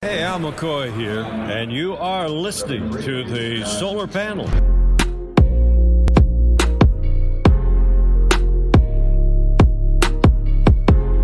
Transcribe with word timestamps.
Hey, 0.00 0.22
Al 0.22 0.38
McCoy 0.38 0.96
here, 0.96 1.24
and 1.24 1.72
you 1.72 1.96
are 1.96 2.28
listening 2.28 2.88
to 3.02 3.24
the 3.24 3.64
Solar 3.66 4.06
Panel. 4.06 4.46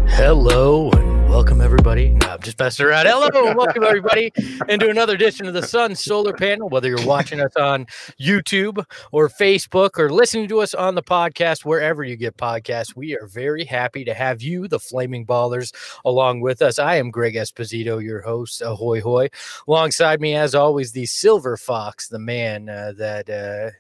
Hello 0.09 0.91
and 0.91 1.14
welcome 1.35 1.61
everybody. 1.61 2.11
No, 2.11 2.29
I'm 2.29 2.41
just 2.43 2.61
messing 2.61 2.87
around. 2.87 3.07
Hello 3.07 3.29
welcome 3.57 3.83
everybody 3.83 4.33
into 4.69 4.89
another 4.89 5.17
edition 5.17 5.49
of 5.49 5.53
the 5.53 5.67
Sun 5.67 5.97
Solar 5.97 6.33
Panel. 6.33 6.69
Whether 6.69 6.89
you're 6.89 7.05
watching 7.05 7.41
us 7.41 7.57
on 7.57 7.89
YouTube 8.21 8.85
or 9.11 9.29
Facebook 9.29 9.99
or 9.99 10.11
listening 10.11 10.47
to 10.47 10.61
us 10.61 10.75
on 10.75 10.95
the 10.95 11.03
podcast, 11.03 11.65
wherever 11.65 12.05
you 12.05 12.15
get 12.15 12.37
podcasts, 12.37 12.95
we 12.95 13.17
are 13.17 13.27
very 13.27 13.65
happy 13.65 14.05
to 14.05 14.15
have 14.15 14.43
you, 14.43 14.69
the 14.69 14.79
Flaming 14.79 15.27
Ballers, 15.27 15.75
along 16.05 16.41
with 16.41 16.63
us. 16.63 16.79
I 16.79 16.99
am 16.99 17.11
Greg 17.11 17.35
Esposito, 17.35 18.01
your 18.01 18.21
host. 18.21 18.63
Ahoy 18.63 19.01
hoy! 19.01 19.29
Alongside 19.67 20.21
me, 20.21 20.37
as 20.37 20.55
always, 20.55 20.93
the 20.93 21.07
Silver 21.07 21.57
Fox, 21.57 22.07
the 22.07 22.21
man 22.21 22.69
uh, 22.69 22.93
that 22.97 23.29
uh, 23.29 23.71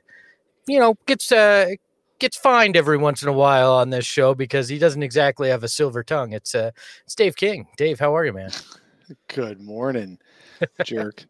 you 0.67 0.81
know 0.81 0.97
gets 1.07 1.31
uh, 1.31 1.71
gets 2.25 2.39
fined 2.39 2.75
every 2.75 2.97
once 2.97 3.23
in 3.23 3.29
a 3.29 3.33
while 3.35 3.75
on 3.75 3.91
this 3.91 4.07
show 4.07 4.35
because 4.35 4.67
he 4.67 4.79
doesn't 4.79 5.03
exactly 5.03 5.51
have 5.51 5.63
a 5.63 5.69
silver 5.69 6.03
tongue. 6.03 6.33
It's 6.33 6.55
uh 6.55 6.71
it's 7.05 7.15
Dave 7.15 7.37
King. 7.37 7.67
Dave, 7.77 8.01
how 8.01 8.17
are 8.17 8.25
you, 8.25 8.33
man? 8.33 8.51
Good 9.29 9.61
morning, 9.61 10.19
jerk. 10.85 11.27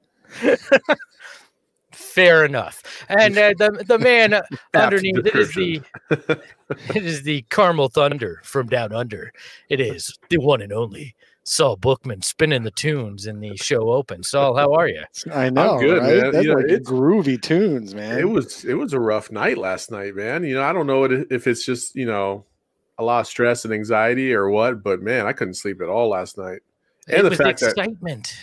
Fair 1.91 2.45
enough. 2.45 3.05
And 3.09 3.37
uh, 3.37 3.55
the 3.59 3.85
the 3.89 3.99
man 3.99 4.41
underneath 4.75 5.27
it 5.27 5.35
is 5.35 5.53
the 5.55 5.83
it 6.11 7.05
is 7.05 7.25
the 7.25 7.43
Carmel 7.51 7.89
Thunder 7.89 8.41
from 8.45 8.69
down 8.69 8.93
under. 8.93 9.33
It 9.69 9.81
is 9.81 10.17
the 10.29 10.39
one 10.39 10.63
and 10.63 10.73
only 10.73 11.17
Saul 11.45 11.77
Bookman 11.77 12.23
spinning 12.23 12.63
the 12.63 12.71
tunes 12.71 13.27
in 13.27 13.39
the 13.41 13.55
show 13.57 13.91
open. 13.93 14.23
Saul, 14.23 14.57
how 14.57 14.73
are 14.73 14.89
you? 14.89 15.03
I 15.33 15.51
know, 15.51 15.79
good, 15.79 15.99
right? 16.03 16.17
man. 16.23 16.33
That's 16.33 16.45
You 16.45 16.51
know, 16.53 16.57
like 16.61 16.71
it's- 16.71 16.89
groovy 16.89 17.41
tunes, 17.41 17.95
man. 17.95 18.19
It 18.19 18.29
was 18.29 18.65
it 18.65 18.75
was 18.75 18.93
a 18.95 19.01
rough 19.01 19.31
night 19.31 19.59
last 19.59 19.91
night, 19.91 20.15
man. 20.17 20.43
You 20.45 20.55
know, 20.55 20.63
I 20.63 20.73
don't 20.73 20.87
know 20.87 21.01
what 21.01 21.13
if 21.13 21.47
it's 21.47 21.65
just 21.65 21.95
you 21.95 22.07
know 22.07 22.45
a 22.99 23.05
lot 23.05 23.21
of 23.21 23.27
stress 23.27 23.65
and 23.65 23.75
anxiety 23.75 24.33
or 24.33 24.49
what, 24.49 24.83
but 24.83 25.03
man, 25.03 25.27
I 25.27 25.33
couldn't 25.33 25.55
sleep 25.55 25.81
at 25.83 25.89
all 25.89 26.09
last 26.09 26.39
night. 26.39 26.61
it 27.09 27.17
And 27.17 27.27
the 27.27 27.31
was 27.31 27.39
fact 27.39 27.61
that 27.61 27.71
excitement 27.71 28.35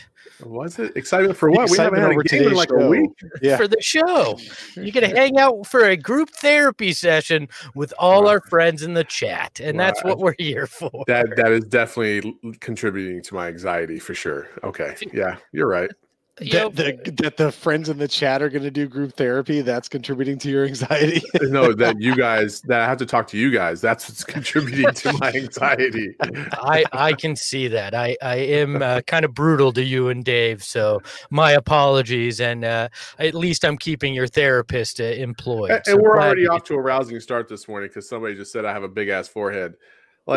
was 0.46 0.80
it 0.80 0.96
excitement 0.96 1.38
for 1.38 1.50
what? 1.52 1.70
We 1.70 1.78
haven't 1.78 2.00
Excitement 2.00 2.04
had 2.04 2.12
over 2.12 2.22
a 2.22 2.24
game 2.24 2.48
in 2.50 2.54
like 2.54 2.70
show. 2.70 2.76
a 2.76 2.90
week. 2.90 3.12
Yeah. 3.42 3.58
for 3.58 3.68
the 3.68 3.82
show. 3.82 4.38
You 4.76 4.92
get 4.92 5.02
to 5.02 5.08
hang 5.10 5.38
out 5.38 5.66
for 5.68 5.86
a 5.86 5.98
group 5.98 6.30
therapy 6.32 6.94
session 6.94 7.48
with 7.76 7.94
all 7.98 8.28
our 8.28 8.42
friends 8.42 8.84
in 8.84 8.94
the 8.94 9.04
chat, 9.04 9.60
and 9.60 9.80
that's 9.80 10.04
what 10.04 10.20
we're 10.20 10.36
here 10.38 10.68
for. 10.68 11.04
That 11.08 11.36
that 11.36 11.52
is 11.52 11.66
definitely 11.66 12.36
contributing 12.60 13.22
to 13.24 13.36
my 13.36 13.48
anxiety 13.48 14.00
for 14.00 14.14
sure. 14.14 14.48
Okay, 14.64 14.96
yeah, 15.14 15.38
you're 15.52 15.68
right. 15.68 15.92
You 16.40 16.54
know, 16.54 16.70
that, 16.70 17.04
the, 17.04 17.12
that 17.24 17.38
the 17.38 17.52
friends 17.52 17.90
in 17.90 17.98
the 17.98 18.08
chat 18.08 18.42
are 18.42 18.50
going 18.50 18.64
to 18.64 18.72
do 18.72 18.88
group 18.88 19.16
therapy. 19.16 19.62
That's 19.62 19.90
contributing 19.90 20.40
to 20.40 20.50
your 20.50 20.66
anxiety. 20.66 21.22
No, 21.42 21.74
that 21.74 22.00
you 22.00 22.16
guys 22.16 22.62
that 22.62 22.80
I 22.80 22.86
have 22.86 22.98
to 23.00 23.06
talk 23.06 23.28
to 23.30 23.38
you 23.38 23.52
guys. 23.52 23.82
That's 23.82 24.08
what's 24.08 24.24
contributing 24.24 24.94
to 24.94 25.14
my 25.20 25.32
anxiety. 25.36 26.16
I 26.54 26.86
I 26.94 27.14
can 27.14 27.36
see 27.36 27.68
that. 27.68 27.94
I 27.94 28.16
I 28.22 28.38
am 28.38 28.82
uh, 28.82 29.02
kind 29.02 29.26
of 29.26 29.34
brutal 29.34 29.74
to 29.74 29.84
you 29.84 30.08
and 30.08 30.24
Dave, 30.24 30.64
so 30.64 31.02
my 31.30 31.52
apologies. 31.52 32.40
And 32.40 32.64
uh, 32.64 32.88
at 33.20 33.34
least 33.34 33.66
I'm 33.66 33.78
keeping 33.78 34.14
your 34.14 34.28
therapist 34.28 35.02
uh, 35.02 35.06
employed. 35.06 35.72
And, 35.72 35.82
so 35.86 35.94
and 35.94 36.02
we're 36.02 36.22
already 36.22 36.48
off 36.48 36.64
to 36.66 36.76
a 36.76 36.82
rousing 36.82 37.20
start 37.20 37.50
this 37.50 37.68
morning 37.68 37.90
because 37.90 38.08
somebody 38.08 38.36
just 38.36 38.54
said 38.54 38.64
I 38.64 38.72
have 38.72 38.84
a 38.84 38.90
big 38.90 39.10
ass 39.10 39.28
forehead. 39.28 39.76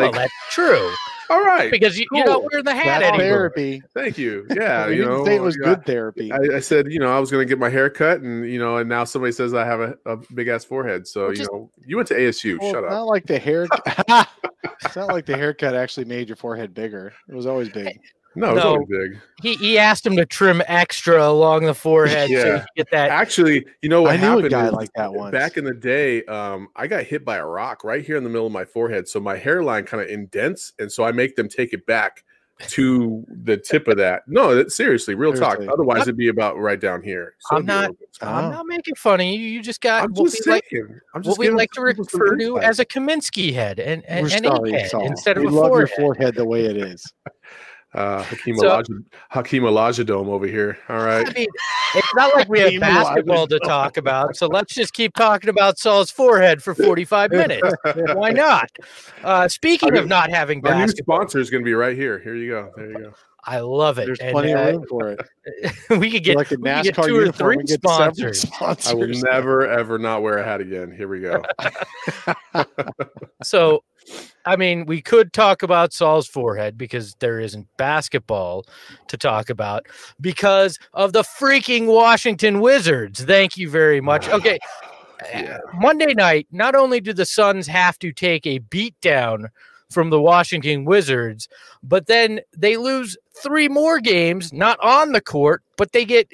Well, 0.03 0.11
that's 0.11 0.33
true 0.51 0.91
all 1.29 1.43
right, 1.43 1.71
because 1.71 1.97
you, 1.97 2.05
you're 2.11 2.25
not 2.25 2.35
cool. 2.41 2.47
wearing 2.51 2.65
the 2.65 2.75
hat 2.75 2.99
That's 2.99 3.13
anymore. 3.13 3.19
therapy. 3.19 3.81
thank 3.93 4.17
you. 4.17 4.45
Yeah, 4.55 4.87
you 4.87 4.97
didn't 4.97 5.09
know, 5.11 5.25
say 5.25 5.35
it 5.35 5.41
was 5.41 5.57
good 5.57 5.85
therapy. 5.85 6.31
I, 6.31 6.37
I 6.55 6.59
said, 6.59 6.91
you 6.91 6.99
know, 6.99 7.11
I 7.11 7.19
was 7.19 7.29
going 7.31 7.45
to 7.45 7.49
get 7.49 7.59
my 7.59 7.69
hair 7.69 7.89
cut, 7.89 8.21
and 8.21 8.49
you 8.49 8.59
know, 8.59 8.77
and 8.77 8.87
now 8.87 9.03
somebody 9.03 9.31
says 9.31 9.53
I 9.53 9.65
have 9.65 9.79
a, 9.81 9.95
a 10.05 10.17
big 10.33 10.47
ass 10.47 10.63
forehead. 10.63 11.07
So 11.07 11.21
Well, 11.23 11.29
you 11.31 11.35
just- 11.37 11.51
know, 11.51 11.71
you 11.85 11.95
went 11.95 12.07
to 12.09 12.13
ASU. 12.15 12.59
Well, 12.59 12.71
Shut 12.71 12.83
up. 12.83 12.91
not 12.91 13.07
like 13.07 13.25
the 13.25 13.39
hair. 13.39 13.67
it's 14.83 14.95
not 14.95 15.07
like 15.09 15.25
the 15.25 15.35
haircut 15.35 15.75
actually 15.75 16.05
made 16.05 16.29
your 16.29 16.35
forehead 16.37 16.73
bigger. 16.73 17.13
It 17.27 17.35
was 17.35 17.45
always 17.47 17.69
big. 17.69 17.99
No, 18.35 18.51
it's 18.51 18.63
No. 18.63 18.69
always 18.71 18.87
big. 18.89 19.19
He 19.41 19.53
he 19.55 19.77
asked 19.77 20.05
him 20.05 20.15
to 20.17 20.25
trim 20.25 20.61
extra 20.67 21.27
along 21.27 21.65
the 21.65 21.73
forehead 21.73 22.27
so 22.27 22.33
you 22.33 22.39
Yeah. 22.39 22.57
could 22.59 22.65
get 22.75 22.91
that. 22.91 23.09
Actually, 23.09 23.65
you 23.81 23.89
know 23.89 24.01
what 24.01 24.11
I 24.13 24.17
knew 24.17 24.45
a 24.45 24.49
guy 24.49 24.69
like 24.69 24.89
that 24.95 25.13
once. 25.13 25.31
back 25.31 25.57
in 25.57 25.63
the 25.65 25.73
day. 25.73 26.23
Um, 26.25 26.67
I 26.75 26.87
got 26.87 27.03
hit 27.03 27.23
by 27.25 27.37
a 27.37 27.45
rock 27.45 27.83
right 27.83 28.03
here 28.03 28.17
in 28.17 28.23
the 28.23 28.29
middle 28.29 28.47
of 28.47 28.53
my 28.53 28.65
forehead, 28.65 29.07
so 29.07 29.19
my 29.19 29.37
hairline 29.37 29.85
kind 29.85 30.03
of 30.03 30.09
indents, 30.09 30.73
and 30.79 30.91
so 30.91 31.03
I 31.03 31.11
make 31.11 31.35
them 31.35 31.47
take 31.47 31.73
it 31.73 31.85
back 31.85 32.23
to 32.69 33.25
the 33.43 33.57
tip 33.57 33.85
of 33.89 33.97
that. 33.97 34.23
No, 34.27 34.55
that, 34.55 34.71
seriously, 34.71 35.13
real 35.13 35.33
talk. 35.33 35.59
Otherwise, 35.67 36.03
it'd 36.03 36.15
be 36.15 36.29
about 36.29 36.57
right 36.57 36.79
down 36.79 37.01
here. 37.03 37.35
So 37.41 37.57
I'm 37.57 37.63
it'd 37.63 37.67
be 37.67 37.71
a 37.71 37.75
not- 37.75 37.81
little 37.81 37.95
bit 37.99 38.09
smaller. 38.15 38.33
I'm 38.33 38.45
Oh. 38.45 38.49
not 38.51 38.65
making 38.67 38.95
fun 38.95 39.19
of 39.19 39.25
you. 39.25 39.37
You 39.39 39.61
just 39.61 39.81
got 39.81 40.03
I'm 40.05 40.11
what 40.13 40.31
just 40.31 40.45
we 40.45 40.51
like 40.53 40.63
I'm 41.13 41.21
what 41.23 41.37
we 41.37 41.49
like 41.49 41.71
to 41.71 41.81
refer 41.81 42.37
to 42.37 42.59
as 42.59 42.79
a 42.79 42.85
Kaminsky 42.85 43.53
head 43.53 43.77
and, 43.81 44.05
and 44.05 44.23
We're 44.23 44.29
sorry, 44.29 44.71
head 44.71 44.89
Saul. 44.89 45.05
instead 45.05 45.35
of 45.35 45.43
we 45.43 45.49
a 45.49 45.51
love 45.51 45.67
forehead. 45.67 45.89
your 45.97 46.05
forehead 46.15 46.35
the 46.35 46.45
way 46.45 46.63
it 46.65 46.77
is. 46.77 47.03
uh, 47.95 48.21
Hakeem, 48.23 48.57
So- 48.57 48.67
Elijah, 48.67 48.93
Hakeem 49.29 49.63
Olajadome 49.63 50.27
over 50.27 50.45
here. 50.45 50.77
All 50.89 50.97
right. 51.03 51.27
I 51.27 51.31
mean, 51.33 51.47
it's 51.95 52.15
not 52.15 52.35
like 52.35 52.49
we 52.49 52.59
have 52.59 52.79
basketball 52.79 53.47
to 53.47 53.59
talk 53.59 53.97
about, 53.97 54.35
so 54.35 54.47
let's 54.47 54.73
just 54.73 54.93
keep 54.93 55.13
talking 55.15 55.49
about 55.49 55.79
Saul's 55.79 56.11
forehead 56.11 56.61
for 56.61 56.75
45 56.75 57.31
minutes. 57.31 57.67
Why 58.13 58.31
not? 58.31 58.69
Uh, 59.23 59.47
speaking 59.47 59.95
Our 59.95 60.01
of 60.03 60.07
not 60.07 60.29
having 60.29 60.65
Our 60.65 60.75
new 60.75 60.81
basketball, 60.81 61.17
sponsor 61.17 61.39
is 61.39 61.49
going 61.49 61.63
to 61.63 61.65
be 61.65 61.73
right 61.73 61.95
here. 61.95 62.19
Here 62.19 62.35
you 62.35 62.49
go. 62.49 62.71
There 62.75 62.91
you 62.91 62.97
go. 62.99 63.13
I 63.47 63.59
love 63.59 63.99
it. 63.99 64.07
There's 64.07 64.19
And, 64.19 64.31
plenty 64.31 64.53
uh, 64.53 64.59
of 64.59 64.73
room 64.75 64.85
for 64.89 65.09
it. 65.11 65.19
we 65.99 66.09
could 66.09 66.23
get, 66.23 66.35
like 66.35 66.51
a 66.51 66.55
we 66.55 66.63
could 66.63 66.83
get 66.83 66.95
two 66.95 67.15
or 67.15 67.31
three 67.31 67.57
we 67.57 67.63
get 67.63 67.79
several 67.79 68.33
sponsors. 68.33 68.41
sponsors. 68.41 68.91
I 68.91 68.95
will 68.95 69.07
never, 69.07 69.67
ever 69.69 69.99
not 69.99 70.23
wear 70.23 70.39
a 70.39 70.43
hat 70.43 70.61
again. 70.61 70.91
Here 70.91 71.07
we 71.07 71.21
go. 71.21 71.43
So, 73.43 73.83
I 74.45 74.55
mean, 74.55 74.85
we 74.85 75.01
could 75.01 75.33
talk 75.33 75.63
about 75.63 75.93
Saul's 75.93 76.27
forehead 76.27 76.77
because 76.77 77.15
there 77.19 77.39
isn't 77.39 77.67
basketball 77.77 78.65
to 79.07 79.17
talk 79.17 79.49
about 79.49 79.87
because 80.21 80.77
of 80.93 81.13
the 81.13 81.23
freaking 81.23 81.87
Washington 81.87 82.59
Wizards. 82.59 83.23
Thank 83.23 83.57
you 83.57 83.69
very 83.69 84.01
much. 84.01 84.29
Okay. 84.29 84.59
Yeah. 85.33 85.57
Uh, 85.63 85.77
Monday 85.79 86.13
night, 86.13 86.47
not 86.51 86.75
only 86.75 86.99
do 86.99 87.13
the 87.13 87.25
Suns 87.25 87.67
have 87.67 87.97
to 87.99 88.11
take 88.11 88.45
a 88.45 88.59
beat 88.59 88.99
down 89.01 89.49
from 89.89 90.09
the 90.09 90.21
Washington 90.21 90.85
Wizards, 90.85 91.47
but 91.81 92.07
then 92.07 92.41
they 92.55 92.77
lose 92.77 93.17
three 93.41 93.69
more 93.69 93.99
games, 93.99 94.51
not 94.51 94.79
on 94.81 95.11
the 95.11 95.21
court, 95.21 95.63
but 95.77 95.91
they 95.91 96.05
get 96.05 96.31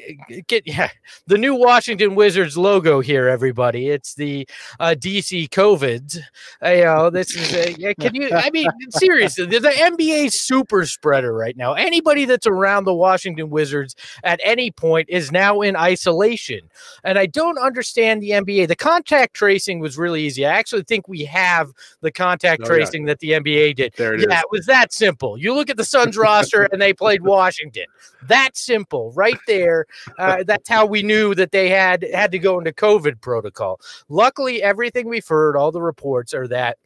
get 0.47 0.65
yeah, 0.65 0.89
the 1.27 1.37
new 1.37 1.55
Washington 1.55 2.15
Wizards 2.15 2.57
logo 2.57 2.99
here. 3.01 3.27
Everybody, 3.27 3.89
it's 3.89 4.13
the 4.13 4.47
uh, 4.79 4.95
DC 4.97 5.49
COVIDs. 5.49 6.19
Uh, 6.63 6.69
you 6.69 6.83
know, 6.85 7.09
this 7.09 7.35
is 7.35 7.53
a, 7.53 7.73
yeah, 7.73 7.93
can 7.99 8.15
you? 8.15 8.29
I 8.31 8.49
mean, 8.51 8.69
seriously, 8.91 9.45
the, 9.45 9.59
NBA 9.71 10.31
super 10.31 10.85
spreader 10.85 11.33
right 11.33 11.57
now. 11.57 11.73
Anybody 11.73 12.25
that's 12.25 12.47
around 12.47 12.85
the 12.85 12.93
Washington 12.93 13.49
Wizards 13.49 13.95
at 14.23 14.39
any 14.43 14.71
point 14.71 15.09
is 15.09 15.31
now 15.31 15.61
in 15.61 15.75
isolation, 15.75 16.69
and 17.03 17.17
I 17.17 17.25
don't 17.25 17.57
understand 17.57 18.21
the 18.21 18.31
NBA. 18.31 18.67
The 18.67 18.75
contact 18.75 19.33
tracing 19.33 19.79
was 19.79 19.97
really 19.97 20.23
easy. 20.23 20.45
I 20.45 20.53
actually 20.53 20.83
think 20.83 21.07
we 21.07 21.25
have 21.25 21.71
the 22.01 22.11
contact 22.11 22.61
Oh, 22.61 22.63
yeah. 22.63 22.67
tracing 22.67 23.05
that 23.05 23.19
the 23.19 23.31
NBA 23.31 23.75
did. 23.75 23.93
There 23.97 24.13
it 24.13 24.21
yeah, 24.21 24.37
is. 24.37 24.41
it 24.41 24.51
was 24.51 24.65
that 24.65 24.93
simple. 24.93 25.37
You 25.37 25.53
look 25.53 25.69
at 25.69 25.77
the 25.77 25.85
Suns 25.85 26.17
roster 26.17 26.63
and 26.71 26.81
they 26.81 26.93
played 26.93 27.21
Washington. 27.23 27.85
That 28.23 28.55
simple, 28.55 29.11
right 29.13 29.30
there. 29.47 29.85
Uh, 30.17 30.43
that's 30.45 30.69
how 30.69 30.85
we 30.85 31.03
knew 31.03 31.35
that 31.35 31.51
they 31.51 31.69
had 31.69 32.05
had 32.13 32.31
to 32.31 32.39
go 32.39 32.57
into 32.57 32.71
COVID 32.71 33.21
protocol. 33.21 33.79
Luckily, 34.09 34.61
everything 34.61 35.07
we've 35.07 35.27
heard, 35.27 35.55
all 35.55 35.71
the 35.71 35.81
reports 35.81 36.33
are 36.33 36.47
that 36.47 36.77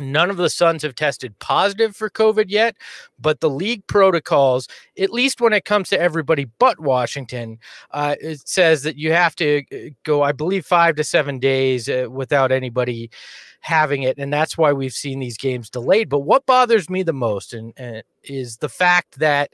None 0.00 0.30
of 0.30 0.36
the 0.36 0.50
Suns 0.50 0.82
have 0.82 0.94
tested 0.94 1.38
positive 1.38 1.96
for 1.96 2.10
COVID 2.10 2.46
yet, 2.48 2.76
but 3.18 3.40
the 3.40 3.50
league 3.50 3.86
protocols, 3.86 4.68
at 4.98 5.10
least 5.10 5.40
when 5.40 5.52
it 5.52 5.64
comes 5.64 5.88
to 5.90 6.00
everybody 6.00 6.46
but 6.58 6.80
Washington, 6.80 7.58
uh, 7.92 8.16
it 8.20 8.46
says 8.48 8.82
that 8.82 8.96
you 8.96 9.12
have 9.12 9.34
to 9.36 9.62
uh, 9.72 9.90
go, 10.04 10.22
I 10.22 10.32
believe, 10.32 10.66
five 10.66 10.96
to 10.96 11.04
seven 11.04 11.38
days 11.38 11.88
uh, 11.88 12.06
without 12.10 12.52
anybody 12.52 13.10
having 13.60 14.02
it, 14.02 14.18
and 14.18 14.32
that's 14.32 14.56
why 14.56 14.72
we've 14.72 14.92
seen 14.92 15.18
these 15.18 15.36
games 15.38 15.70
delayed. 15.70 16.08
But 16.08 16.20
what 16.20 16.46
bothers 16.46 16.88
me 16.88 17.02
the 17.02 17.12
most 17.12 17.52
and, 17.52 17.72
and 17.76 18.02
is 18.22 18.58
the 18.58 18.68
fact 18.68 19.18
that 19.18 19.50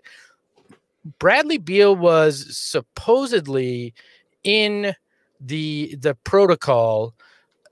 Bradley 1.18 1.58
Beal 1.58 1.96
was 1.96 2.56
supposedly 2.56 3.94
in 4.44 4.94
the 5.40 5.96
the 5.96 6.14
protocol 6.24 7.14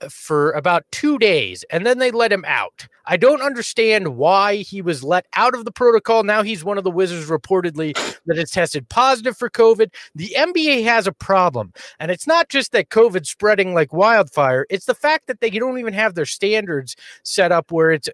uh, 0.01 0.09
for 0.09 0.51
about 0.51 0.83
two 0.91 1.17
days 1.17 1.63
and 1.69 1.85
then 1.85 1.99
they 1.99 2.11
let 2.11 2.31
him 2.31 2.43
out. 2.45 2.87
I 3.05 3.17
don't 3.17 3.41
understand 3.41 4.15
why 4.17 4.57
he 4.57 4.81
was 4.81 5.03
let 5.03 5.25
out 5.35 5.55
of 5.55 5.65
the 5.65 5.71
protocol. 5.71 6.23
Now 6.23 6.43
he's 6.43 6.63
one 6.63 6.77
of 6.77 6.83
the 6.83 6.91
Wizards 6.91 7.29
reportedly 7.29 7.93
that 8.25 8.37
has 8.37 8.51
tested 8.51 8.89
positive 8.89 9.37
for 9.37 9.49
COVID. 9.49 9.93
The 10.15 10.35
NBA 10.37 10.83
has 10.83 11.07
a 11.07 11.11
problem. 11.11 11.73
And 11.99 12.11
it's 12.11 12.27
not 12.27 12.49
just 12.49 12.73
that 12.73 12.89
COVID's 12.89 13.29
spreading 13.29 13.73
like 13.73 13.93
wildfire, 13.93 14.65
it's 14.69 14.85
the 14.85 14.95
fact 14.95 15.27
that 15.27 15.39
they 15.39 15.49
don't 15.49 15.79
even 15.79 15.93
have 15.93 16.13
their 16.15 16.25
standards 16.25 16.95
set 17.23 17.51
up 17.51 17.71
where 17.71 17.91
it's 17.91 18.09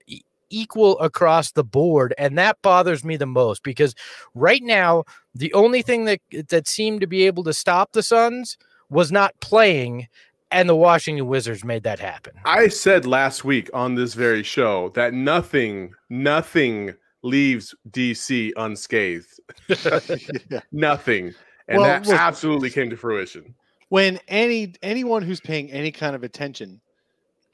equal 0.49 0.97
across 0.99 1.51
the 1.51 1.63
board 1.63 2.13
and 2.17 2.37
that 2.37 2.61
bothers 2.61 3.03
me 3.03 3.17
the 3.17 3.25
most 3.25 3.63
because 3.63 3.93
right 4.35 4.63
now 4.63 5.03
the 5.35 5.53
only 5.53 5.81
thing 5.81 6.05
that 6.05 6.19
that 6.49 6.67
seemed 6.67 7.01
to 7.01 7.07
be 7.07 7.25
able 7.25 7.43
to 7.43 7.53
stop 7.53 7.91
the 7.91 8.03
Suns 8.03 8.57
was 8.89 9.11
not 9.11 9.33
playing 9.41 10.07
and 10.51 10.69
the 10.69 10.75
Washington 10.75 11.27
Wizards 11.27 11.65
made 11.65 11.83
that 11.83 11.99
happen. 11.99 12.33
I 12.45 12.69
said 12.69 13.05
last 13.05 13.43
week 13.43 13.69
on 13.73 13.95
this 13.95 14.13
very 14.13 14.43
show 14.43 14.89
that 14.95 15.13
nothing, 15.13 15.93
nothing 16.09 16.93
leaves 17.21 17.75
DC 17.91 18.53
unscathed. 18.55 19.39
Yeah. 20.49 20.61
nothing. 20.71 21.33
And 21.67 21.79
Well, 21.81 21.87
that 21.87 22.07
look- 22.07 22.17
absolutely 22.17 22.69
came 22.69 22.89
to 22.89 22.95
fruition. 22.95 23.53
when 23.89 24.19
any 24.29 24.73
anyone 24.81 25.21
who's 25.21 25.41
paying 25.41 25.69
any 25.71 25.91
kind 25.91 26.15
of 26.15 26.23
attention 26.23 26.79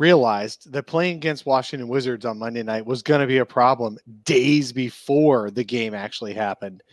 realized 0.04 0.70
that 0.74 0.84
playing 0.84 1.16
against 1.16 1.46
Washington 1.46 1.88
Wizards 1.88 2.26
on 2.26 2.38
Monday 2.38 2.62
night 2.62 2.86
was 2.86 3.02
going 3.02 3.22
to 3.22 3.28
be 3.28 3.38
a 3.38 3.46
problem 3.46 3.98
days 4.26 4.74
before 4.74 5.50
the 5.50 5.64
game 5.64 5.94
actually 5.94 6.34
happened. 6.34 6.84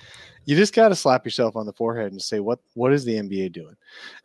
You 0.45 0.55
just 0.55 0.73
got 0.73 0.91
to 0.91 0.95
slap 0.95 1.25
yourself 1.25 1.57
on 1.57 1.67
the 1.67 1.73
forehead 1.73 2.13
and 2.13 2.23
say 2.23 2.39
what 2.39 2.61
what 2.75 2.93
is 2.93 3.05
the 3.05 3.17
NBA 3.17 3.51
doing? 3.53 3.75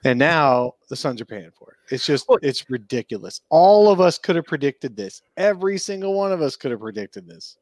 And 0.04 0.20
now 0.20 0.74
the 0.88 0.96
Suns 0.96 1.20
are 1.20 1.26
paying 1.26 1.50
for 1.58 1.72
it. 1.72 1.94
It's 1.96 2.06
just, 2.06 2.28
it's 2.44 2.70
ridiculous. 2.70 3.42
All 3.50 3.92
of 3.92 4.00
us 4.00 4.20
could 4.20 4.36
have 4.36 4.46
predicted 4.46 4.96
this. 4.96 5.24
Every 5.36 5.80
single 5.80 6.14
one 6.14 6.32
of 6.32 6.42
us 6.44 6.56
could 6.56 6.70
have 6.72 6.80
predicted 6.80 7.28
this. 7.28 7.58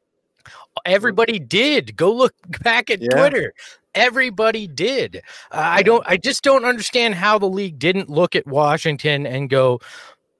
Everybody 0.85 1.39
did. 1.39 1.95
Go 1.95 2.11
look 2.13 2.33
back 2.63 2.89
at 2.89 3.01
Yeah. 3.01 3.09
Twitter. 3.09 3.53
Everybody 3.95 4.67
did. 4.67 5.17
Uh, 5.51 5.61
I 5.61 5.83
don't. 5.83 6.03
I 6.07 6.17
just 6.17 6.43
don't 6.43 6.65
understand 6.65 7.13
how 7.15 7.37
the 7.37 7.45
league 7.47 7.77
didn't 7.79 8.09
look 8.09 8.35
at 8.35 8.47
Washington 8.47 9.27
and 9.27 9.49
go, 9.49 9.79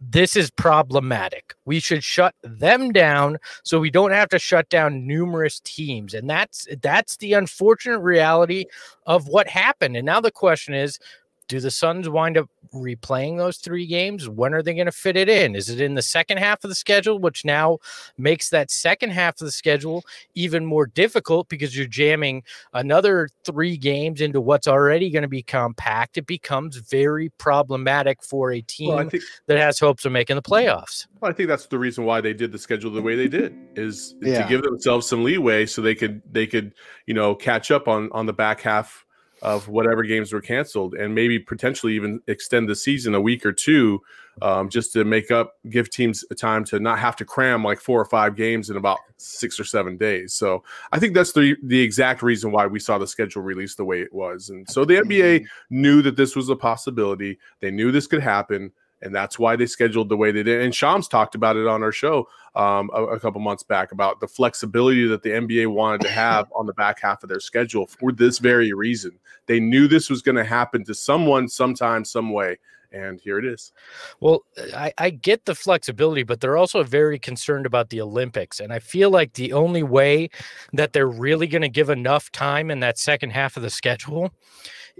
"This 0.09 0.35
is 0.35 0.51
problematic. 0.51 1.53
We 1.65 1.79
should 1.79 2.03
shut 2.03 2.35
them 2.44 2.91
down 2.91 3.38
so 3.63 3.79
we 3.79 3.91
don't 3.91 4.11
have 4.11 4.29
to 4.29 4.39
shut 4.39 4.69
down 4.69 5.07
numerous 5.07 5.59
teams." 5.61 6.13
And 6.13 6.29
that's 6.29 6.67
that's 6.81 7.17
the 7.17 7.33
unfortunate 7.33 8.00
reality 8.00 8.65
of 9.05 9.27
what 9.27 9.47
happened. 9.47 9.97
And 9.97 10.05
now 10.05 10.19
the 10.21 10.31
question 10.31 10.73
is. 10.73 11.00
Do 11.48 11.60
the 11.60 11.72
Suns 11.72 12.07
wind 12.07 12.38
up 12.38 12.50
replaying 12.74 13.38
those 13.38 13.57
three 13.57 13.86
games? 13.86 14.30
When 14.30 14.54
are 14.54 14.63
they 14.63 14.74
going 14.74 14.86
to 14.86 14.92
fit 14.92 15.18
it 15.18 15.28
in? 15.28 15.56
Is 15.56 15.69
it 15.69 15.81
in 15.81 15.94
the 15.95 16.01
second 16.01 16.38
half 16.38 16.63
of 16.63 16.69
the 16.69 16.75
schedule, 16.75 17.19
which 17.19 17.44
now 17.44 17.80
makes 18.18 18.50
that 18.50 18.72
second 18.72 19.12
half 19.12 19.34
of 19.42 19.45
the 19.45 19.51
schedule 19.51 20.04
even 20.36 20.66
more 20.66 20.86
difficult 20.86 21.50
because 21.50 21.75
you're 21.78 21.86
jamming 21.86 22.44
another 22.74 23.28
three 23.45 23.78
games 23.78 24.22
into 24.22 24.40
what's 24.40 24.68
already 24.68 25.10
going 25.10 25.22
to 25.24 25.28
be 25.28 25.44
compact. 25.44 26.18
It 26.18 26.25
becomes 26.28 26.78
very 26.78 27.30
problematic 27.38 28.24
for 28.24 28.51
a 28.51 28.62
team 28.62 28.89
Well, 28.96 29.10
think 29.10 29.24
that 29.48 29.57
has 29.57 29.80
hopes 29.80 30.06
of 30.06 30.12
making 30.12 30.38
the 30.38 30.42
playoffs. 30.42 31.07
well, 31.19 31.30
I 31.30 31.34
think 31.34 31.50
that's 31.50 31.68
the 31.68 31.78
reason 31.80 32.06
why 32.06 32.22
they 32.22 32.34
did 32.34 32.51
the 32.51 32.57
schedule 32.57 32.89
the 32.92 33.01
way 33.01 33.16
they 33.16 33.28
did 33.28 33.54
is 33.75 34.16
Yeah. 34.22 34.44
to 34.44 34.50
give 34.50 34.62
themselves 34.63 35.07
some 35.07 35.24
leeway 35.24 35.66
so 35.66 35.81
they 35.81 35.96
could 35.96 36.22
they 36.31 36.48
could 36.48 36.74
you 37.06 37.13
know 37.13 37.36
catch 37.36 37.69
up 37.72 37.88
on 37.88 38.10
on 38.13 38.25
the 38.25 38.34
back 38.34 38.62
half 38.62 39.02
of 39.44 39.68
whatever 39.68 40.04
games 40.04 40.31
were 40.31 40.42
canceled 40.42 40.95
and 40.95 41.13
maybe 41.13 41.38
potentially 41.38 41.94
even 41.94 42.22
extend 42.28 42.68
the 42.68 42.75
season 42.75 43.13
a 43.13 43.19
week 43.19 43.45
or 43.45 43.51
two 43.51 44.01
um, 44.42 44.69
just 44.69 44.94
to 44.94 45.04
make 45.04 45.31
up 45.31 45.56
give 45.69 45.90
teams 45.90 46.24
a 46.31 46.36
time 46.36 46.63
to 46.63 46.80
not 46.80 46.98
have 46.98 47.16
to 47.18 47.25
cram 47.25 47.62
like 47.63 47.80
four 47.80 48.00
or 48.00 48.06
five 48.06 48.36
games 48.36 48.69
in 48.69 48.78
about 48.78 49.00
six 49.18 49.60
or 49.60 49.66
seven 49.66 49.98
days. 49.98 50.34
So 50.34 50.63
i 50.92 50.98
think 50.98 51.13
that's 51.13 51.34
the 51.34 51.56
the 51.63 51.80
exact 51.80 52.24
reason 52.24 52.51
why 52.51 52.66
we 52.66 52.80
saw 52.80 52.98
the 52.98 53.06
schedule 53.06 53.42
released 53.42 53.78
the 53.78 53.86
way 53.86 54.01
it 54.01 54.13
was. 54.13 54.50
And 54.50 54.68
so 54.68 54.86
the 54.86 54.95
nba 54.95 55.46
knew 55.69 56.01
that 56.01 56.16
this 56.16 56.36
was 56.36 56.50
a 56.50 56.56
possibility. 56.56 57.38
They 57.60 57.69
knew 57.69 57.92
this 57.92 58.07
could 58.07 58.24
happen 58.24 58.72
and 59.03 59.13
that's 59.13 59.38
why 59.38 59.55
they 59.55 59.65
scheduled 59.65 60.09
the 60.09 60.17
way 60.17 60.31
they 60.31 60.44
did. 60.44 60.61
And 60.61 60.73
Shams 60.73 61.07
talked 61.07 61.35
about 61.35 61.57
it 61.57 61.67
on 61.67 61.83
our 61.83 61.91
show 61.91 62.27
um, 62.55 62.89
a, 62.94 63.03
a 63.03 63.19
couple 63.19 63.41
months 63.41 63.61
back 63.61 63.91
about 63.91 64.19
the 64.19 64.27
flexibility 64.27 65.05
that 65.07 65.21
the 65.21 65.29
NBA 65.29 65.67
wanted 65.67 66.01
to 66.01 66.09
have 66.09 66.51
on 66.55 66.65
the 66.65 66.73
back 66.73 67.01
half 67.01 67.21
of 67.21 67.29
their 67.29 67.41
schedule 67.41 67.85
for 67.85 68.11
this 68.11 68.39
very 68.39 68.71
reason. 68.73 69.19
They 69.45 69.59
knew 69.59 69.88
this 69.88 70.09
was 70.09 70.21
going 70.21 70.38
to 70.38 70.44
happen 70.45 70.85
to 70.85 70.95
someone, 70.95 71.50
sometime, 71.50 72.05
some 72.05 72.31
way, 72.31 72.57
and 72.94 73.19
here 73.19 73.38
it 73.39 73.45
is. 73.45 73.73
Well, 74.21 74.44
I, 74.73 74.94
I 74.97 75.09
get 75.09 75.45
the 75.45 75.55
flexibility, 75.55 76.23
but 76.23 76.39
they're 76.39 76.57
also 76.57 76.83
very 76.83 77.19
concerned 77.19 77.65
about 77.65 77.89
the 77.89 78.00
Olympics. 78.00 78.61
And 78.61 78.71
I 78.71 78.79
feel 78.79 79.09
like 79.09 79.33
the 79.33 79.51
only 79.51 79.83
way 79.83 80.29
that 80.71 80.94
they're 80.94 81.07
really 81.07 81.47
going 81.47 81.63
to 81.63 81.69
give 81.69 81.89
enough 81.89 82.31
time 82.31 82.71
in 82.71 82.79
that 82.79 82.97
second 82.97 83.31
half 83.31 83.57
of 83.57 83.63
the 83.63 83.69
schedule 83.69 84.31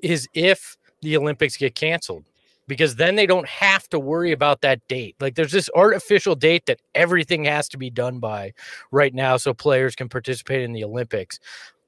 is 0.02 0.28
if 0.34 0.76
the 1.02 1.16
Olympics 1.16 1.56
get 1.56 1.76
canceled. 1.76 2.26
Because 2.68 2.96
then 2.96 3.16
they 3.16 3.26
don't 3.26 3.48
have 3.48 3.90
to 3.90 4.00
worry 4.00 4.32
about 4.32 4.62
that 4.62 4.88
date. 4.88 5.16
Like 5.20 5.36
there's 5.36 5.52
this 5.52 5.70
artificial 5.76 6.36
date 6.36 6.66
that 6.68 6.80
everything 6.96 7.44
has 7.46 7.68
to 7.70 7.78
be 7.78 7.90
done 7.90 8.20
by 8.20 8.54
right 8.92 9.14
now 9.14 9.38
so 9.38 9.54
players 9.54 9.96
can 9.96 10.08
participate 10.10 10.62
in 10.62 10.72
the 10.72 10.84
Olympics. 10.84 11.40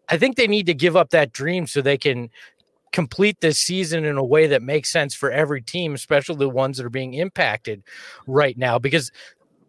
I 0.10 0.18
think 0.18 0.36
they 0.36 0.48
need 0.48 0.66
to 0.66 0.74
give 0.74 0.95
up 0.95 1.12
that 1.12 1.31
dream 1.31 1.66
so 1.66 1.81
they 1.81 1.98
can 1.98 2.30
complete 2.92 3.42
this 3.42 3.60
season 3.60 4.06
in 4.06 4.18
a 4.18 4.24
way 4.24 4.48
that 4.48 4.62
makes 4.62 4.92
sense 4.92 5.16
for 5.16 5.31
every 5.31 5.62
team, 5.62 5.94
especially 5.94 6.38
the 6.38 6.50
ones 6.50 6.77
that 6.77 6.86
are 6.86 6.89
being 6.89 7.13
impacted 7.13 7.83
right 8.27 8.57
now. 8.57 8.80
Because 8.80 9.12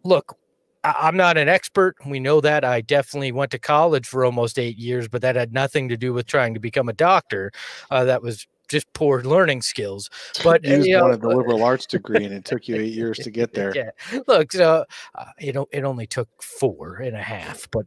look, 0.03 0.37
I'm 0.83 1.17
not 1.17 1.37
an 1.37 1.49
expert. 1.49 1.95
We 2.05 2.19
know 2.19 2.39
that. 2.41 2.63
I 2.63 2.81
definitely 2.81 3.31
went 3.31 3.51
to 3.51 3.59
college 3.59 4.07
for 4.07 4.23
almost 4.23 4.57
eight 4.57 4.77
years, 4.77 5.07
but 5.07 5.21
that 5.21 5.35
had 5.35 5.51
nothing 5.51 5.89
to 5.89 5.97
do 5.97 6.13
with 6.13 6.25
trying 6.25 6.53
to 6.53 6.59
become 6.59 6.87
a 6.87 6.93
doctor. 6.93 7.51
Uh, 7.91 8.05
that 8.05 8.21
was 8.21 8.47
just 8.67 8.91
poor 8.93 9.23
learning 9.23 9.61
skills. 9.61 10.09
But 10.43 10.63
You 10.63 10.77
just 10.77 10.87
you 10.87 10.97
know, 10.97 11.03
wanted 11.03 11.21
the 11.21 11.29
liberal 11.29 11.63
arts 11.63 11.85
degree, 11.85 12.25
and 12.25 12.33
it 12.33 12.45
took 12.45 12.67
you 12.67 12.75
eight 12.75 12.93
years 12.93 13.17
to 13.19 13.31
get 13.31 13.53
there. 13.53 13.73
yeah. 13.75 13.91
Look, 14.27 14.51
so 14.51 14.85
uh, 15.15 15.25
it 15.39 15.83
only 15.83 16.07
took 16.07 16.29
four 16.41 16.95
and 16.97 17.15
a 17.15 17.21
half, 17.21 17.67
but 17.71 17.85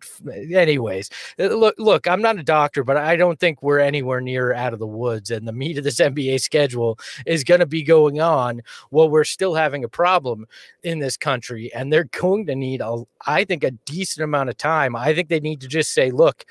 anyways, 0.53 1.11
uh, 1.39 1.45
look, 1.47 1.75
look, 1.79 2.07
I'm 2.09 2.23
not 2.23 2.39
a 2.39 2.43
doctor, 2.43 2.85
but 2.85 2.97
I 2.97 3.17
don't 3.17 3.39
think 3.39 3.63
we're 3.63 3.79
anywhere 3.81 4.21
near 4.21 4.53
out 4.53 4.73
of 4.73 4.79
the 4.79 4.87
woods, 4.87 5.31
and 5.31 5.47
the 5.47 5.53
meat 5.53 5.79
of 5.79 5.85
this 5.85 5.97
NBA 6.01 6.41
schedule 6.41 6.99
is 7.27 7.45
going 7.45 7.61
to 7.61 7.67
be 7.67 7.83
going 7.83 8.21
on 8.21 8.63
while 8.91 9.09
we're 9.09 9.25
still 9.25 9.55
having 9.55 9.85
a 9.85 9.89
problem 9.89 10.47
in 10.83 10.99
this 10.99 11.17
country, 11.17 11.73
and 11.75 11.93
they're 11.93 12.05
going 12.21 12.47
to 12.47 12.55
need 12.55 12.81
a, 12.81 13.03
I 13.27 13.45
think, 13.45 13.65
a 13.65 13.71
decent 13.71 14.25
amount 14.25 14.51
of 14.51 14.57
time. 14.57 14.97
I 14.97 15.15
think 15.15 15.29
they 15.29 15.41
need 15.41 15.61
to 15.63 15.69
just 15.69 15.93
say, 15.93 16.11
look. 16.11 16.45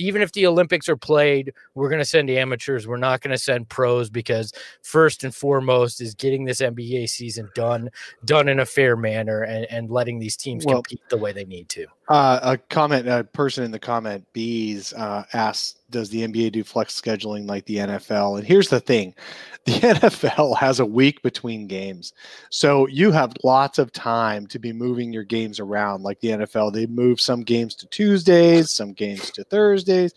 Even 0.00 0.22
if 0.22 0.32
the 0.32 0.46
Olympics 0.46 0.88
are 0.88 0.96
played, 0.96 1.52
we're 1.74 1.88
going 1.88 2.00
to 2.00 2.04
send 2.04 2.30
amateurs. 2.30 2.88
We're 2.88 2.96
not 2.96 3.20
going 3.20 3.32
to 3.32 3.38
send 3.38 3.68
pros 3.68 4.08
because 4.10 4.52
first 4.82 5.24
and 5.24 5.34
foremost 5.34 6.00
is 6.00 6.14
getting 6.14 6.44
this 6.44 6.60
NBA 6.60 7.08
season 7.08 7.50
done 7.54 7.90
done 8.24 8.48
in 8.48 8.60
a 8.60 8.66
fair 8.66 8.96
manner 8.96 9.42
and, 9.42 9.66
and 9.70 9.90
letting 9.90 10.18
these 10.18 10.36
teams 10.36 10.64
Well- 10.64 10.82
compete 10.82 11.02
the 11.10 11.18
way 11.18 11.32
they 11.32 11.44
need 11.44 11.68
to. 11.70 11.86
Uh, 12.08 12.40
a 12.42 12.58
comment, 12.58 13.06
a 13.06 13.22
person 13.22 13.62
in 13.62 13.70
the 13.70 13.78
comment, 13.78 14.26
bees, 14.32 14.92
uh, 14.94 15.22
asks, 15.32 15.76
"Does 15.90 16.10
the 16.10 16.22
NBA 16.22 16.52
do 16.52 16.64
flex 16.64 16.98
scheduling 17.00 17.48
like 17.48 17.64
the 17.66 17.76
NFL?" 17.78 18.38
And 18.38 18.46
here's 18.46 18.68
the 18.68 18.80
thing: 18.80 19.14
the 19.64 19.72
NFL 19.72 20.56
has 20.56 20.80
a 20.80 20.86
week 20.86 21.22
between 21.22 21.66
games, 21.66 22.12
so 22.50 22.86
you 22.88 23.12
have 23.12 23.32
lots 23.44 23.78
of 23.78 23.92
time 23.92 24.46
to 24.48 24.58
be 24.58 24.72
moving 24.72 25.12
your 25.12 25.24
games 25.24 25.60
around. 25.60 26.02
Like 26.02 26.20
the 26.20 26.28
NFL, 26.28 26.72
they 26.72 26.86
move 26.86 27.20
some 27.20 27.42
games 27.42 27.74
to 27.76 27.86
Tuesdays, 27.88 28.70
some 28.70 28.92
games 28.92 29.30
to 29.32 29.44
Thursdays. 29.44 30.14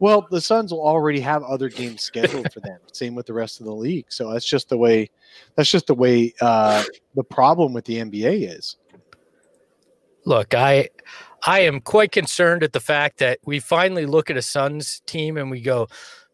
Well, 0.00 0.26
the 0.30 0.40
Suns 0.40 0.72
will 0.72 0.86
already 0.86 1.20
have 1.20 1.42
other 1.42 1.68
games 1.68 2.00
scheduled 2.00 2.50
for 2.52 2.60
them. 2.60 2.78
Same 2.92 3.14
with 3.14 3.26
the 3.26 3.34
rest 3.34 3.60
of 3.60 3.66
the 3.66 3.74
league. 3.74 4.06
So 4.08 4.32
that's 4.32 4.46
just 4.46 4.70
the 4.70 4.78
way. 4.78 5.10
That's 5.54 5.70
just 5.70 5.86
the 5.86 5.94
way 5.94 6.34
uh, 6.40 6.82
the 7.14 7.22
problem 7.22 7.74
with 7.74 7.84
the 7.84 7.96
NBA 7.96 8.56
is. 8.56 8.76
Look, 10.24 10.54
I 10.54 10.88
I 11.46 11.60
am 11.60 11.80
quite 11.80 12.12
concerned 12.12 12.62
at 12.62 12.72
the 12.72 12.80
fact 12.80 13.18
that 13.18 13.38
we 13.44 13.60
finally 13.60 14.06
look 14.06 14.30
at 14.30 14.36
a 14.36 14.42
Suns 14.42 15.00
team 15.06 15.36
and 15.36 15.50
we 15.50 15.60
go, 15.60 15.88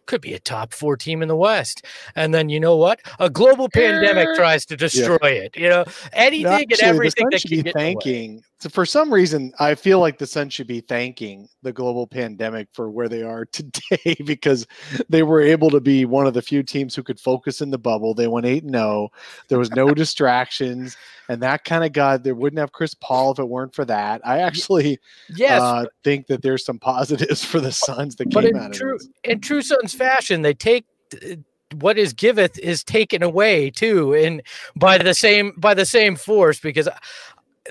could 0.07 0.21
be 0.21 0.35
a 0.35 0.39
top 0.39 0.73
four 0.73 0.97
team 0.97 1.21
in 1.21 1.29
the 1.29 1.37
West. 1.37 1.85
And 2.15 2.33
then 2.33 2.49
you 2.49 2.61
know 2.61 2.77
what? 2.77 3.01
A 3.19 3.29
global 3.29 3.69
pandemic 3.69 4.29
tries 4.37 4.65
to 4.67 4.77
destroy 4.77 5.19
it. 5.23 5.57
You 5.57 5.69
know, 5.69 5.85
anything 6.13 6.47
Actually, 6.47 6.89
and 6.89 6.97
everything 6.97 7.27
that 7.31 7.43
can 7.43 7.51
be 7.51 7.63
get 7.63 7.67
in 7.67 7.73
the 7.73 7.79
way. 7.79 7.83
thanking 7.85 8.43
So 8.59 8.71
for 8.71 8.87
some 8.87 9.13
reason, 9.13 9.53
I 9.59 9.75
feel 9.75 10.01
like 10.01 10.17
the 10.17 10.27
Suns 10.27 10.55
should 10.55 10.67
be 10.67 10.81
thanking 10.81 11.47
the 11.63 11.75
global 11.75 12.07
pandemic 12.07 12.69
for 12.73 12.91
where 12.91 13.09
they 13.09 13.23
are 13.23 13.45
today 13.53 14.17
because 14.25 14.67
they 15.11 15.23
were 15.23 15.43
able 15.43 15.69
to 15.71 15.81
be 15.81 16.07
one 16.07 16.27
of 16.27 16.33
the 16.33 16.41
few 16.41 16.63
teams 16.63 16.95
who 16.95 17.03
could 17.03 17.21
focus 17.21 17.61
in 17.61 17.71
the 17.71 17.79
bubble. 17.79 18.15
They 18.15 18.29
went 18.29 18.47
8 18.47 18.65
0. 18.65 19.11
There 19.49 19.59
was 19.59 19.71
no 19.73 19.93
distractions. 19.95 20.97
And 21.29 21.43
that 21.43 21.65
kind 21.65 21.85
of 21.85 21.93
got, 21.93 22.23
they 22.23 22.33
wouldn't 22.33 22.59
have 22.59 22.73
Chris 22.73 22.95
Paul 22.95 23.33
if 23.33 23.39
it 23.39 23.49
weren't 23.49 23.75
for 23.75 23.85
that. 23.85 24.27
I 24.27 24.39
actually 24.39 24.99
Yes, 25.29 25.61
uh, 25.61 25.87
think 26.03 26.27
that 26.29 26.41
there's 26.41 26.65
some 26.65 26.79
positives 26.79 27.45
for 27.45 27.61
the 27.61 27.73
Suns 27.73 28.17
that 28.17 28.31
but 28.31 28.45
came 28.45 28.57
in 28.57 28.63
out 28.63 28.71
of 28.71 28.77
true 28.77 28.97
this. 28.99 29.09
in 29.25 29.41
true 29.41 29.61
Suns 29.61 29.93
fashion, 29.93 30.43
they 30.43 30.55
take 30.55 30.87
uh, 31.15 31.37
what 31.75 31.99
is 31.99 32.13
giveth 32.13 32.59
is 32.61 32.85
taken 32.85 33.23
away 33.23 33.71
too, 33.71 34.15
and 34.15 34.41
by 34.77 34.99
the 34.99 35.15
same 35.15 35.53
by 35.57 35.75
the 35.75 35.85
same 35.85 36.15
force 36.15 36.61
because 36.61 36.89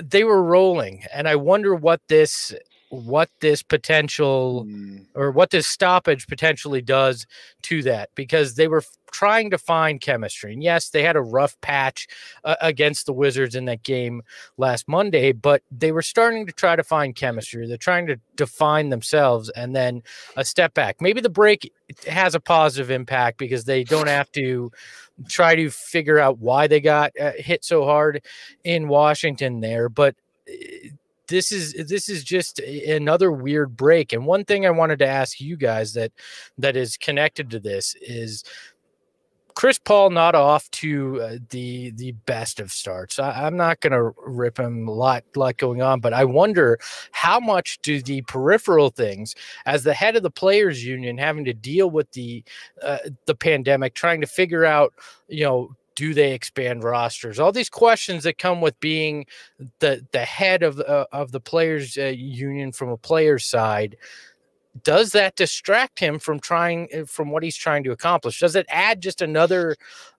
they 0.01 0.23
were 0.23 0.43
rolling, 0.43 1.05
and 1.13 1.27
I 1.27 1.35
wonder 1.35 1.75
what 1.75 2.01
this 2.07 2.53
what 2.95 3.29
this 3.41 3.61
potential 3.63 4.65
Mm, 4.65 5.05
or 5.15 5.31
what 5.31 5.49
this 5.49 5.67
stoppage 5.67 6.27
potentially 6.27 6.81
does 6.81 7.25
to 7.63 7.81
that 7.83 8.09
because 8.15 8.55
they 8.55 8.67
were 8.67 8.79
f- 8.79 8.97
trying 9.11 9.49
to 9.49 9.57
find 9.57 10.01
chemistry. 10.01 10.53
And 10.53 10.61
yes, 10.61 10.89
they 10.89 11.03
had 11.03 11.15
a 11.15 11.21
rough 11.21 11.59
patch 11.61 12.07
uh, 12.43 12.55
against 12.61 13.05
the 13.05 13.13
Wizards 13.13 13.55
in 13.55 13.65
that 13.65 13.83
game 13.83 14.21
last 14.57 14.87
Monday, 14.87 15.31
but 15.31 15.61
they 15.71 15.91
were 15.91 16.01
starting 16.01 16.45
to 16.47 16.51
try 16.51 16.75
to 16.75 16.83
find 16.83 17.15
chemistry. 17.15 17.67
They're 17.67 17.77
trying 17.77 18.07
to 18.07 18.19
define 18.35 18.89
themselves 18.89 19.49
and 19.49 19.75
then 19.75 20.03
a 20.35 20.43
step 20.43 20.73
back. 20.73 21.01
Maybe 21.01 21.21
the 21.21 21.29
break 21.29 21.71
has 22.07 22.35
a 22.35 22.39
positive 22.39 22.91
impact 22.91 23.37
because 23.37 23.65
they 23.65 23.83
don't 23.83 24.07
have 24.07 24.31
to 24.33 24.71
try 25.29 25.55
to 25.55 25.69
figure 25.69 26.19
out 26.19 26.39
why 26.39 26.67
they 26.67 26.81
got 26.81 27.11
uh, 27.19 27.31
hit 27.37 27.63
so 27.63 27.85
hard 27.85 28.21
in 28.63 28.87
Washington 28.87 29.61
there, 29.61 29.87
but 29.89 30.15
uh, 30.49 30.89
this 31.27 31.51
is 31.51 31.73
this 31.87 32.09
is 32.09 32.23
just 32.23 32.59
another 32.59 33.31
weird 33.31 33.75
break 33.75 34.13
and 34.13 34.25
one 34.25 34.45
thing 34.45 34.65
i 34.65 34.69
wanted 34.69 34.99
to 34.99 35.07
ask 35.07 35.39
you 35.41 35.55
guys 35.55 35.93
that 35.93 36.11
that 36.57 36.75
is 36.75 36.97
connected 36.97 37.49
to 37.49 37.59
this 37.59 37.95
is 38.01 38.43
chris 39.53 39.79
paul 39.79 40.09
not 40.09 40.35
off 40.35 40.69
to 40.71 41.21
uh, 41.21 41.35
the 41.49 41.91
the 41.91 42.11
best 42.25 42.59
of 42.59 42.71
starts. 42.71 43.19
I, 43.19 43.45
i'm 43.45 43.57
not 43.57 43.79
going 43.79 43.93
to 43.93 44.11
rip 44.25 44.59
him 44.59 44.87
a 44.87 44.91
lot 44.91 45.23
lot 45.35 45.57
going 45.57 45.81
on 45.81 45.99
but 45.99 46.13
i 46.13 46.25
wonder 46.25 46.77
how 47.11 47.39
much 47.39 47.79
do 47.81 48.01
the 48.01 48.21
peripheral 48.23 48.89
things 48.89 49.35
as 49.65 49.83
the 49.83 49.93
head 49.93 50.15
of 50.15 50.23
the 50.23 50.31
players 50.31 50.85
union 50.85 51.17
having 51.17 51.45
to 51.45 51.53
deal 51.53 51.89
with 51.89 52.11
the 52.11 52.43
uh, 52.81 52.97
the 53.25 53.35
pandemic 53.35 53.93
trying 53.93 54.21
to 54.21 54.27
figure 54.27 54.65
out 54.65 54.93
you 55.27 55.43
know 55.43 55.75
do 55.95 56.13
they 56.13 56.33
expand 56.33 56.83
rosters 56.83 57.39
all 57.39 57.51
these 57.51 57.69
questions 57.69 58.23
that 58.23 58.37
come 58.37 58.61
with 58.61 58.79
being 58.79 59.25
the 59.79 60.05
the 60.11 60.19
head 60.19 60.63
of 60.63 60.75
the 60.75 60.87
uh, 60.87 61.05
of 61.11 61.31
the 61.31 61.39
players 61.39 61.97
uh, 61.97 62.05
union 62.05 62.71
from 62.71 62.89
a 62.89 62.97
player's 62.97 63.45
side 63.45 63.97
does 64.83 65.13
that 65.13 65.37
distract 65.37 65.99
him 65.99 66.19
from 66.19 66.39
trying 66.39 66.87
uh, 66.95 67.05
from 67.05 67.31
what 67.31 67.43
he's 67.43 67.55
trying 67.55 67.83
to 67.83 67.91
accomplish 67.91 68.39
does 68.39 68.55
it 68.55 68.65
add 68.69 69.01
just 69.01 69.21
another 69.21 69.75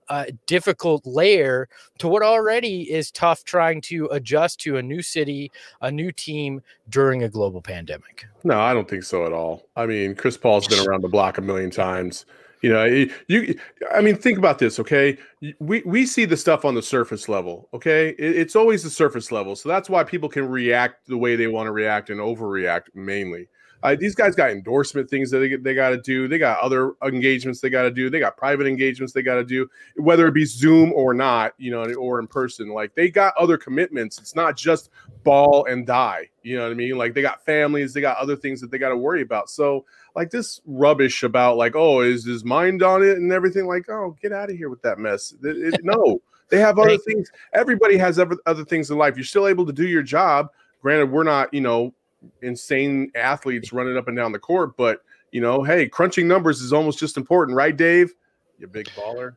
uh, 0.09 0.23
difficult 0.45 1.05
layer 1.05 1.67
to 1.97 2.07
what 2.07 2.23
already 2.23 2.89
is 2.89 3.11
tough 3.11 3.43
trying 3.43 3.81
to 3.81 4.05
adjust 4.07 4.59
to 4.59 4.77
a 4.77 4.81
new 4.81 5.01
city 5.01 5.51
a 5.81 5.91
new 5.91 6.11
team 6.11 6.61
during 6.89 7.23
a 7.23 7.29
global 7.29 7.61
pandemic 7.61 8.25
No, 8.43 8.59
I 8.59 8.73
don't 8.73 8.89
think 8.89 9.03
so 9.03 9.25
at 9.25 9.33
all. 9.33 9.67
I 9.75 9.85
mean, 9.85 10.15
Chris 10.15 10.37
Paul's 10.37 10.67
been 10.67 10.87
around 10.87 11.01
the 11.01 11.09
block 11.09 11.37
a 11.37 11.41
million 11.41 11.69
times. 11.69 12.25
You 12.61 12.71
know, 12.71 12.85
you, 13.27 13.59
I 13.93 14.01
mean, 14.01 14.15
think 14.15 14.37
about 14.39 14.57
this, 14.57 14.79
okay? 14.79 15.17
We 15.59 15.83
we 15.85 16.05
see 16.07 16.25
the 16.25 16.37
stuff 16.37 16.65
on 16.65 16.73
the 16.73 16.81
surface 16.81 17.29
level, 17.29 17.69
okay? 17.73 18.09
It, 18.17 18.35
it's 18.37 18.55
always 18.55 18.81
the 18.83 18.89
surface 18.89 19.31
level, 19.31 19.55
so 19.55 19.69
that's 19.69 19.89
why 19.89 20.03
people 20.03 20.27
can 20.27 20.47
react 20.47 21.07
the 21.07 21.17
way 21.17 21.35
they 21.35 21.47
want 21.47 21.67
to 21.67 21.71
react 21.71 22.09
and 22.09 22.19
overreact 22.19 22.83
mainly. 22.95 23.47
Uh, 23.83 23.95
these 23.95 24.15
guys 24.15 24.35
got 24.35 24.49
endorsement 24.49 25.09
things 25.09 25.29
that 25.31 25.39
they, 25.39 25.55
they 25.55 25.73
got 25.75 25.89
to 25.89 25.97
do. 26.01 26.27
They 26.27 26.37
got 26.37 26.59
other 26.59 26.93
engagements 27.03 27.61
they 27.61 27.69
got 27.69 27.83
to 27.83 27.91
do. 27.91 28.09
They 28.09 28.19
got 28.19 28.35
private 28.35 28.65
engagements 28.67 29.13
they 29.13 29.21
got 29.21 29.35
to 29.35 29.43
do, 29.43 29.69
whether 29.97 30.27
it 30.27 30.33
be 30.33 30.45
Zoom 30.45 30.91
or 30.93 31.13
not, 31.13 31.53
you 31.57 31.71
know, 31.71 31.83
or 31.93 32.19
in 32.19 32.27
person. 32.27 32.69
Like 32.69 32.95
they 32.95 33.09
got 33.09 33.35
other 33.37 33.57
commitments. 33.57 34.17
It's 34.17 34.35
not 34.35 34.57
just 34.57 34.89
ball 35.23 35.65
and 35.65 35.85
die. 35.85 36.29
You 36.43 36.57
know 36.57 36.63
what 36.63 36.71
I 36.71 36.75
mean? 36.75 36.97
Like 36.97 37.13
they 37.13 37.21
got 37.21 37.43
families, 37.45 37.93
they 37.93 38.01
got 38.01 38.17
other 38.17 38.35
things 38.35 38.61
that 38.61 38.71
they 38.71 38.77
got 38.77 38.89
to 38.89 38.97
worry 38.97 39.21
about. 39.21 39.49
So 39.49 39.85
like 40.15 40.31
this 40.31 40.61
rubbish 40.65 41.23
about 41.23 41.57
like, 41.57 41.75
oh, 41.75 42.01
is 42.01 42.25
his 42.25 42.43
mind 42.43 42.81
on 42.81 43.03
it 43.03 43.17
and 43.17 43.31
everything? 43.31 43.67
Like, 43.67 43.89
oh, 43.89 44.15
get 44.21 44.31
out 44.31 44.49
of 44.49 44.55
here 44.57 44.69
with 44.69 44.81
that 44.81 44.97
mess. 44.97 45.33
It- 45.43 45.75
it- 45.75 45.83
no, 45.83 46.21
they 46.49 46.59
have 46.59 46.79
other 46.79 46.97
things. 47.05 47.29
Everybody 47.53 47.97
has 47.97 48.17
other, 48.17 48.37
other 48.45 48.65
things 48.65 48.89
in 48.89 48.97
life. 48.97 49.15
You're 49.17 49.25
still 49.25 49.47
able 49.47 49.65
to 49.65 49.73
do 49.73 49.85
your 49.87 50.03
job. 50.03 50.49
Granted, 50.81 51.11
we're 51.11 51.23
not, 51.23 51.53
you 51.53 51.61
know, 51.61 51.93
insane 52.41 53.11
athletes 53.15 53.73
running 53.73 53.97
up 53.97 54.07
and 54.07 54.17
down 54.17 54.31
the 54.31 54.39
court, 54.39 54.77
but 54.77 55.01
you 55.31 55.41
know, 55.41 55.63
hey, 55.63 55.87
crunching 55.87 56.27
numbers 56.27 56.61
is 56.61 56.71
almost 56.71 56.99
just 56.99 57.17
important, 57.17 57.55
right, 57.55 57.75
Dave? 57.75 58.13
You 58.57 58.67
big 58.67 58.87
baller. 58.95 59.35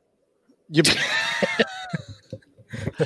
You- 0.69 0.83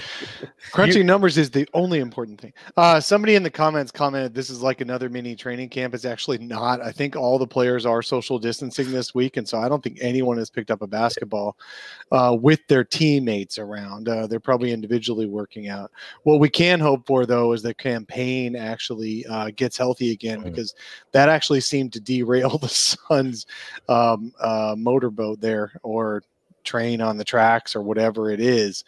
Crunching 0.74 1.06
numbers 1.06 1.38
is 1.38 1.50
the 1.50 1.68
only 1.72 2.00
important 2.00 2.40
thing. 2.40 2.52
Uh, 2.76 2.98
somebody 2.98 3.36
in 3.36 3.44
the 3.44 3.50
comments 3.50 3.92
commented 3.92 4.34
this 4.34 4.50
is 4.50 4.60
like 4.60 4.80
another 4.80 5.08
mini 5.08 5.36
training 5.36 5.68
camp. 5.68 5.94
It's 5.94 6.04
actually 6.04 6.38
not. 6.38 6.80
I 6.82 6.90
think 6.90 7.14
all 7.14 7.38
the 7.38 7.46
players 7.46 7.86
are 7.86 8.02
social 8.02 8.40
distancing 8.40 8.90
this 8.90 9.14
week, 9.14 9.36
and 9.36 9.48
so 9.48 9.58
I 9.58 9.68
don't 9.68 9.82
think 9.84 9.98
anyone 10.00 10.36
has 10.38 10.50
picked 10.50 10.72
up 10.72 10.82
a 10.82 10.86
basketball 10.86 11.56
uh, 12.10 12.36
with 12.38 12.60
their 12.66 12.82
teammates 12.82 13.56
around. 13.58 14.08
Uh, 14.08 14.26
they're 14.26 14.40
probably 14.40 14.72
individually 14.72 15.26
working 15.26 15.68
out. 15.68 15.92
What 16.24 16.40
we 16.40 16.48
can 16.48 16.80
hope 16.80 17.06
for, 17.06 17.24
though, 17.24 17.52
is 17.52 17.62
the 17.62 17.72
Cam 17.72 18.04
Payne 18.04 18.56
actually 18.56 19.24
uh, 19.26 19.50
gets 19.54 19.76
healthy 19.76 20.10
again, 20.10 20.40
Mhm. 20.40 20.44
because 20.44 20.74
that 21.12 21.28
actually 21.28 21.60
seemed 21.60 21.92
to 21.92 22.00
derail 22.00 22.58
the 22.58 22.68
Suns' 22.68 23.46
um, 23.88 24.32
uh, 24.40 24.74
motorboat 24.76 25.40
there 25.40 25.72
or 25.84 26.22
train 26.64 27.00
on 27.00 27.18
the 27.18 27.24
tracks 27.24 27.76
or 27.76 27.82
whatever 27.82 28.30
it 28.30 28.40
is. 28.40 28.84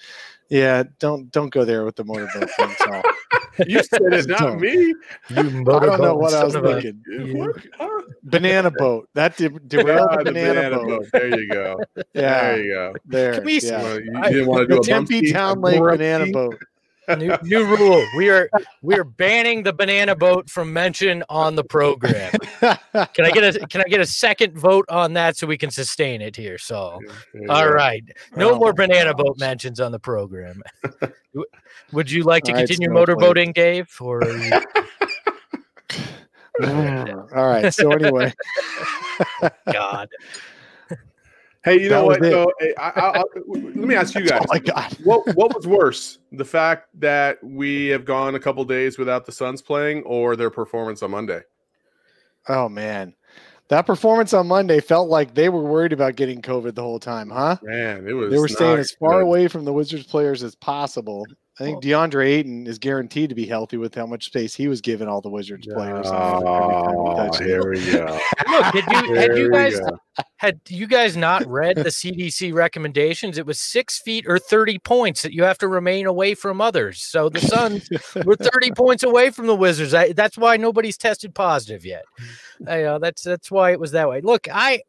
Yeah, 0.49 0.85
don't 1.00 1.31
don't 1.33 1.50
go 1.50 1.65
there 1.65 1.85
with 1.85 1.97
the 1.97 2.05
motorboat 2.05 2.49
thing. 2.50 2.75
So 2.79 3.03
You 3.67 3.83
said 3.83 4.00
it's 4.12 4.26
not 4.29 4.38
Don't. 4.41 4.61
me. 4.61 4.71
you 4.75 5.00
I 5.31 5.43
don't 5.43 6.00
know 6.00 6.15
what 6.15 6.35
I 6.35 6.45
was 6.45 6.53
son 6.53 6.65
a- 6.65 6.69
thinking. 6.81 7.03
you- 7.07 7.37
What? 7.38 7.57
Huh? 7.79 8.03
banana 8.23 8.71
boat. 8.71 9.09
That 9.15 9.37
de- 9.37 9.49
derailed 9.49 10.09
Ah, 10.11 10.17
the 10.19 10.25
the 10.25 10.33
banana, 10.33 10.76
boat. 10.76 11.07
There 11.12 11.41
you 11.41 11.49
go. 11.49 11.81
Yeah, 12.15 12.43
There 12.53 12.62
you 12.62 12.73
go. 12.75 12.95
there. 13.07 13.33
Can 13.35 13.45
we- 13.45 13.61
yeah. 13.61 13.83
Well, 13.83 14.00
you, 14.00 14.12
I- 14.23 14.29
didn't 14.31 14.47
want 14.47 14.61
to 14.69 14.75
The 14.75 14.75
do 14.75 14.81
a 14.81 14.85
Tempe 14.85 15.33
Town 15.33 15.61
Lake 15.62 15.81
banana 15.81 16.31
boat. 16.33 16.59
New, 17.19 17.37
new 17.43 17.65
rule 17.77 18.05
we 18.17 18.29
are 18.31 18.49
we 18.83 18.97
are 18.99 19.05
banning 19.05 19.63
the 19.63 19.73
banana 19.73 20.15
boat 20.17 20.49
from 20.51 20.73
mention 20.73 21.23
on 21.29 21.55
the 21.55 21.63
program 21.65 22.33
can 22.61 23.25
i 23.25 23.31
get 23.31 23.57
a 23.57 23.67
can 23.69 23.81
i 23.81 23.85
get 23.85 24.01
a 24.01 24.07
second 24.07 24.59
vote 24.59 24.85
on 24.89 25.13
that 25.13 25.37
so 25.37 25.47
we 25.47 25.57
can 25.57 25.71
sustain 25.71 26.21
it 26.21 26.35
here 26.37 26.59
so 26.59 26.99
There 27.33 27.43
you 27.45 27.49
all 27.51 27.65
go. 27.69 27.71
right 27.73 28.03
no 28.37 28.53
Oh 28.55 28.59
more 28.59 28.73
banana 28.73 29.13
gosh. 29.15 29.25
boat 29.25 29.39
mentions 29.39 29.79
on 29.81 29.93
the 29.93 29.99
program 30.01 30.63
would 31.93 32.11
you 32.11 32.23
like 32.25 32.45
to 32.45 32.53
All 32.53 32.59
right, 32.59 32.67
continue 32.69 32.89
snowflake. 32.91 33.19
motorboating 33.19 33.55
dave 33.55 33.89
or 34.01 34.23
are 34.25 34.37
you- 34.37 34.61
All 37.37 37.47
right. 37.47 37.73
So 37.75 37.91
anyway, 37.93 38.33
god 39.73 40.09
Hey, 41.67 41.83
you 41.83 41.89
That 41.89 41.97
know 41.97 42.05
what? 42.07 42.21
though? 42.21 42.53
Hey, 42.61 42.73
I, 42.79 42.91
I, 42.91 43.19
I, 43.19 43.23
let 43.49 43.77
me 43.77 43.97
ask 43.97 44.15
you 44.15 44.25
guys. 44.25 44.41
oh 44.41 44.47
my 44.49 44.61
god. 44.61 44.97
what 45.03 45.27
what 45.35 45.53
was 45.53 45.67
worse, 45.67 46.21
the 46.31 46.45
fact 46.45 46.89
that 47.01 47.43
we 47.43 47.89
have 47.89 48.05
gone 48.05 48.37
a 48.37 48.39
couple 48.39 48.65
days 48.65 48.99
without 48.99 49.27
the 49.27 49.33
Suns 49.33 49.63
playing, 49.63 50.05
or 50.05 50.37
their 50.37 50.49
performance 50.49 51.03
on 51.03 51.11
Monday? 51.11 51.41
Oh 52.49 52.69
man, 52.69 53.17
that 53.67 53.85
performance 53.85 54.33
on 54.33 54.47
Monday 54.47 54.81
felt 54.81 55.09
like 55.09 55.35
they 55.35 55.49
were 55.49 55.65
worried 55.65 55.93
about 55.93 56.15
getting 56.15 56.41
COVID 56.41 56.77
the 56.77 56.83
whole 56.83 57.01
time, 57.01 57.31
huh? 57.31 57.57
Man, 57.65 58.07
it 58.07 58.13
was. 58.13 58.31
They 58.31 58.39
were 58.39 58.47
staying 58.47 58.79
as 58.79 58.93
far 58.93 59.15
good. 59.15 59.23
away 59.23 59.49
from 59.49 59.65
the 59.65 59.73
Wizards 59.73 60.07
players 60.07 60.45
as 60.45 60.55
possible. 60.55 61.27
I 61.59 61.65
think 61.65 61.83
DeAndre 61.83 62.27
Ayton 62.27 62.67
is 62.67 62.79
guaranteed 62.79 63.31
to 63.31 63.35
be 63.35 63.47
healthy 63.47 63.79
with 63.79 63.95
how 63.95 64.05
much 64.05 64.27
space 64.27 64.55
he 64.55 64.69
was 64.69 64.83
given 64.83 65.09
all 65.09 65.23
the 65.23 65.31
Wizards 65.31 65.67
players. 65.67 66.07
every 66.07 66.19
he 66.19 66.45
Oh, 66.45 67.17
touched 67.17 67.43
here 67.43 67.71
we 67.71 67.93
go. 67.93 68.05
look 68.51 68.65
had 68.75 68.85
you 69.07 69.15
had 69.15 69.39
you 69.39 69.51
guys 69.51 69.81
go. 69.81 69.99
had 70.37 70.61
you 70.69 70.87
guys 70.87 71.17
not 71.17 71.47
read 71.47 71.77
the 71.77 71.85
cdc 71.85 72.53
recommendations 72.53 73.39
it 73.39 73.47
was 73.47 73.59
six 73.59 73.99
feet 74.03 74.27
or 74.29 74.39
30 74.39 74.79
points 74.81 75.23
that 75.23 75.33
you 75.33 75.45
have 75.45 75.57
to 75.57 75.67
remain 75.69 76.05
away 76.05 76.35
from 76.35 76.61
others 76.61 77.03
so 77.03 77.31
the 77.31 77.41
suns 77.41 77.89
we're 78.27 78.37
30 78.37 78.73
points 78.73 79.03
away 79.03 79.31
from 79.31 79.47
the 79.47 79.57
Wizards. 79.57 79.95
I, 79.95 80.13
that's 80.13 80.37
why 80.37 80.59
nobody's 80.59 80.99
tested 80.99 81.35
positive 81.35 81.87
yet. 81.87 82.05
I, 82.69 82.83
uh, 82.83 82.99
that's 82.99 83.23
that's 83.23 83.51
why 83.51 83.71
it 83.73 83.81
was 83.81 83.93
that 83.93 84.09
way. 84.11 84.21
Look, 84.21 84.47
I 84.53 84.83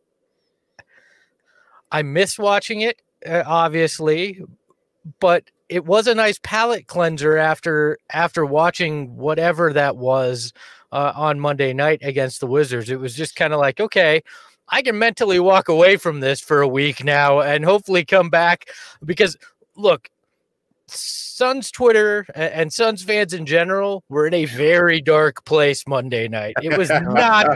I 1.91 2.01
miss 2.01 2.37
watching 2.37 2.81
it, 2.81 3.01
uh, 3.25 3.43
obviously, 3.45 4.41
but 5.21 5.49
it 5.69 5.85
was 5.85 6.07
a 6.07 6.15
nice 6.15 6.39
palate 6.43 6.87
cleanser 6.87 7.37
after 7.37 7.97
after 8.11 8.45
watching 8.45 9.15
whatever 9.17 9.73
that 9.73 9.97
was 9.97 10.53
uh, 10.91 11.13
on 11.15 11.39
Monday 11.39 11.73
night 11.73 11.99
against 12.01 12.39
the 12.39 12.47
Wizards. 12.47 12.89
It 12.89 12.99
was 12.99 13.15
just 13.15 13.35
kind 13.35 13.53
of 13.53 13.59
like, 13.59 13.79
okay, 13.79 14.21
I 14.69 14.81
can 14.81 14.97
mentally 14.97 15.39
walk 15.39 15.69
away 15.69 15.97
from 15.97 16.19
this 16.19 16.39
for 16.39 16.61
a 16.61 16.67
week 16.67 17.03
now 17.03 17.41
and 17.41 17.63
hopefully 17.63 18.05
come 18.05 18.29
back 18.29 18.69
because 19.03 19.37
look 19.75 20.09
Suns 20.89 21.69
Twitter 21.69 22.25
and 22.33 22.71
Suns 22.71 23.03
fans 23.03 23.33
in 23.33 23.45
general 23.45 24.03
were 24.09 24.25
in 24.25 24.33
a 24.33 24.45
very 24.45 25.01
dark 25.01 25.43
place 25.45 25.85
Monday 25.85 26.27
night. 26.27 26.55
It 26.61 26.77
was 26.77 26.89
not 26.89 27.47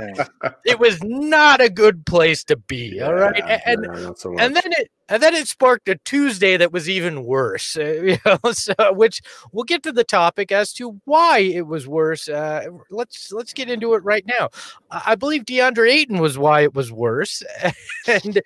it 0.66 0.80
was 0.80 1.02
not 1.04 1.62
a 1.62 1.70
good 1.70 2.06
place 2.06 2.44
to 2.46 2.58
be. 2.58 2.94
Yeah, 2.96 3.08
all 3.08 3.14
right. 3.16 3.62
And 3.66 3.88
yeah, 3.94 4.12
and 4.38 4.56
then 4.56 4.72
it 4.74 4.92
and 5.12 5.22
then 5.22 5.36
it 5.36 5.48
sparked 5.48 5.90
a 5.90 5.96
Tuesday 6.06 6.58
that 6.58 6.72
was 6.72 6.90
even 6.90 7.26
worse. 7.26 7.78
Uh, 7.92 8.02
you 8.04 8.18
know, 8.26 8.52
so, 8.52 8.74
which 8.94 9.22
we'll 9.52 9.64
get 9.64 9.82
to 9.84 9.92
the 9.92 10.04
topic 10.04 10.52
as 10.52 10.72
to 10.74 11.02
why 11.06 11.40
it 11.40 11.66
was 11.66 11.88
worse. 11.88 12.30
Uh, 12.30 12.66
let's 12.90 13.32
let's 13.32 13.54
get 13.54 13.70
into 13.70 13.94
it 13.96 14.04
right 14.04 14.26
now. 14.26 14.50
I 14.92 15.16
believe 15.16 15.46
DeAndre 15.46 15.92
Ayton 15.92 16.20
was 16.20 16.38
why 16.38 16.62
it 16.62 16.74
was 16.76 16.92
worse, 16.92 17.44
and 18.08 18.38
it, 18.38 18.44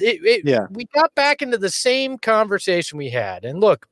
it, 0.00 0.42
yeah, 0.44 0.66
we 0.70 0.84
got 0.94 1.14
back 1.14 1.42
into 1.42 1.58
the 1.58 1.70
same 1.70 2.18
conversation 2.18 2.98
we 2.98 3.10
had. 3.10 3.44
And 3.44 3.60
look, 3.60 3.86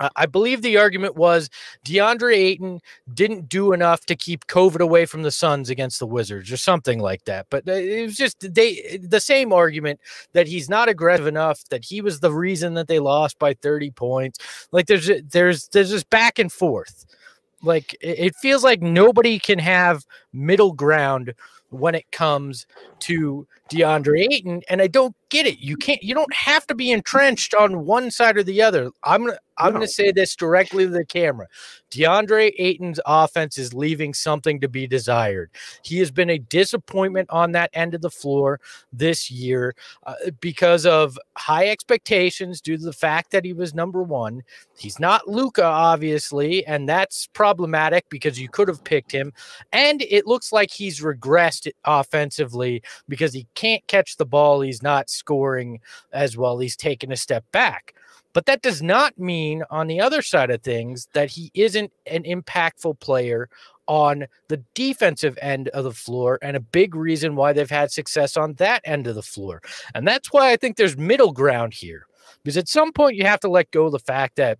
I 0.00 0.26
believe 0.26 0.62
the 0.62 0.76
argument 0.76 1.16
was 1.16 1.48
DeAndre 1.84 2.34
Ayton 2.34 2.80
didn't 3.12 3.48
do 3.48 3.72
enough 3.72 4.04
to 4.06 4.16
keep 4.16 4.46
COVID 4.46 4.80
away 4.80 5.06
from 5.06 5.22
the 5.22 5.30
Suns 5.30 5.70
against 5.70 5.98
the 5.98 6.06
Wizards 6.06 6.52
or 6.52 6.56
something 6.56 6.98
like 6.98 7.24
that. 7.24 7.46
But 7.50 7.68
uh, 7.68 7.72
it 7.72 8.04
was 8.04 8.16
just 8.16 8.54
they 8.54 8.98
the 9.02 9.20
same 9.20 9.52
argument 9.52 10.00
that 10.32 10.46
he's 10.46 10.68
not 10.68 10.88
aggressive 10.88 11.26
enough, 11.26 11.64
that 11.70 11.84
he 11.84 12.00
was 12.00 12.20
the 12.20 12.32
reason 12.32 12.74
that 12.74 12.88
they 12.88 12.98
lost 12.98 13.38
by 13.38 13.54
30 13.54 13.90
points. 13.92 14.68
Like 14.70 14.86
there's 14.86 15.10
there's 15.30 15.68
there's 15.68 15.90
this 15.90 16.04
back 16.04 16.38
and 16.38 16.52
forth. 16.52 17.06
Like 17.62 17.96
it 18.00 18.34
feels 18.36 18.62
like 18.62 18.82
nobody 18.82 19.38
can 19.38 19.58
have 19.58 20.04
middle 20.32 20.72
ground 20.72 21.34
when 21.70 21.94
it 21.94 22.10
comes 22.12 22.66
to 23.00 23.46
DeAndre 23.70 24.26
Ayton, 24.30 24.62
and 24.68 24.80
I 24.80 24.86
don't 24.86 25.16
get 25.30 25.46
it. 25.46 25.58
You 25.58 25.76
can't. 25.76 26.02
You 26.02 26.14
don't 26.14 26.32
have 26.32 26.66
to 26.68 26.74
be 26.74 26.92
entrenched 26.92 27.54
on 27.54 27.84
one 27.84 28.10
side 28.10 28.36
or 28.36 28.42
the 28.42 28.62
other. 28.62 28.90
I'm. 29.04 29.30
I'm 29.58 29.72
no. 29.72 29.78
gonna 29.78 29.88
say 29.88 30.12
this 30.12 30.36
directly 30.36 30.84
to 30.84 30.90
the 30.90 31.04
camera. 31.04 31.46
DeAndre 31.90 32.52
Ayton's 32.58 33.00
offense 33.06 33.58
is 33.58 33.72
leaving 33.72 34.12
something 34.12 34.60
to 34.60 34.68
be 34.68 34.86
desired. 34.86 35.50
He 35.82 35.98
has 35.98 36.10
been 36.10 36.30
a 36.30 36.38
disappointment 36.38 37.30
on 37.30 37.52
that 37.52 37.70
end 37.72 37.94
of 37.94 38.00
the 38.00 38.10
floor 38.10 38.60
this 38.92 39.30
year 39.30 39.74
uh, 40.04 40.14
because 40.40 40.84
of 40.86 41.18
high 41.36 41.68
expectations 41.68 42.60
due 42.60 42.76
to 42.76 42.84
the 42.84 42.92
fact 42.92 43.30
that 43.30 43.44
he 43.44 43.52
was 43.52 43.74
number 43.74 44.02
one. 44.02 44.42
He's 44.76 44.98
not 44.98 45.28
Luka, 45.28 45.64
obviously, 45.64 46.66
and 46.66 46.88
that's 46.88 47.28
problematic 47.28 48.06
because 48.10 48.40
you 48.40 48.48
could 48.48 48.68
have 48.68 48.84
picked 48.84 49.12
him. 49.12 49.32
And 49.72 50.02
it 50.02 50.26
looks 50.26 50.52
like 50.52 50.70
he's 50.70 51.00
regressed 51.00 51.70
offensively 51.84 52.82
because 53.08 53.32
he 53.32 53.46
can't 53.54 53.86
catch 53.86 54.16
the 54.16 54.26
ball. 54.26 54.60
He's 54.60 54.82
not 54.82 55.08
scoring 55.08 55.80
as 56.12 56.36
well. 56.36 56.58
He's 56.58 56.76
taken 56.76 57.12
a 57.12 57.16
step 57.16 57.44
back. 57.52 57.94
But 58.36 58.44
that 58.44 58.60
does 58.60 58.82
not 58.82 59.18
mean, 59.18 59.62
on 59.70 59.86
the 59.86 59.98
other 59.98 60.20
side 60.20 60.50
of 60.50 60.60
things, 60.60 61.08
that 61.14 61.30
he 61.30 61.50
isn't 61.54 61.90
an 62.04 62.24
impactful 62.24 63.00
player 63.00 63.48
on 63.86 64.26
the 64.48 64.62
defensive 64.74 65.38
end 65.40 65.68
of 65.68 65.84
the 65.84 65.92
floor 65.92 66.38
and 66.42 66.54
a 66.54 66.60
big 66.60 66.94
reason 66.94 67.34
why 67.34 67.54
they've 67.54 67.70
had 67.70 67.90
success 67.90 68.36
on 68.36 68.52
that 68.56 68.82
end 68.84 69.06
of 69.06 69.14
the 69.14 69.22
floor. 69.22 69.62
And 69.94 70.06
that's 70.06 70.34
why 70.34 70.52
I 70.52 70.56
think 70.56 70.76
there's 70.76 70.98
middle 70.98 71.32
ground 71.32 71.72
here. 71.72 72.06
Because 72.44 72.58
at 72.58 72.68
some 72.68 72.92
point 72.92 73.16
you 73.16 73.24
have 73.24 73.40
to 73.40 73.48
let 73.48 73.70
go 73.70 73.86
of 73.86 73.92
the 73.92 73.98
fact 74.00 74.36
that 74.36 74.58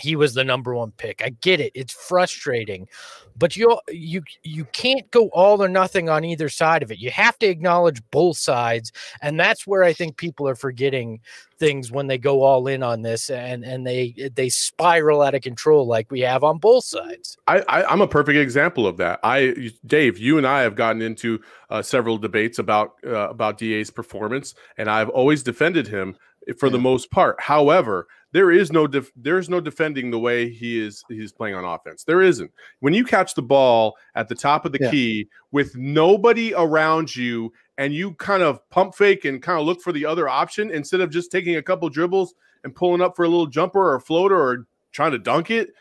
he 0.00 0.16
was 0.16 0.34
the 0.34 0.44
number 0.44 0.74
one 0.74 0.92
pick. 0.92 1.22
I 1.24 1.30
get 1.40 1.60
it. 1.60 1.72
It's 1.74 1.92
frustrating, 1.92 2.88
but 3.36 3.56
you 3.56 3.78
you 3.90 4.22
you 4.42 4.64
can't 4.66 5.10
go 5.10 5.28
all 5.28 5.62
or 5.62 5.68
nothing 5.68 6.08
on 6.08 6.24
either 6.24 6.48
side 6.48 6.82
of 6.82 6.90
it. 6.90 6.98
You 6.98 7.10
have 7.10 7.38
to 7.40 7.46
acknowledge 7.46 8.02
both 8.10 8.38
sides, 8.38 8.92
and 9.20 9.38
that's 9.38 9.66
where 9.66 9.82
I 9.82 9.92
think 9.92 10.16
people 10.16 10.48
are 10.48 10.54
forgetting 10.54 11.20
things 11.58 11.92
when 11.92 12.06
they 12.06 12.18
go 12.18 12.42
all 12.42 12.66
in 12.66 12.82
on 12.82 13.02
this 13.02 13.30
and 13.30 13.64
and 13.64 13.86
they 13.86 14.30
they 14.34 14.48
spiral 14.48 15.22
out 15.22 15.34
of 15.34 15.42
control 15.42 15.86
like 15.86 16.10
we 16.10 16.20
have 16.20 16.42
on 16.42 16.58
both 16.58 16.84
sides. 16.84 17.36
I, 17.46 17.60
I 17.68 17.92
am 17.92 18.00
a 18.00 18.08
perfect 18.08 18.38
example 18.38 18.86
of 18.86 18.96
that. 18.96 19.20
I 19.22 19.70
Dave, 19.86 20.18
you 20.18 20.38
and 20.38 20.46
I 20.46 20.62
have 20.62 20.74
gotten 20.74 21.02
into 21.02 21.40
uh, 21.70 21.82
several 21.82 22.18
debates 22.18 22.58
about 22.58 22.94
uh, 23.06 23.28
about 23.28 23.58
Da's 23.58 23.90
performance, 23.90 24.54
and 24.78 24.90
I've 24.90 25.10
always 25.10 25.42
defended 25.42 25.86
him 25.86 26.16
for 26.58 26.66
yeah. 26.66 26.72
the 26.72 26.78
most 26.78 27.10
part. 27.10 27.40
However, 27.40 28.08
there 28.32 28.50
is 28.50 28.72
no 28.72 28.86
def- 28.86 29.12
there 29.14 29.38
is 29.38 29.48
no 29.48 29.60
defending 29.60 30.10
the 30.10 30.18
way 30.18 30.48
he 30.48 30.80
is 30.80 31.04
he's 31.08 31.32
playing 31.32 31.54
on 31.54 31.64
offense. 31.64 32.04
There 32.04 32.22
isn't. 32.22 32.50
When 32.80 32.94
you 32.94 33.04
catch 33.04 33.34
the 33.34 33.42
ball 33.42 33.96
at 34.14 34.28
the 34.28 34.34
top 34.34 34.64
of 34.64 34.72
the 34.72 34.78
yeah. 34.80 34.90
key 34.90 35.28
with 35.52 35.76
nobody 35.76 36.54
around 36.54 37.14
you 37.14 37.52
and 37.78 37.94
you 37.94 38.14
kind 38.14 38.42
of 38.42 38.68
pump 38.70 38.94
fake 38.94 39.24
and 39.24 39.42
kind 39.42 39.60
of 39.60 39.66
look 39.66 39.80
for 39.80 39.92
the 39.92 40.06
other 40.06 40.28
option 40.28 40.70
instead 40.70 41.00
of 41.00 41.10
just 41.10 41.30
taking 41.30 41.56
a 41.56 41.62
couple 41.62 41.88
dribbles 41.88 42.34
and 42.64 42.74
pulling 42.74 43.00
up 43.00 43.16
for 43.16 43.24
a 43.24 43.28
little 43.28 43.46
jumper 43.46 43.80
or 43.80 43.96
a 43.96 44.00
floater 44.00 44.40
or 44.40 44.66
trying 44.92 45.12
to 45.12 45.18
dunk 45.18 45.50
it, 45.50 45.74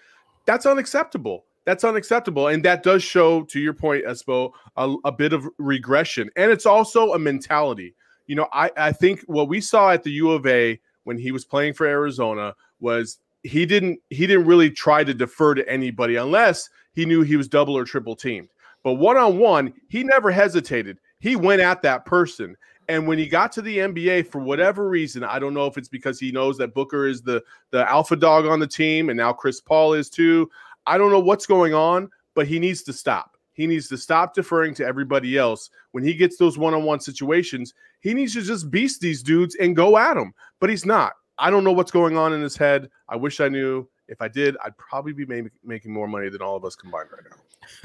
that's 0.46 0.66
unacceptable. 0.66 1.46
That's 1.64 1.84
unacceptable. 1.84 2.48
And 2.48 2.64
that 2.66 2.82
does 2.82 3.04
show, 3.04 3.44
to 3.44 3.60
your 3.60 3.74
point, 3.74 4.06
Espo, 4.06 4.52
a, 4.78 4.96
a 5.06 5.12
bit 5.12 5.32
of 5.32 5.48
regression. 5.58 6.30
And 6.36 6.52
it's 6.52 6.66
also 6.66 7.14
a 7.14 7.20
mentality. 7.20 7.94
You 8.26 8.36
know, 8.36 8.48
I, 8.52 8.72
I 8.76 8.92
think 8.92 9.22
what 9.28 9.48
we 9.48 9.62
saw 9.62 9.92
at 9.92 10.04
the 10.04 10.12
U 10.12 10.32
of 10.32 10.48
A 10.48 10.80
when 11.04 11.18
he 11.18 11.32
was 11.32 11.46
playing 11.46 11.74
for 11.74 11.86
Arizona 11.86 12.56
was 12.80 13.18
he 13.44 13.66
didn't 13.66 14.00
he 14.10 14.28
didn't 14.28 14.46
really 14.46 14.70
try 14.70 15.04
to 15.04 15.14
defer 15.14 15.54
to 15.56 15.68
anybody 15.70 16.16
unless 16.16 16.70
he 16.94 17.06
knew 17.06 17.22
he 17.22 17.38
was 17.38 17.48
double 17.48 17.78
or 17.78 17.86
triple 17.86 18.16
teamed. 18.16 18.50
But 18.84 18.94
one 18.94 19.18
on 19.18 19.38
one, 19.38 19.74
he 19.88 20.04
never 20.04 20.32
hesitated. 20.32 20.98
He 21.20 21.36
went 21.36 21.62
at 21.62 21.82
that 21.84 22.06
person. 22.06 22.56
And 22.90 23.08
when 23.08 23.18
he 23.18 23.28
got 23.28 23.52
to 23.54 23.62
the 23.62 23.78
NBA, 23.78 24.28
for 24.28 24.40
whatever 24.40 24.90
reason, 24.90 25.24
I 25.24 25.40
don't 25.40 25.54
know 25.54 25.68
if 25.68 25.78
it's 25.78 25.88
because 25.88 26.20
he 26.20 26.32
knows 26.32 26.58
that 26.58 26.74
Booker 26.74 27.08
is 27.08 27.22
the 27.22 27.44
the 27.72 27.90
alpha 27.90 28.16
dog 28.16 28.46
on 28.46 28.60
the 28.60 28.68
team, 28.68 29.10
and 29.10 29.18
now 29.18 29.32
Chris 29.32 29.62
Paul 29.62 29.94
is 29.94 30.10
too. 30.10 30.50
I 30.86 30.98
don't 30.98 31.12
know 31.12 31.20
what's 31.20 31.46
going 31.46 31.74
on, 31.74 32.10
but 32.34 32.48
he 32.48 32.60
needs 32.60 32.82
to 32.84 32.94
stop. 32.94 33.31
He 33.54 33.68
needs 33.68 33.88
to 33.90 33.98
stop 33.98 34.34
deferring 34.34 34.74
to 34.76 34.86
everybody 34.86 35.38
else. 35.38 35.70
When 35.92 36.04
he 36.04 36.14
gets 36.14 36.38
those 36.38 36.58
one 36.58 36.74
on 36.74 36.84
one 36.84 37.00
situations, 37.00 37.74
he 38.00 38.14
needs 38.14 38.34
to 38.34 38.42
just 38.42 38.72
beast 38.72 39.02
these 39.02 39.22
dudes 39.22 39.56
and 39.56 39.76
go 39.76 39.98
at 39.98 40.14
them. 40.16 40.34
But 40.60 40.70
he's 40.70 40.86
not. 40.86 41.14
I 41.38 41.50
don't 41.50 41.64
know 41.64 41.72
what's 41.72 41.92
going 41.92 42.18
on 42.18 42.34
in 42.34 42.42
his 42.42 42.56
head. 42.56 42.90
I 43.10 43.16
wish 43.16 43.40
I 43.40 43.50
knew. 43.50 43.88
If 44.08 44.22
I 44.22 44.28
did, 44.28 44.58
I'd 44.64 44.78
probably 44.78 45.14
be 45.14 45.26
making 45.64 45.94
more 45.94 46.08
money 46.08 46.28
than 46.30 46.42
all 46.42 46.58
of 46.58 46.66
us 46.66 46.76
combined 46.76 47.10
right 47.14 47.24
now. 47.30 47.38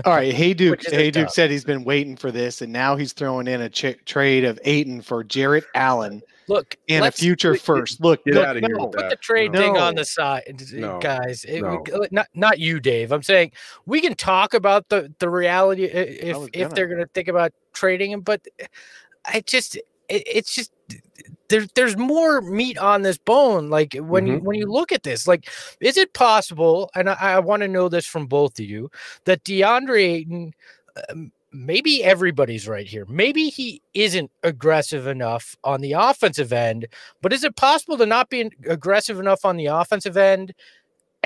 All 0.05 0.12
right, 0.12 0.33
Hey 0.35 0.55
Duke. 0.55 0.83
Hey 0.85 1.11
Duke 1.11 1.31
said 1.31 1.50
he's 1.50 1.64
been 1.64 1.85
waiting 1.85 2.16
for 2.16 2.33
this, 2.33 2.62
and 2.62 2.72
now 2.72 2.96
he's 2.96 3.12
throwing 3.12 3.46
in 3.46 3.61
a 3.61 3.68
ch- 3.68 4.05
trade 4.07 4.44
of 4.44 4.59
Ayton 4.64 5.02
for 5.02 5.22
Jarrett 5.22 5.64
Allen. 5.74 6.22
Look, 6.48 6.76
in 6.87 7.02
a 7.02 7.11
future 7.11 7.56
first. 7.56 8.00
Look, 8.00 8.24
get 8.24 8.35
look, 8.35 8.46
out 8.46 8.56
of 8.56 8.64
here. 8.64 8.76
Put 8.76 9.11
the 9.11 9.18
trade 9.20 9.52
no. 9.52 9.61
thing 9.61 9.76
on 9.76 9.94
the 9.94 10.04
side, 10.04 10.44
no. 10.72 10.98
guys. 11.00 11.44
It, 11.44 11.62
no. 11.62 11.82
not 12.11 12.28
not 12.35 12.59
you, 12.59 12.78
Dave. 12.78 13.12
I'm 13.12 13.22
saying 13.22 13.52
we 13.85 14.00
can 14.00 14.14
talk 14.14 14.54
about 14.54 14.88
the 14.88 15.12
the 15.18 15.28
reality 15.28 15.85
if 15.85 16.48
if 16.52 16.70
they're 16.70 16.87
going 16.87 17.00
to 17.00 17.11
think 17.12 17.28
about 17.28 17.52
trading 17.72 18.12
him, 18.12 18.20
but 18.20 18.46
I 19.24 19.40
just 19.40 19.76
it, 19.76 19.82
it's 20.09 20.54
just 20.54 20.72
there's 21.48 21.68
there's 21.74 21.96
more 21.96 22.40
meat 22.40 22.78
on 22.78 23.02
this 23.02 23.18
bone. 23.18 23.68
Like 23.68 23.94
when 23.94 24.24
mm-hmm. 24.24 24.35
you 24.35 24.40
when 24.40 24.59
you 24.59 24.66
look 24.66 24.92
at 24.92 25.02
this, 25.02 25.26
like 25.26 25.48
is 25.80 25.96
it 25.96 26.12
possible? 26.12 26.90
And 26.94 27.11
I, 27.11 27.14
I 27.14 27.38
want 27.40 27.62
to 27.62 27.68
know 27.68 27.88
this 27.88 28.06
from 28.06 28.26
both 28.26 28.59
of 28.59 28.64
you 28.64 28.90
that 29.24 29.44
DeAndre 29.44 30.00
Ayton. 30.00 30.54
Um, 31.11 31.32
maybe 31.57 32.05
everybody's 32.05 32.69
right 32.69 32.87
here. 32.87 33.07
Maybe 33.09 33.49
he 33.49 33.83
isn't 33.95 34.31
aggressive 34.42 35.07
enough 35.07 35.57
on 35.64 35.81
the 35.81 35.92
offensive 35.92 36.53
end, 36.53 36.87
but 37.23 37.33
is 37.33 37.45
it 37.45 37.57
possible 37.57 37.97
to 37.99 38.07
not 38.07 38.29
be 38.29 38.51
aggressive 38.69 39.19
enough 39.19 39.45
on 39.45 39.57
the 39.57 39.66
offensive 39.66 40.16
end 40.16 40.53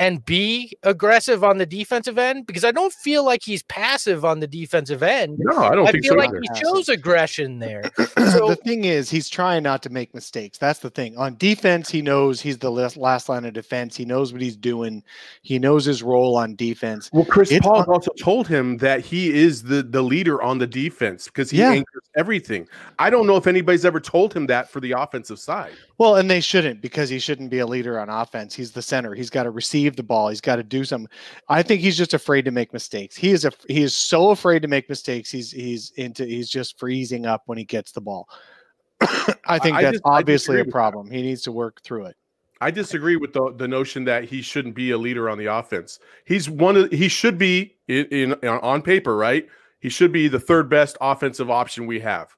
and 0.00 0.24
be 0.24 0.72
aggressive 0.82 1.44
on 1.44 1.58
the 1.58 1.66
defensive 1.66 2.16
end 2.16 2.46
because 2.46 2.64
I 2.64 2.72
don't 2.72 2.92
feel 2.92 3.22
like 3.22 3.42
he's 3.44 3.62
passive 3.64 4.24
on 4.24 4.40
the 4.40 4.46
defensive 4.46 5.02
end. 5.02 5.36
No, 5.38 5.58
I 5.58 5.74
don't 5.74 5.86
I 5.86 5.92
think 5.92 6.04
feel 6.04 6.14
so 6.14 6.18
like 6.18 6.30
either. 6.30 6.40
he 6.40 6.60
shows 6.60 6.88
aggression 6.88 7.60
there. 7.60 7.82
So, 8.30 8.50
the 8.50 8.56
thing 8.56 8.84
is, 8.84 9.10
he's 9.10 9.28
trying 9.28 9.64
not 9.64 9.82
to 9.82 9.90
make 9.90 10.14
mistakes. 10.14 10.56
That's 10.56 10.78
the 10.78 10.90
thing. 10.90 11.16
On 11.18 11.36
defense, 11.36 11.90
he 11.90 12.00
knows 12.00 12.40
he's 12.40 12.58
the 12.58 12.70
last 12.70 13.28
line 13.28 13.44
of 13.44 13.54
defense. 13.54 13.96
He 13.96 14.04
knows 14.04 14.32
what 14.32 14.40
he's 14.40 14.56
doing. 14.56 15.02
He 15.42 15.58
knows 15.58 15.84
his 15.84 16.02
role 16.02 16.36
on 16.36 16.54
defense. 16.54 17.10
Well, 17.12 17.24
Chris 17.24 17.50
it's 17.50 17.66
Paul 17.66 17.78
on- 17.78 17.86
also 17.86 18.12
told 18.20 18.46
him 18.46 18.76
that 18.78 19.00
he 19.00 19.36
is 19.36 19.64
the 19.64 19.82
the 19.82 20.02
leader 20.02 20.40
on 20.40 20.58
the 20.58 20.66
defense 20.66 21.26
because 21.26 21.50
he 21.50 21.58
yeah. 21.58 21.72
anchors 21.72 22.02
everything. 22.16 22.68
I 23.00 23.10
don't 23.10 23.26
know 23.26 23.36
if 23.36 23.48
anybody's 23.48 23.84
ever 23.84 23.98
told 23.98 24.32
him 24.32 24.46
that 24.46 24.70
for 24.70 24.80
the 24.80 24.92
offensive 24.92 25.40
side. 25.40 25.72
Well, 26.00 26.16
and 26.16 26.30
they 26.30 26.40
shouldn't 26.40 26.80
because 26.80 27.10
he 27.10 27.18
shouldn't 27.18 27.50
be 27.50 27.58
a 27.58 27.66
leader 27.66 28.00
on 28.00 28.08
offense. 28.08 28.54
He's 28.54 28.72
the 28.72 28.80
center. 28.80 29.14
He's 29.14 29.28
got 29.28 29.42
to 29.42 29.50
receive 29.50 29.96
the 29.96 30.02
ball. 30.02 30.30
He's 30.30 30.40
got 30.40 30.56
to 30.56 30.62
do 30.62 30.82
something. 30.82 31.10
I 31.50 31.62
think 31.62 31.82
he's 31.82 31.98
just 31.98 32.14
afraid 32.14 32.46
to 32.46 32.50
make 32.50 32.72
mistakes. 32.72 33.14
He 33.14 33.32
is 33.32 33.44
a 33.44 33.52
he 33.68 33.82
is 33.82 33.94
so 33.94 34.30
afraid 34.30 34.62
to 34.62 34.68
make 34.68 34.88
mistakes. 34.88 35.30
He's 35.30 35.50
he's 35.50 35.90
into 35.96 36.24
he's 36.24 36.48
just 36.48 36.78
freezing 36.78 37.26
up 37.26 37.42
when 37.44 37.58
he 37.58 37.64
gets 37.64 37.92
the 37.92 38.00
ball. 38.00 38.30
I 39.44 39.58
think 39.58 39.76
I 39.76 39.82
that's 39.82 39.96
just, 39.96 40.02
obviously 40.06 40.58
a 40.58 40.64
problem. 40.64 41.10
He 41.10 41.20
needs 41.20 41.42
to 41.42 41.52
work 41.52 41.82
through 41.82 42.06
it. 42.06 42.16
I 42.62 42.70
disagree 42.70 43.16
with 43.16 43.34
the, 43.34 43.52
the 43.58 43.68
notion 43.68 44.04
that 44.04 44.24
he 44.24 44.40
shouldn't 44.40 44.74
be 44.74 44.92
a 44.92 44.98
leader 44.98 45.28
on 45.28 45.36
the 45.36 45.52
offense. 45.52 45.98
He's 46.24 46.48
one 46.48 46.78
of 46.78 46.90
he 46.90 47.08
should 47.08 47.36
be 47.36 47.76
in, 47.88 48.06
in 48.06 48.48
on 48.48 48.80
paper, 48.80 49.18
right? 49.18 49.46
He 49.80 49.90
should 49.90 50.12
be 50.12 50.28
the 50.28 50.40
third 50.40 50.70
best 50.70 50.96
offensive 51.02 51.50
option 51.50 51.86
we 51.86 52.00
have. 52.00 52.34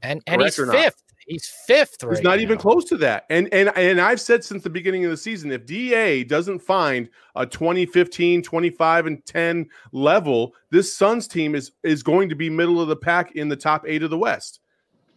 And 0.00 0.22
and 0.28 0.40
Correct 0.40 0.56
he's 0.56 0.70
fifth. 0.70 1.03
He's 1.26 1.46
fifth 1.66 2.02
right 2.02 2.16
He's 2.16 2.24
not 2.24 2.40
even 2.40 2.58
close 2.58 2.84
to 2.86 2.96
that. 2.98 3.24
And 3.30 3.52
and 3.52 3.70
and 3.76 4.00
I've 4.00 4.20
said 4.20 4.44
since 4.44 4.62
the 4.62 4.70
beginning 4.70 5.04
of 5.04 5.10
the 5.10 5.16
season, 5.16 5.50
if 5.52 5.66
DA 5.66 6.24
doesn't 6.24 6.60
find 6.60 7.08
a 7.36 7.46
2015, 7.46 8.42
25 8.42 9.06
and 9.06 9.24
10 9.24 9.68
level, 9.92 10.54
this 10.70 10.96
Suns 10.96 11.26
team 11.26 11.54
is 11.54 11.72
is 11.82 12.02
going 12.02 12.28
to 12.28 12.34
be 12.34 12.50
middle 12.50 12.80
of 12.80 12.88
the 12.88 12.96
pack 12.96 13.32
in 13.32 13.48
the 13.48 13.56
top 13.56 13.84
8 13.86 14.02
of 14.02 14.10
the 14.10 14.18
West. 14.18 14.60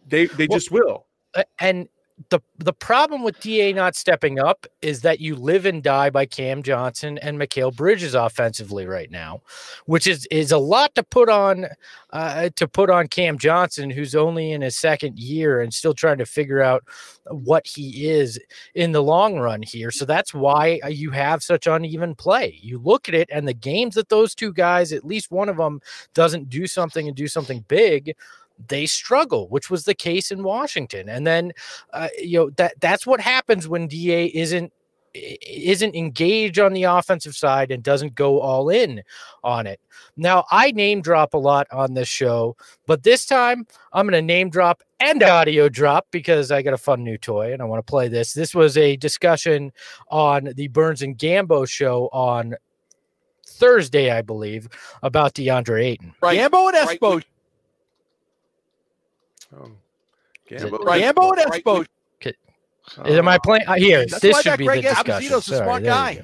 They 0.06 0.26
they 0.26 0.46
Well, 0.46 0.58
just 0.58 0.70
will. 0.70 1.06
And 1.58 1.88
the 2.30 2.40
the 2.58 2.72
problem 2.72 3.22
with 3.22 3.40
Da 3.40 3.72
not 3.72 3.94
stepping 3.94 4.38
up 4.38 4.66
is 4.82 5.02
that 5.02 5.20
you 5.20 5.36
live 5.36 5.66
and 5.66 5.82
die 5.82 6.10
by 6.10 6.26
Cam 6.26 6.62
Johnson 6.62 7.18
and 7.18 7.38
Mikal 7.38 7.74
Bridges 7.74 8.14
offensively 8.14 8.86
right 8.86 9.10
now, 9.10 9.40
which 9.86 10.06
is 10.06 10.26
is 10.30 10.52
a 10.52 10.58
lot 10.58 10.94
to 10.96 11.02
put 11.02 11.28
on 11.28 11.66
uh, 12.12 12.50
to 12.56 12.66
put 12.66 12.90
on 12.90 13.06
Cam 13.08 13.38
Johnson, 13.38 13.90
who's 13.90 14.14
only 14.14 14.52
in 14.52 14.62
his 14.62 14.76
second 14.76 15.18
year 15.18 15.60
and 15.60 15.72
still 15.72 15.94
trying 15.94 16.18
to 16.18 16.26
figure 16.26 16.60
out 16.60 16.84
what 17.30 17.66
he 17.66 18.08
is 18.08 18.38
in 18.74 18.92
the 18.92 19.02
long 19.02 19.38
run 19.38 19.62
here. 19.62 19.90
So 19.90 20.04
that's 20.04 20.34
why 20.34 20.80
you 20.88 21.10
have 21.10 21.42
such 21.42 21.66
uneven 21.66 22.14
play. 22.14 22.58
You 22.60 22.78
look 22.78 23.08
at 23.08 23.14
it, 23.14 23.28
and 23.32 23.46
the 23.46 23.54
games 23.54 23.94
that 23.94 24.08
those 24.08 24.34
two 24.34 24.52
guys, 24.52 24.92
at 24.92 25.04
least 25.04 25.30
one 25.30 25.48
of 25.48 25.56
them, 25.56 25.80
doesn't 26.14 26.48
do 26.48 26.66
something 26.66 27.06
and 27.06 27.16
do 27.16 27.28
something 27.28 27.64
big 27.68 28.14
they 28.66 28.86
struggle, 28.86 29.48
which 29.48 29.70
was 29.70 29.84
the 29.84 29.94
case 29.94 30.30
in 30.30 30.42
Washington. 30.42 31.08
And 31.08 31.26
then, 31.26 31.52
uh, 31.92 32.08
you 32.18 32.38
know 32.38 32.50
that 32.50 32.80
that's 32.80 33.06
what 33.06 33.20
happens 33.20 33.68
when 33.68 33.88
Da 33.88 34.26
isn't 34.34 34.72
isn't 35.14 35.94
engaged 35.94 36.58
on 36.58 36.72
the 36.72 36.84
offensive 36.84 37.34
side 37.34 37.70
and 37.70 37.82
doesn't 37.82 38.14
go 38.14 38.40
all 38.40 38.68
in 38.68 39.02
on 39.42 39.66
it. 39.66 39.80
Now, 40.16 40.44
I 40.50 40.70
name 40.72 41.00
drop 41.00 41.34
a 41.34 41.38
lot 41.38 41.66
on 41.72 41.94
this 41.94 42.08
show, 42.08 42.56
but 42.86 43.02
this 43.02 43.26
time 43.26 43.66
I'm 43.92 44.06
going 44.06 44.20
to 44.20 44.22
name 44.22 44.50
drop 44.50 44.82
and 45.00 45.22
audio 45.22 45.68
drop 45.68 46.06
because 46.10 46.50
I 46.50 46.62
got 46.62 46.74
a 46.74 46.78
fun 46.78 47.04
new 47.04 47.18
toy 47.18 47.52
and 47.52 47.62
I 47.62 47.64
want 47.64 47.84
to 47.84 47.90
play 47.90 48.08
this. 48.08 48.32
This 48.32 48.54
was 48.54 48.76
a 48.76 48.96
discussion 48.96 49.72
on 50.08 50.50
the 50.56 50.68
Burns 50.68 51.02
and 51.02 51.16
Gambo 51.16 51.68
show 51.68 52.08
on 52.12 52.54
Thursday, 53.46 54.10
I 54.10 54.22
believe, 54.22 54.68
about 55.02 55.34
DeAndre 55.34 55.84
Ayton. 55.84 56.14
Right. 56.20 56.38
Gambo 56.38 56.68
and 56.68 56.86
right, 56.86 57.00
Espo. 57.00 57.22
Oh. 59.56 59.70
Is 60.48 60.62
it- 60.62 60.72
Gambo. 60.72 60.84
Right. 60.84 61.02
Gambo 61.02 61.32
and 61.36 61.50
Right. 61.50 61.64
Espo. 61.64 61.86
Am 63.04 63.28
I 63.28 63.38
playing 63.44 63.66
uh, 63.66 63.74
here? 63.74 64.06
That's 64.06 64.22
this 64.22 64.32
why 64.32 64.42
should 64.42 64.52
that 64.52 64.58
be 64.58 64.64
Greg 64.64 64.82
the 64.82 64.88
discussion. 64.88 65.30
Esposito's 65.30 65.48
a 65.48 65.56
Sorry, 65.56 65.64
smart 65.66 65.82
guy. 65.84 66.22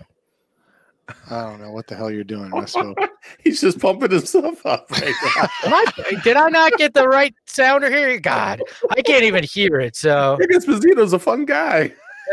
I 1.31 1.43
don't 1.43 1.61
know 1.61 1.71
what 1.73 1.87
the 1.87 1.95
hell 1.95 2.11
you're 2.11 2.25
doing, 2.25 2.51
Westfield. 2.51 2.99
He's 3.45 3.61
just 3.61 3.79
pumping 3.79 4.11
himself 4.11 4.65
up 4.65 4.91
right 4.91 5.03
now. 5.37 5.49
I- 5.65 6.21
did 6.25 6.39
I 6.39 6.49
not 6.49 6.73
get 6.79 6.95
the 6.95 7.07
right 7.07 7.35
sounder 7.45 7.91
here? 7.91 8.19
God, 8.19 8.63
I 8.91 9.03
can't 9.03 9.25
even 9.25 9.45
hear 9.45 9.79
it. 9.81 9.95
So 9.97 10.39
Nick 10.41 10.51
Esposito's 10.51 11.13
a 11.13 11.19
fun 11.19 11.45
guy. 11.45 11.93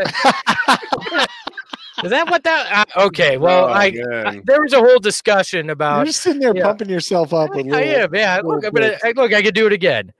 is 2.02 2.10
that 2.10 2.26
what 2.30 2.42
that? 2.44 2.86
Uh, 2.96 3.06
okay, 3.08 3.36
well, 3.36 3.66
Oh, 3.66 3.68
I. 3.68 3.92
I- 4.24 4.40
there 4.44 4.62
was 4.62 4.72
a 4.72 4.78
whole 4.80 4.98
discussion 4.98 5.68
about. 5.68 5.96
You're 5.98 6.06
just 6.06 6.22
sitting 6.22 6.40
there 6.40 6.56
yeah. 6.56 6.64
pumping 6.64 6.88
yourself 6.88 7.34
up. 7.34 7.54
With 7.54 7.70
I 7.70 7.82
am, 7.82 8.14
yeah. 8.14 8.36
Look, 8.36 8.62
little 8.62 8.66
I'm 8.68 8.72
gonna. 8.72 8.98
I- 9.04 9.12
look. 9.14 9.34
I 9.34 9.42
could 9.42 9.54
do 9.54 9.66
it 9.66 9.74
again. 9.74 10.10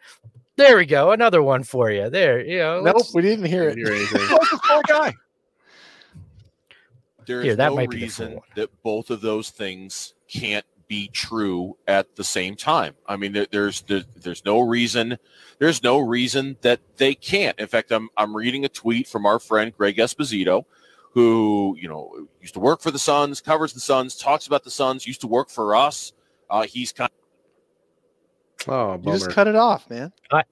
There 0.62 0.76
we 0.76 0.86
go. 0.86 1.10
Another 1.10 1.42
one 1.42 1.64
for 1.64 1.90
you. 1.90 2.08
There, 2.08 2.40
you 2.40 2.58
know. 2.58 2.80
Nope, 2.82 3.06
we 3.14 3.22
didn't 3.22 3.46
hear 3.46 3.68
it. 3.68 3.76
hear 3.76 3.88
anything. 3.92 4.20
Espo's 4.20 4.52
a 4.52 4.58
smart 4.58 4.86
guy. 4.86 5.14
There 7.26 7.40
is 7.40 7.46
Here, 7.46 7.56
that 7.56 7.70
no 7.70 7.74
might 7.74 7.90
be 7.90 7.96
the 7.96 8.02
reason 8.04 8.40
that 8.54 8.70
both 8.84 9.10
of 9.10 9.20
those 9.20 9.50
things 9.50 10.14
can't 10.28 10.64
be 10.86 11.08
true 11.08 11.76
at 11.88 12.14
the 12.14 12.22
same 12.22 12.54
time. 12.54 12.94
I 13.08 13.16
mean, 13.16 13.32
there, 13.32 13.48
there's 13.50 13.80
there, 13.82 14.04
there's 14.14 14.44
no 14.44 14.60
reason 14.60 15.18
there's 15.58 15.82
no 15.82 15.98
reason 15.98 16.56
that 16.62 16.78
they 16.96 17.16
can't. 17.16 17.58
In 17.58 17.66
fact, 17.66 17.90
I'm 17.90 18.08
I'm 18.16 18.36
reading 18.36 18.64
a 18.64 18.68
tweet 18.68 19.08
from 19.08 19.26
our 19.26 19.40
friend 19.40 19.72
Greg 19.76 19.96
Esposito, 19.96 20.64
who 21.10 21.76
you 21.80 21.88
know 21.88 22.28
used 22.40 22.54
to 22.54 22.60
work 22.60 22.80
for 22.80 22.92
the 22.92 23.00
Suns, 23.00 23.40
covers 23.40 23.72
the 23.72 23.80
Suns, 23.80 24.16
talks 24.16 24.46
about 24.46 24.62
the 24.62 24.70
Suns, 24.70 25.08
used 25.08 25.22
to 25.22 25.26
work 25.26 25.50
for 25.50 25.74
us. 25.74 26.12
Uh, 26.48 26.62
he's 26.62 26.92
kind 26.92 27.10
Oh, 28.68 29.00
You 29.02 29.12
just 29.12 29.30
cut 29.30 29.48
it 29.48 29.56
off, 29.56 29.88
man. 29.90 30.12
I 30.30 30.42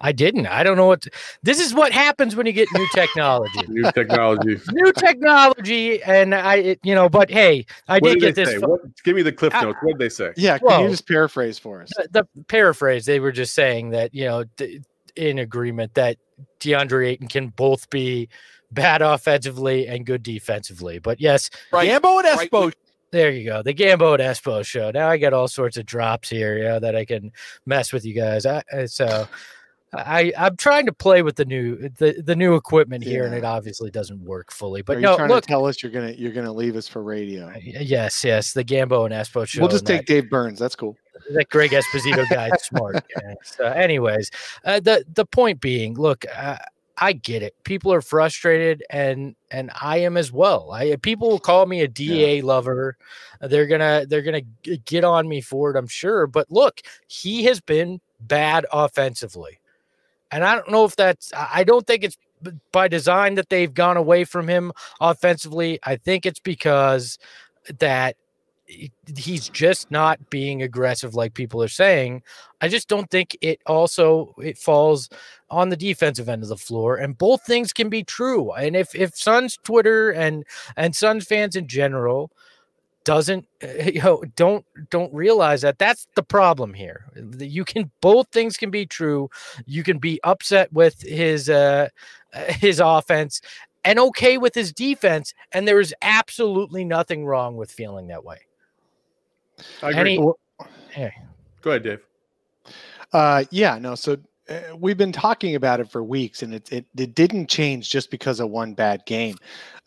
I 0.00 0.12
didn't. 0.12 0.46
I 0.46 0.62
don't 0.62 0.76
know 0.76 0.86
what. 0.86 1.06
this 1.42 1.58
is 1.58 1.72
what 1.72 1.90
happens 1.92 2.36
when 2.36 2.46
you 2.46 2.52
get 2.52 2.68
new 2.74 2.86
technology. 2.94 3.60
New 3.68 3.90
technology. 3.92 4.60
new 4.72 4.92
technology, 4.92 6.02
and 6.02 6.34
I, 6.34 6.56
it- 6.56 6.80
you 6.82 6.94
know. 6.94 7.08
But 7.08 7.30
hey, 7.30 7.64
I 7.88 7.94
what 7.94 8.02
did 8.10 8.20
did 8.20 8.34
get 8.34 8.34
this. 8.34 8.60
What, 8.60 8.80
give 9.04 9.16
me 9.16 9.22
the 9.22 9.32
cliff 9.32 9.52
notes. 9.54 9.78
What 9.82 9.92
did 9.92 9.98
they 9.98 10.08
say? 10.10 10.32
Yeah, 10.36 10.58
can 10.58 10.68
Whoa. 10.68 10.82
you 10.84 10.90
just 10.90 11.06
paraphrase 11.08 11.58
for 11.58 11.82
us? 11.82 11.88
the, 11.96 12.24
the 12.34 12.44
paraphrase 12.44 13.06
they 13.06 13.20
were 13.20 13.32
just 13.32 13.54
saying 13.54 13.90
that 13.90 14.14
you 14.14 14.26
know 14.26 14.44
d- 14.56 14.82
in 15.16 15.38
agreement 15.38 15.94
that 15.94 16.16
DeAndre 16.60 17.08
Ayton 17.08 17.28
can 17.28 17.48
both 17.48 17.88
be 17.90 18.28
bad 18.72 19.02
offensively 19.02 19.88
and 19.88 20.04
good 20.06 20.22
defensively. 20.22 20.98
But 20.98 21.20
yes, 21.20 21.48
right. 21.72 21.88
Gambo 21.88 22.22
and 22.22 22.38
Right. 22.38 22.74
There 23.12 23.30
you 23.30 23.44
go, 23.44 23.62
the 23.62 23.74
Gambo 23.74 24.14
and 24.14 24.22
Espo 24.22 24.64
show. 24.64 24.90
Now 24.92 25.08
I 25.08 25.18
got 25.18 25.32
all 25.32 25.48
sorts 25.48 25.76
of 25.76 25.84
drops 25.86 26.28
here, 26.28 26.58
yeah, 26.58 26.78
that 26.78 26.94
I 26.94 27.04
can 27.04 27.32
mess 27.66 27.92
with 27.92 28.04
you 28.04 28.14
guys. 28.14 28.46
I, 28.46 28.62
so 28.86 29.26
I 29.92 30.32
I'm 30.38 30.56
trying 30.56 30.86
to 30.86 30.92
play 30.92 31.22
with 31.22 31.34
the 31.34 31.44
new 31.44 31.88
the, 31.98 32.22
the 32.24 32.36
new 32.36 32.54
equipment 32.54 33.02
here, 33.02 33.24
and 33.26 33.34
it 33.34 33.42
obviously 33.44 33.90
doesn't 33.90 34.20
work 34.20 34.52
fully. 34.52 34.82
Are 34.82 34.84
But 34.84 34.96
you 34.98 35.02
no, 35.02 35.16
trying 35.16 35.28
look, 35.28 35.42
to 35.42 35.48
tell 35.48 35.66
us 35.66 35.82
you're 35.82 35.90
gonna 35.90 36.12
you're 36.12 36.30
gonna 36.32 36.52
leave 36.52 36.76
us 36.76 36.86
for 36.86 37.02
radio? 37.02 37.52
yes, 37.60 38.22
yes, 38.24 38.52
the 38.52 38.62
Gambo 38.64 39.04
and 39.06 39.12
Espo 39.12 39.44
show. 39.44 39.60
We'll 39.60 39.70
just 39.70 39.86
take 39.86 40.06
that- 40.06 40.12
Dave 40.22 40.30
Burns. 40.30 40.60
That's 40.60 40.76
cool. 40.76 40.96
that 41.32 41.48
Greg 41.50 41.70
Esposito 41.72 42.28
guy 42.30 42.50
is 42.54 42.62
smart. 42.62 43.04
Yeah. 43.20 43.34
So, 43.42 43.64
anyways, 43.64 44.30
uh, 44.64 44.78
the 44.78 45.04
the 45.14 45.24
point 45.26 45.60
being, 45.60 45.94
look, 45.94 46.24
uh, 46.36 46.58
I 47.00 47.14
get 47.14 47.42
it. 47.42 47.54
People 47.64 47.92
are 47.92 48.02
frustrated, 48.02 48.84
and 48.90 49.34
and 49.50 49.70
I 49.80 49.98
am 49.98 50.16
as 50.18 50.30
well. 50.30 50.70
I 50.70 50.96
people 50.96 51.30
will 51.30 51.38
call 51.38 51.64
me 51.64 51.80
a 51.80 51.88
Da 51.88 52.42
lover. 52.42 52.96
They're 53.40 53.66
gonna 53.66 54.04
they're 54.06 54.22
gonna 54.22 54.42
get 54.84 55.02
on 55.02 55.26
me 55.26 55.40
for 55.40 55.70
it, 55.70 55.78
I'm 55.78 55.88
sure. 55.88 56.26
But 56.26 56.50
look, 56.50 56.82
he 57.08 57.44
has 57.44 57.60
been 57.60 58.00
bad 58.20 58.66
offensively, 58.70 59.60
and 60.30 60.44
I 60.44 60.54
don't 60.54 60.70
know 60.70 60.84
if 60.84 60.94
that's. 60.94 61.32
I 61.34 61.64
don't 61.64 61.86
think 61.86 62.04
it's 62.04 62.18
by 62.72 62.88
design 62.88 63.34
that 63.36 63.48
they've 63.48 63.72
gone 63.72 63.96
away 63.96 64.24
from 64.24 64.48
him 64.48 64.72
offensively. 65.00 65.78
I 65.82 65.96
think 65.96 66.26
it's 66.26 66.40
because 66.40 67.18
that 67.78 68.16
he's 69.16 69.48
just 69.48 69.90
not 69.90 70.30
being 70.30 70.62
aggressive 70.62 71.14
like 71.14 71.34
people 71.34 71.62
are 71.62 71.68
saying. 71.68 72.22
I 72.60 72.68
just 72.68 72.88
don't 72.88 73.10
think 73.10 73.36
it 73.40 73.60
also 73.66 74.34
it 74.38 74.58
falls 74.58 75.08
on 75.50 75.68
the 75.68 75.76
defensive 75.76 76.28
end 76.28 76.42
of 76.42 76.48
the 76.48 76.56
floor 76.56 76.96
and 76.96 77.18
both 77.18 77.44
things 77.44 77.72
can 77.72 77.88
be 77.88 78.04
true. 78.04 78.52
And 78.52 78.76
if 78.76 78.94
if 78.94 79.16
suns 79.16 79.58
twitter 79.62 80.10
and 80.10 80.44
and 80.76 80.94
suns 80.94 81.26
fans 81.26 81.56
in 81.56 81.66
general 81.66 82.30
doesn't 83.04 83.46
you 83.84 84.02
know 84.02 84.22
don't 84.36 84.64
don't 84.90 85.12
realize 85.12 85.62
that 85.62 85.78
that's 85.78 86.06
the 86.14 86.22
problem 86.22 86.74
here. 86.74 87.06
You 87.38 87.64
can 87.64 87.90
both 88.00 88.28
things 88.32 88.56
can 88.56 88.70
be 88.70 88.86
true. 88.86 89.30
You 89.66 89.82
can 89.82 89.98
be 89.98 90.20
upset 90.24 90.72
with 90.72 91.02
his 91.02 91.48
uh 91.50 91.88
his 92.48 92.80
offense 92.80 93.40
and 93.84 93.98
okay 93.98 94.38
with 94.38 94.54
his 94.54 94.72
defense 94.72 95.34
and 95.52 95.66
there 95.66 95.80
is 95.80 95.94
absolutely 96.02 96.84
nothing 96.84 97.24
wrong 97.24 97.56
with 97.56 97.72
feeling 97.72 98.08
that 98.08 98.24
way 98.24 98.38
I 99.82 99.90
agree. 99.90 100.00
Any- 100.00 100.18
Well, 100.18 100.38
Go 101.62 101.70
ahead, 101.70 101.82
Dave. 101.82 102.00
Uh, 103.12 103.44
yeah, 103.50 103.78
no. 103.78 103.94
So 103.94 104.16
uh, 104.48 104.76
we've 104.76 104.96
been 104.96 105.12
talking 105.12 105.54
about 105.54 105.80
it 105.80 105.90
for 105.90 106.02
weeks, 106.02 106.42
and 106.42 106.54
it, 106.54 106.72
it 106.72 106.86
it 106.96 107.14
didn't 107.14 107.48
change 107.48 107.88
just 107.90 108.10
because 108.10 108.40
of 108.40 108.50
one 108.50 108.74
bad 108.74 109.04
game. 109.06 109.36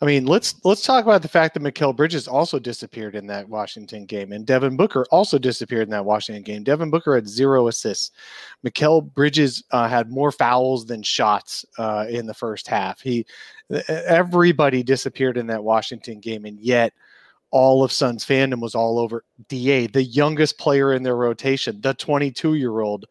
I 0.00 0.06
mean, 0.06 0.26
let's 0.26 0.54
let's 0.64 0.82
talk 0.82 1.04
about 1.04 1.22
the 1.22 1.28
fact 1.28 1.54
that 1.54 1.62
Mikal 1.62 1.94
Bridges 1.94 2.26
also 2.26 2.58
disappeared 2.58 3.14
in 3.14 3.26
that 3.26 3.48
Washington 3.48 4.06
game, 4.06 4.32
and 4.32 4.46
Devin 4.46 4.76
Booker 4.76 5.04
also 5.10 5.38
disappeared 5.38 5.84
in 5.84 5.90
that 5.90 6.04
Washington 6.04 6.42
game. 6.42 6.64
Devin 6.64 6.90
Booker 6.90 7.14
had 7.14 7.28
zero 7.28 7.68
assists. 7.68 8.10
Mikal 8.64 9.12
Bridges 9.14 9.64
uh, 9.70 9.88
had 9.88 10.10
more 10.10 10.32
fouls 10.32 10.86
than 10.86 11.02
shots 11.02 11.64
uh, 11.78 12.06
in 12.08 12.26
the 12.26 12.34
first 12.34 12.66
half. 12.66 13.00
He 13.00 13.26
everybody 13.88 14.82
disappeared 14.82 15.36
in 15.36 15.46
that 15.48 15.62
Washington 15.64 16.20
game, 16.20 16.44
and 16.44 16.58
yet 16.58 16.92
all 17.54 17.84
of 17.84 17.92
Suns 17.92 18.24
fandom 18.24 18.60
was 18.60 18.74
all 18.74 18.98
over 18.98 19.24
Da, 19.48 19.86
the 19.86 20.02
youngest 20.02 20.58
player 20.58 20.92
in 20.92 21.04
their 21.04 21.14
rotation, 21.14 21.80
the 21.80 21.94
22 21.94 22.54
year 22.54 22.80
old 22.80 23.06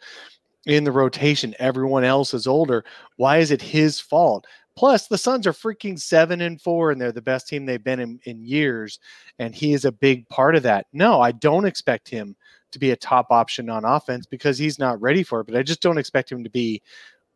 in 0.66 0.84
the 0.84 0.92
rotation. 0.92 1.56
Everyone 1.60 2.04
else 2.04 2.34
is 2.34 2.46
older. 2.46 2.84
Why 3.16 3.38
is 3.38 3.52
it 3.52 3.62
his 3.62 4.02
fault? 4.02 4.46
Plus, 4.76 5.08
the 5.08 5.18
Suns 5.18 5.48
are 5.48 5.54
freaking 5.54 5.98
seven 5.98 6.42
and 6.42 6.60
four, 6.60 6.92
and 6.92 7.00
they're 7.00 7.14
the 7.14 7.22
best 7.22 7.48
team 7.48 7.66
they've 7.66 7.84
been 7.84 8.02
in, 8.02 8.20
in 8.26 8.44
years. 8.44 9.00
And 9.40 9.56
he 9.56 9.72
is 9.72 9.86
a 9.86 9.94
big 9.94 10.28
part 10.28 10.58
of 10.58 10.64
that. 10.64 10.88
No, 10.92 11.22
I 11.22 11.32
don't 11.32 11.66
expect 11.66 12.10
him 12.10 12.36
to 12.74 12.80
be 12.80 12.92
a 12.92 12.98
top 12.98 13.28
option 13.30 13.70
on 13.70 13.86
offense 13.86 14.26
because 14.26 14.58
he's 14.58 14.78
not 14.78 15.00
ready 15.00 15.24
for 15.24 15.40
it. 15.40 15.48
But 15.48 15.56
I 15.56 15.64
just 15.64 15.82
don't 15.82 15.98
expect 15.98 16.30
him 16.30 16.44
to 16.44 16.50
be 16.50 16.82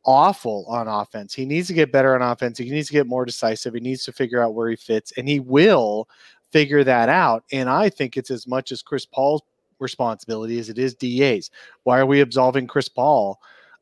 awful 0.03 0.65
on 0.67 0.87
offense. 0.87 1.33
He 1.33 1.45
needs 1.45 1.67
to 1.67 1.73
get 1.73 1.91
better 1.91 2.15
on 2.15 2.21
offense. 2.21 2.57
He 2.57 2.69
needs 2.69 2.87
to 2.87 2.93
get 2.93 3.07
more 3.07 3.23
decisive. 3.23 3.73
He 3.73 3.79
needs 3.79 4.03
to 4.03 4.11
figure 4.11 4.41
out 4.41 4.55
where 4.55 4.69
he 4.69 4.75
fits, 4.75 5.13
and 5.17 5.29
he 5.29 5.39
will 5.39 6.09
figure 6.57 6.83
that 6.83 7.09
out. 7.09 7.43
And 7.51 7.69
I 7.69 7.89
think 7.89 8.17
it's 8.17 8.31
as 8.31 8.47
much 8.47 8.71
as 8.71 8.81
Chris 8.81 9.05
Paul's 9.05 9.43
responsibility 9.79 10.57
as 10.59 10.69
it 10.69 10.79
is 10.79 10.95
DA's. 10.95 11.51
Why 11.83 11.99
are 11.99 12.05
we 12.05 12.21
absolving 12.21 12.67
Chris 12.67 12.89
Paul 12.89 13.39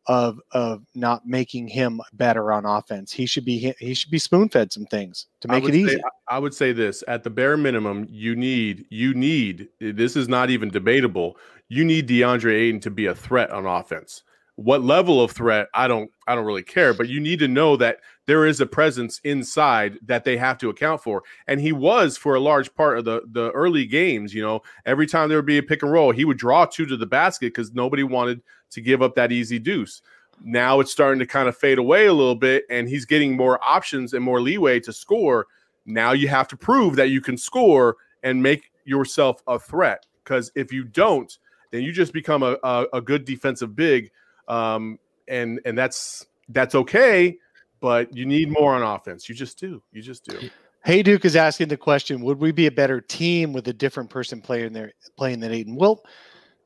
of 0.08 0.40
of 0.52 0.84
not 0.94 1.26
making 1.26 1.68
him 1.68 2.00
better 2.14 2.52
on 2.52 2.66
offense. 2.66 3.12
He 3.12 3.26
should 3.26 3.46
be 3.46 3.74
he 3.80 3.94
should 3.94 4.12
be 4.12 4.20
spoon 4.20 4.50
fed 4.50 4.72
some 4.72 4.86
things 4.86 5.28
to 5.42 5.48
make 5.48 5.64
it 5.64 5.72
say, 5.72 5.80
easy. 5.80 6.02
I 6.30 6.38
would 6.38 6.54
say 6.54 6.74
this 6.74 7.04
at 7.08 7.24
the 7.24 7.30
bare 7.30 7.58
minimum, 7.58 8.08
you 8.10 8.36
need 8.36 8.86
you 8.90 9.14
need 9.14 9.68
this 9.80 10.16
is 10.16 10.28
not 10.28 10.50
even 10.50 10.70
debatable. 10.70 11.38
You 11.70 11.84
need 11.84 12.08
DeAndre 12.08 12.54
Ayton 12.54 12.80
to 12.82 12.92
be 12.92 13.08
a 13.08 13.16
threat 13.16 13.50
on 13.50 13.66
offense. 13.66 14.24
What 14.58 14.84
level 14.84 15.22
of 15.22 15.32
threat? 15.32 15.68
I 15.74 15.88
don't 15.88 16.10
I 16.28 16.36
don't 16.36 16.46
really 16.46 16.63
care, 16.63 16.94
but 16.94 17.10
you 17.10 17.20
need 17.20 17.39
to 17.39 17.48
know 17.48 17.76
that 17.76 17.98
there 18.26 18.46
is 18.46 18.62
a 18.62 18.65
presence 18.65 19.20
inside 19.26 19.98
that 20.06 20.24
they 20.24 20.38
have 20.38 20.58
to 20.60 20.70
account 20.70 21.04
for. 21.04 21.24
And 21.48 21.60
he 21.60 21.74
was 21.74 22.18
for 22.18 22.36
a 22.36 22.39
large 22.39 22.74
part 22.74 22.98
of 22.98 23.04
the 23.06 23.22
the 23.32 23.52
early 23.52 23.86
games, 23.86 24.34
you 24.34 24.41
know, 24.41 24.62
every 24.86 25.08
time 25.08 25.28
there 25.28 25.38
would 25.38 25.46
be 25.46 25.58
a 25.58 25.63
pick 25.63 25.84
and 25.84 25.91
roll, 25.91 26.12
he 26.12 26.24
would 26.24 26.38
draw 26.38 26.65
two 26.65 26.86
to 26.86 26.96
the 26.96 27.06
basket 27.06 27.48
because 27.48 27.74
nobody 27.74 28.04
wanted 28.04 28.41
to 28.72 28.82
give 28.82 29.02
up 29.02 29.13
that 29.15 29.34
easy 29.34 29.60
deuce. 29.60 30.02
Now 30.41 30.80
it's 30.80 30.91
starting 30.91 31.20
to 31.20 31.26
kind 31.26 31.50
of 31.50 31.58
fade 31.58 31.78
away 31.78 32.06
a 32.06 32.13
little 32.13 32.36
bit, 32.36 32.63
and 32.70 32.88
he's 32.88 33.06
getting 33.06 33.36
more 33.36 33.60
options 33.63 34.13
and 34.13 34.24
more 34.24 34.41
leeway 34.41 34.80
to 34.82 34.94
score. 34.94 35.48
Now 35.86 36.13
you 36.13 36.28
have 36.30 36.48
to 36.50 36.58
prove 36.58 36.96
that 36.96 37.10
you 37.10 37.22
can 37.22 37.38
score 37.38 37.98
and 38.24 38.41
make 38.41 38.72
yourself 38.86 39.41
a 39.48 39.60
threat. 39.60 40.06
Because 40.24 40.52
if 40.56 40.74
you 40.74 40.84
don't, 40.86 41.38
then 41.72 41.84
you 41.84 41.91
just 41.91 42.13
become 42.13 42.41
a, 42.41 42.58
a, 42.63 42.86
a 42.94 43.02
good 43.02 43.26
defensive 43.26 43.76
big, 43.76 44.12
um, 44.47 44.99
and 45.27 45.60
and 45.65 45.77
that's 45.77 46.25
that's 46.49 46.75
okay. 46.75 47.38
But 47.79 48.15
you 48.15 48.25
need 48.25 48.49
more 48.49 48.73
on 48.73 48.81
offense. 48.81 49.29
You 49.29 49.36
just 49.36 49.60
do. 49.60 49.81
You 49.91 50.01
just 50.01 50.25
do. 50.25 50.49
Hey 50.84 51.03
Duke 51.03 51.25
is 51.25 51.36
asking 51.36 51.67
the 51.67 51.77
question: 51.77 52.21
Would 52.21 52.39
we 52.39 52.51
be 52.51 52.67
a 52.67 52.71
better 52.71 53.01
team 53.01 53.53
with 53.53 53.67
a 53.67 53.73
different 53.73 54.10
person 54.10 54.41
playing 54.41 54.73
there 54.73 54.93
playing 55.17 55.39
than 55.39 55.51
Ayton? 55.51 55.75
Well, 55.75 56.03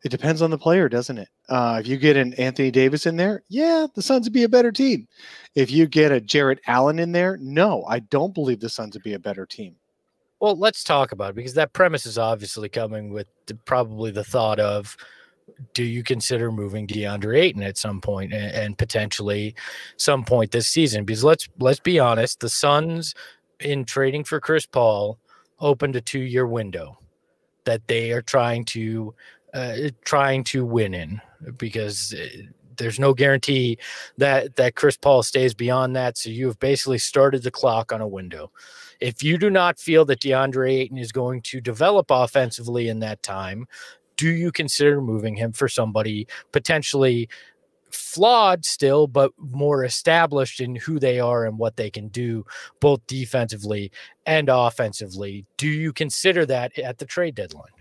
it 0.04 0.10
depends 0.10 0.42
on 0.42 0.50
the 0.50 0.58
player, 0.58 0.88
doesn't 0.88 1.18
it? 1.18 1.30
Uh, 1.50 1.78
if 1.82 1.88
you 1.88 1.98
get 1.98 2.16
an 2.16 2.34
Anthony 2.36 2.72
Davis 2.72 3.06
in 3.06 3.18
there, 3.18 3.44
yeah, 3.50 3.88
the 3.96 4.02
Suns 4.02 4.26
would 4.26 4.34
be 4.34 4.44
a 4.44 4.50
better 4.50 4.72
team. 4.72 5.08
If 5.56 5.72
you 5.72 5.88
get 5.88 6.12
a 6.12 6.22
Jarrett 6.22 6.60
Allen 6.68 7.00
in 7.00 7.12
there, 7.12 7.38
no, 7.42 7.84
I 7.86 8.00
don't 8.00 8.34
believe 8.34 8.60
the 8.60 8.70
Suns 8.70 8.96
would 8.96 9.04
be 9.04 9.14
a 9.14 9.20
better 9.20 9.46
team. 9.46 9.76
Well, 10.40 10.58
let's 10.58 10.86
talk 10.86 11.12
about 11.12 11.32
it 11.32 11.36
because 11.36 11.54
that 11.56 11.74
premise 11.74 12.06
is 12.06 12.18
obviously 12.18 12.70
coming 12.70 13.12
with 13.12 13.28
the, 13.48 13.56
probably 13.56 14.12
the 14.12 14.24
thought 14.24 14.60
of 14.60 14.96
do 15.74 15.84
you 15.84 16.04
consider 16.04 16.52
moving 16.52 16.88
DeAndre 16.88 17.40
Ayton 17.40 17.64
at 17.64 17.78
some 17.78 18.02
point 18.02 18.34
and, 18.34 18.52
and 18.54 18.78
potentially 18.78 19.56
some 19.98 20.24
point 20.24 20.52
this 20.52 20.68
season? 20.68 21.06
Because 21.06 21.24
let's 21.24 21.48
let's 21.60 21.80
be 21.80 22.00
honest, 22.00 22.40
the 22.40 22.50
Suns 22.50 23.14
in 23.60 23.86
trading 23.86 24.24
for 24.24 24.40
Chris 24.40 24.66
Paul 24.66 25.20
opened 25.60 25.96
a 25.96 26.02
two 26.02 26.20
year 26.20 26.48
window 26.48 26.98
that 27.66 27.88
they 27.88 28.12
are 28.12 28.22
trying 28.22 28.66
to 28.66 29.14
uh, 29.54 29.76
trying 30.04 30.44
to 30.46 30.66
win 30.66 30.94
in 30.94 31.22
because 31.58 32.14
uh, 32.14 32.28
there's 32.78 33.00
no 33.00 33.14
guarantee 33.14 33.78
that 34.18 34.56
that 34.56 34.76
Chris 34.76 34.98
Paul 34.98 35.22
stays 35.22 35.54
beyond 35.54 35.96
that. 35.96 36.18
So 36.18 36.30
you 36.30 36.48
have 36.48 36.60
basically 36.60 36.98
started 36.98 37.44
the 37.44 37.52
clock 37.52 37.92
on 37.92 38.02
a 38.02 38.08
window. 38.08 38.52
If 39.00 39.24
you 39.24 39.38
do 39.38 39.50
not 39.50 39.80
feel 39.80 40.04
that 40.06 40.20
DeAndre 40.20 40.72
Ayton 40.72 40.98
is 40.98 41.12
going 41.12 41.42
to 41.44 41.62
develop 41.62 42.08
offensively 42.10 42.90
in 42.90 43.00
that 43.00 43.24
time, 43.24 43.68
do 44.20 44.28
you 44.28 44.52
consider 44.52 45.00
moving 45.00 45.34
him 45.34 45.54
for 45.54 45.70
somebody 45.70 46.28
potentially 46.52 47.30
flawed 47.90 48.66
still, 48.66 49.08
but 49.08 49.32
more 49.38 49.86
established 49.86 50.60
in 50.60 50.76
who 50.76 51.00
they 51.00 51.22
are 51.22 51.46
and 51.46 51.58
what 51.58 51.78
they 51.78 51.90
can 51.90 52.10
do, 52.10 52.46
both 52.82 53.00
defensively 53.08 53.94
and 54.26 54.50
offensively? 54.50 55.46
Do 55.56 55.70
you 55.70 55.94
consider 55.94 56.46
that 56.48 56.78
at 56.78 56.98
the 56.98 57.06
trade 57.06 57.34
deadline? 57.34 57.72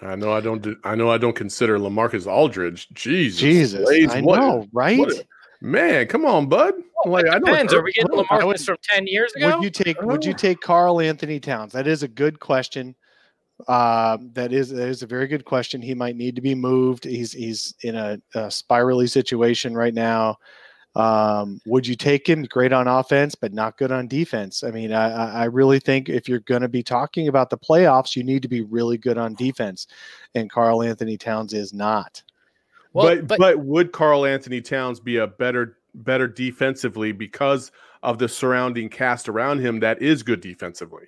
I 0.00 0.16
know 0.16 0.32
I 0.32 0.40
don't 0.40 0.62
do, 0.62 0.74
I 0.82 0.94
know 0.94 1.10
I 1.10 1.18
don't 1.18 1.36
consider 1.36 1.78
LaMarcus 1.78 2.26
Aldridge. 2.26 2.88
Jesus, 2.94 3.38
Jesus, 3.38 3.84
Blades, 3.84 4.14
I 4.14 4.22
what, 4.22 4.40
know, 4.40 4.66
right? 4.72 4.98
A, 4.98 5.24
man, 5.60 6.06
come 6.06 6.24
on, 6.24 6.48
bud. 6.48 6.72
Like, 7.04 7.26
it 7.26 7.44
depends. 7.44 7.74
Are 7.74 7.82
we 7.82 7.92
getting 7.92 8.16
LaMarcus 8.16 8.64
from 8.64 8.78
ten 8.82 9.06
years 9.06 9.30
ago? 9.34 9.56
Would 9.56 9.62
you 9.62 9.70
take 9.70 10.00
Would 10.00 10.24
you 10.24 10.32
oh. 10.32 10.36
take 10.36 10.62
Karl-Anthony 10.62 11.38
Towns? 11.38 11.74
That 11.74 11.86
is 11.86 12.02
a 12.02 12.08
good 12.08 12.40
question. 12.40 12.94
Uh, 13.68 14.18
that 14.32 14.52
is 14.52 14.70
that 14.70 14.88
is 14.88 15.02
a 15.02 15.06
very 15.06 15.26
good 15.26 15.44
question. 15.44 15.82
He 15.82 15.94
might 15.94 16.16
need 16.16 16.36
to 16.36 16.42
be 16.42 16.54
moved. 16.54 17.04
He's 17.04 17.32
he's 17.32 17.74
in 17.82 17.94
a, 17.94 18.20
a 18.34 18.50
spirally 18.50 19.06
situation 19.06 19.74
right 19.74 19.94
now. 19.94 20.36
Um, 20.96 21.60
would 21.66 21.86
you 21.86 21.94
take 21.94 22.28
him? 22.28 22.42
Great 22.44 22.72
on 22.72 22.88
offense, 22.88 23.34
but 23.34 23.52
not 23.52 23.78
good 23.78 23.92
on 23.92 24.08
defense. 24.08 24.64
I 24.64 24.72
mean, 24.72 24.92
I, 24.92 25.42
I 25.42 25.44
really 25.44 25.78
think 25.78 26.08
if 26.08 26.28
you're 26.28 26.40
going 26.40 26.62
to 26.62 26.68
be 26.68 26.82
talking 26.82 27.28
about 27.28 27.48
the 27.48 27.58
playoffs, 27.58 28.16
you 28.16 28.24
need 28.24 28.42
to 28.42 28.48
be 28.48 28.62
really 28.62 28.98
good 28.98 29.16
on 29.16 29.34
defense, 29.34 29.86
and 30.34 30.50
Karl-Anthony 30.50 31.16
Towns 31.16 31.52
is 31.52 31.72
not. 31.72 32.22
Well, 32.92 33.16
but, 33.16 33.26
but 33.28 33.38
but 33.38 33.58
would 33.60 33.92
Karl-Anthony 33.92 34.60
Towns 34.60 34.98
be 34.98 35.18
a 35.18 35.28
better 35.28 35.76
better 35.94 36.26
defensively 36.26 37.12
because 37.12 37.70
of 38.02 38.18
the 38.18 38.28
surrounding 38.28 38.88
cast 38.88 39.28
around 39.28 39.60
him 39.60 39.80
that 39.80 40.02
is 40.02 40.24
good 40.24 40.40
defensively? 40.40 41.06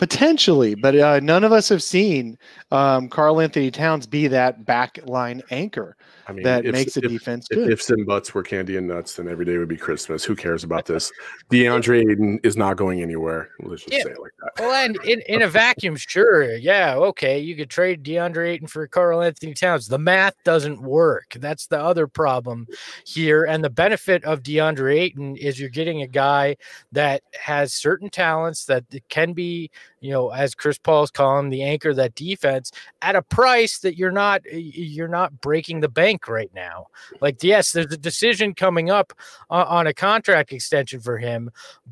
Potentially, 0.00 0.74
but 0.74 0.96
uh, 0.96 1.20
none 1.20 1.44
of 1.44 1.52
us 1.52 1.68
have 1.68 1.82
seen 1.82 2.38
um, 2.70 3.06
Karl-Anthony 3.10 3.70
Towns 3.70 4.06
be 4.06 4.28
that 4.28 4.64
back 4.64 4.98
line 5.04 5.42
anchor 5.50 5.94
I 6.26 6.32
mean, 6.32 6.44
that 6.44 6.64
if, 6.64 6.72
makes 6.72 6.94
the 6.94 7.04
if, 7.04 7.10
defense 7.10 7.48
if, 7.50 7.56
good. 7.58 7.70
If 7.70 7.82
Sim 7.82 8.06
Butts 8.06 8.32
were 8.32 8.42
candy 8.42 8.78
and 8.78 8.88
nuts, 8.88 9.16
then 9.16 9.28
every 9.28 9.44
day 9.44 9.58
would 9.58 9.68
be 9.68 9.76
Christmas. 9.76 10.24
Who 10.24 10.34
cares 10.34 10.64
about 10.64 10.86
this? 10.86 11.12
DeAndre 11.50 12.10
Ayton 12.10 12.40
is 12.42 12.56
not 12.56 12.78
going 12.78 13.02
anywhere. 13.02 13.50
Let's 13.60 13.82
just 13.82 13.92
yeah. 13.92 14.04
say 14.04 14.12
it 14.12 14.20
like 14.20 14.32
that. 14.40 14.52
Well, 14.62 14.72
and 14.72 14.96
in, 15.04 15.20
in 15.28 15.42
a 15.42 15.48
vacuum, 15.48 15.96
sure. 15.96 16.54
Yeah, 16.54 16.94
okay. 16.94 17.38
You 17.38 17.54
could 17.54 17.68
trade 17.68 18.02
DeAndre 18.02 18.52
Ayton 18.52 18.68
for 18.68 18.86
Karl-Anthony 18.86 19.52
Towns. 19.52 19.86
The 19.86 19.98
math 19.98 20.34
doesn't 20.44 20.80
work. 20.80 21.36
That's 21.38 21.66
the 21.66 21.78
other 21.78 22.06
problem 22.06 22.66
here. 23.04 23.44
And 23.44 23.62
the 23.62 23.68
benefit 23.68 24.24
of 24.24 24.42
DeAndre 24.42 24.98
Ayton 24.98 25.36
is 25.36 25.60
you're 25.60 25.68
getting 25.68 26.00
a 26.00 26.06
guy 26.06 26.56
that 26.92 27.22
has 27.38 27.74
certain 27.74 28.08
talents 28.08 28.64
that 28.64 28.84
can 29.10 29.34
be– 29.34 29.70
you 30.00 30.10
know, 30.10 30.30
as 30.30 30.54
Chris 30.54 30.78
Paul's 30.78 31.10
calling 31.10 31.50
the 31.50 31.62
anchor 31.62 31.94
that 31.94 32.14
defense 32.14 32.72
at 33.02 33.16
a 33.16 33.22
price 33.22 33.78
that 33.80 33.96
you're 33.96 34.10
not 34.10 34.42
you're 34.50 35.08
not 35.08 35.40
breaking 35.40 35.80
the 35.80 35.88
bank 35.88 36.28
right 36.28 36.50
now. 36.54 36.86
Like, 37.20 37.42
yes, 37.42 37.72
there's 37.72 37.92
a 37.92 37.98
decision 37.98 38.54
coming 38.54 38.90
up 38.90 39.12
uh, 39.50 39.64
on 39.68 39.86
a 39.86 39.94
contract 39.94 40.52
extension 40.52 41.00
for 41.00 41.18
him, 41.18 41.50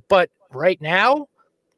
but 0.08 0.30
right 0.50 0.80
now 0.80 1.28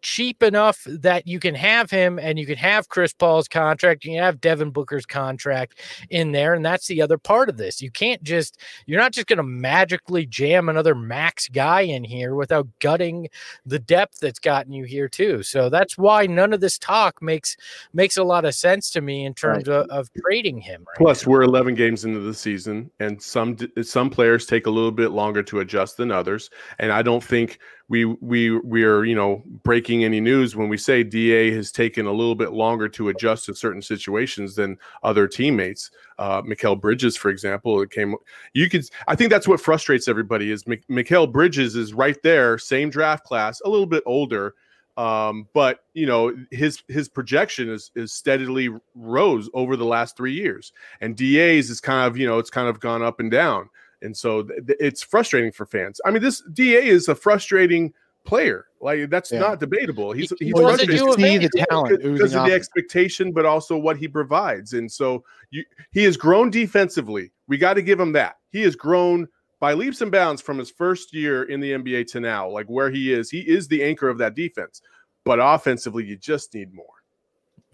cheap 0.03 0.43
enough 0.43 0.83
that 0.87 1.27
you 1.27 1.39
can 1.39 1.55
have 1.55 1.91
him 1.91 2.19
and 2.19 2.39
you 2.39 2.47
can 2.47 2.57
have 2.57 2.89
Chris 2.89 3.13
Paul's 3.13 3.49
contract, 3.49 4.05
you 4.05 4.13
can 4.13 4.23
have 4.23 4.41
Devin 4.41 4.71
Booker's 4.71 5.07
contract 5.07 5.81
in 6.11 6.33
there. 6.33 6.55
And 6.55 6.65
that's 6.65 6.87
the 6.87 7.03
other 7.03 7.19
part 7.19 7.49
of 7.49 7.57
this. 7.57 7.81
You 7.83 7.91
can't 7.91 8.23
just, 8.23 8.61
you're 8.87 9.01
not 9.01 9.13
just 9.13 9.27
going 9.27 9.39
to 9.39 9.43
magically 9.43 10.27
jam 10.27 10.69
another 10.69 10.95
max 10.95 11.49
guy 11.49 11.83
in 11.83 12.05
here 12.05 12.35
without 12.35 12.69
gutting 12.81 13.29
the 13.67 13.79
depth 13.79 14.21
that's 14.21 14.39
gotten 14.39 14.73
you 14.73 14.85
here 14.85 15.09
too. 15.09 15.43
So 15.43 15.69
that's 15.69 15.99
why 15.99 16.27
none 16.27 16.53
of 16.53 16.61
this 16.61 16.79
talk 16.79 17.21
makes 17.23 17.57
makes 17.93 18.17
a 18.17 18.25
lot 18.25 18.45
of 18.45 18.55
sense 18.55 18.91
to 18.91 19.01
me 19.01 19.25
in 19.25 19.35
terms 19.35 19.69
right. 19.69 19.77
of, 19.77 19.91
of, 19.91 20.11
trading 20.23 20.61
him. 20.61 20.85
Right 20.87 20.97
Plus, 20.99 21.27
now. 21.27 21.33
we're 21.33 21.43
11 21.43 21.75
games 21.75 22.05
into 22.05 22.21
the 22.21 22.35
season, 22.35 22.91
and 23.01 23.21
some 23.21 23.57
some 23.83 24.11
players 24.11 24.47
take 24.47 24.67
a 24.67 24.71
little 24.71 24.93
bit 24.93 25.11
longer 25.11 25.43
to 25.45 25.61
adjust 25.61 25.97
than 25.97 26.11
others. 26.11 26.51
And 26.79 26.93
I 26.93 27.03
don't 27.03 27.23
think 27.23 27.59
we 27.91 28.05
we 28.05 28.57
we 28.61 28.85
are 28.85 29.05
you 29.05 29.17
know 29.17 29.43
breaking 29.65 30.05
any 30.05 30.21
news 30.21 30.55
when 30.55 30.69
we 30.69 30.79
say 30.79 31.03
Da 31.03 31.53
has 31.53 31.73
taken 31.73 32.07
a 32.07 32.13
little 32.13 32.37
bit 32.37 32.53
longer 32.53 32.89
to 32.89 33.09
adjust 33.09 33.47
to 33.47 33.55
certain 33.55 33.83
situations 33.83 34.55
than 34.55 34.79
other 35.03 35.27
teammates. 35.27 35.91
Uh, 36.19 36.41
Mikal 36.43 36.81
Bridges, 36.81 37.17
for 37.17 37.31
example, 37.31 37.83
it 37.83 37.91
came. 37.91 38.15
You 38.55 38.71
could. 38.71 38.89
I 39.09 39.17
think 39.17 39.31
that's 39.31 39.49
what 39.49 39.61
frustrates 39.61 40.07
everybody 40.07 40.53
is 40.53 40.65
M- 40.69 40.79
Mikal 40.89 41.31
Bridges 41.31 41.75
is 41.75 41.93
right 41.93 42.17
there, 42.23 42.57
same 42.59 42.91
draft 42.91 43.25
class, 43.25 43.61
a 43.65 43.69
little 43.69 43.87
bit 43.87 44.05
older, 44.07 44.55
um, 44.97 45.49
but 45.53 45.81
you 45.93 46.07
know 46.07 46.33
his 46.53 46.85
his 46.87 47.09
projection 47.09 47.69
is 47.69 47.91
is 47.97 48.13
steadily 48.13 48.69
rose 48.95 49.51
over 49.53 49.77
the 49.77 49.85
last 49.85 50.17
three 50.17 50.35
years, 50.35 50.73
and 51.01 51.17
Da's 51.17 51.71
is 51.71 51.81
kind 51.81 52.07
of 52.07 52.17
you 52.17 52.27
know 52.27 52.39
it's 52.39 52.51
kind 52.51 52.69
of 52.69 52.79
gone 52.79 53.03
up 53.03 53.19
and 53.19 53.33
down. 53.33 53.69
And 54.03 54.17
so 54.17 54.43
th- 54.43 54.79
it's 54.81 55.03
frustrating 55.03 55.53
for 55.53 55.67
fans. 55.67 56.01
I 56.05 56.11
mean, 56.11 56.23
this 56.23 56.43
Da 56.53 56.77
is 56.77 57.09
a 57.09 57.15
frustrating 57.15 57.93
player. 58.25 58.67
Like 58.81 59.11
that's 59.11 59.31
yeah. 59.31 59.41
not 59.41 59.61
debatable. 59.61 60.13
He's 60.13 60.33
he's 60.39 60.55
well, 60.55 60.69
frustrating 60.69 61.13
see 61.13 61.39
the 61.39 61.67
talent 61.69 62.03
because 62.03 62.35
of 62.35 62.47
the 62.47 62.53
expectation, 62.53 63.33
but 63.33 63.45
also 63.45 63.77
what 63.77 63.97
he 63.97 64.09
provides. 64.09 64.73
And 64.73 64.91
so 64.91 65.25
you, 65.51 65.65
he 65.91 66.05
has 66.05 66.17
grown 66.17 66.51
defensively. 66.51 67.31
We 67.47 67.59
got 67.59 67.75
to 67.75 67.83
give 67.83 68.01
him 68.01 68.13
that. 68.13 68.37
He 68.53 68.63
has 68.63 68.77
grown 68.77 69.29
by 69.59 69.75
leaps 69.75 70.01
and 70.01 70.11
bounds 70.11 70.41
from 70.41 70.59
his 70.59 70.71
first 70.71 71.13
year 71.13 71.45
in 71.45 71.61
the 71.61 71.73
NBA 71.73 72.07
to 72.13 72.21
now. 72.21 72.49
Like 72.49 72.67
where 72.67 72.91
he 72.91 73.13
is, 73.13 73.31
he 73.31 73.41
is 73.41 73.69
the 73.69 73.83
anchor 73.83 74.09
of 74.09 74.17
that 74.19 74.35
defense. 74.35 74.81
But 75.25 75.39
offensively, 75.41 76.05
you 76.07 76.17
just 76.17 76.55
need 76.55 76.73
more. 76.73 76.87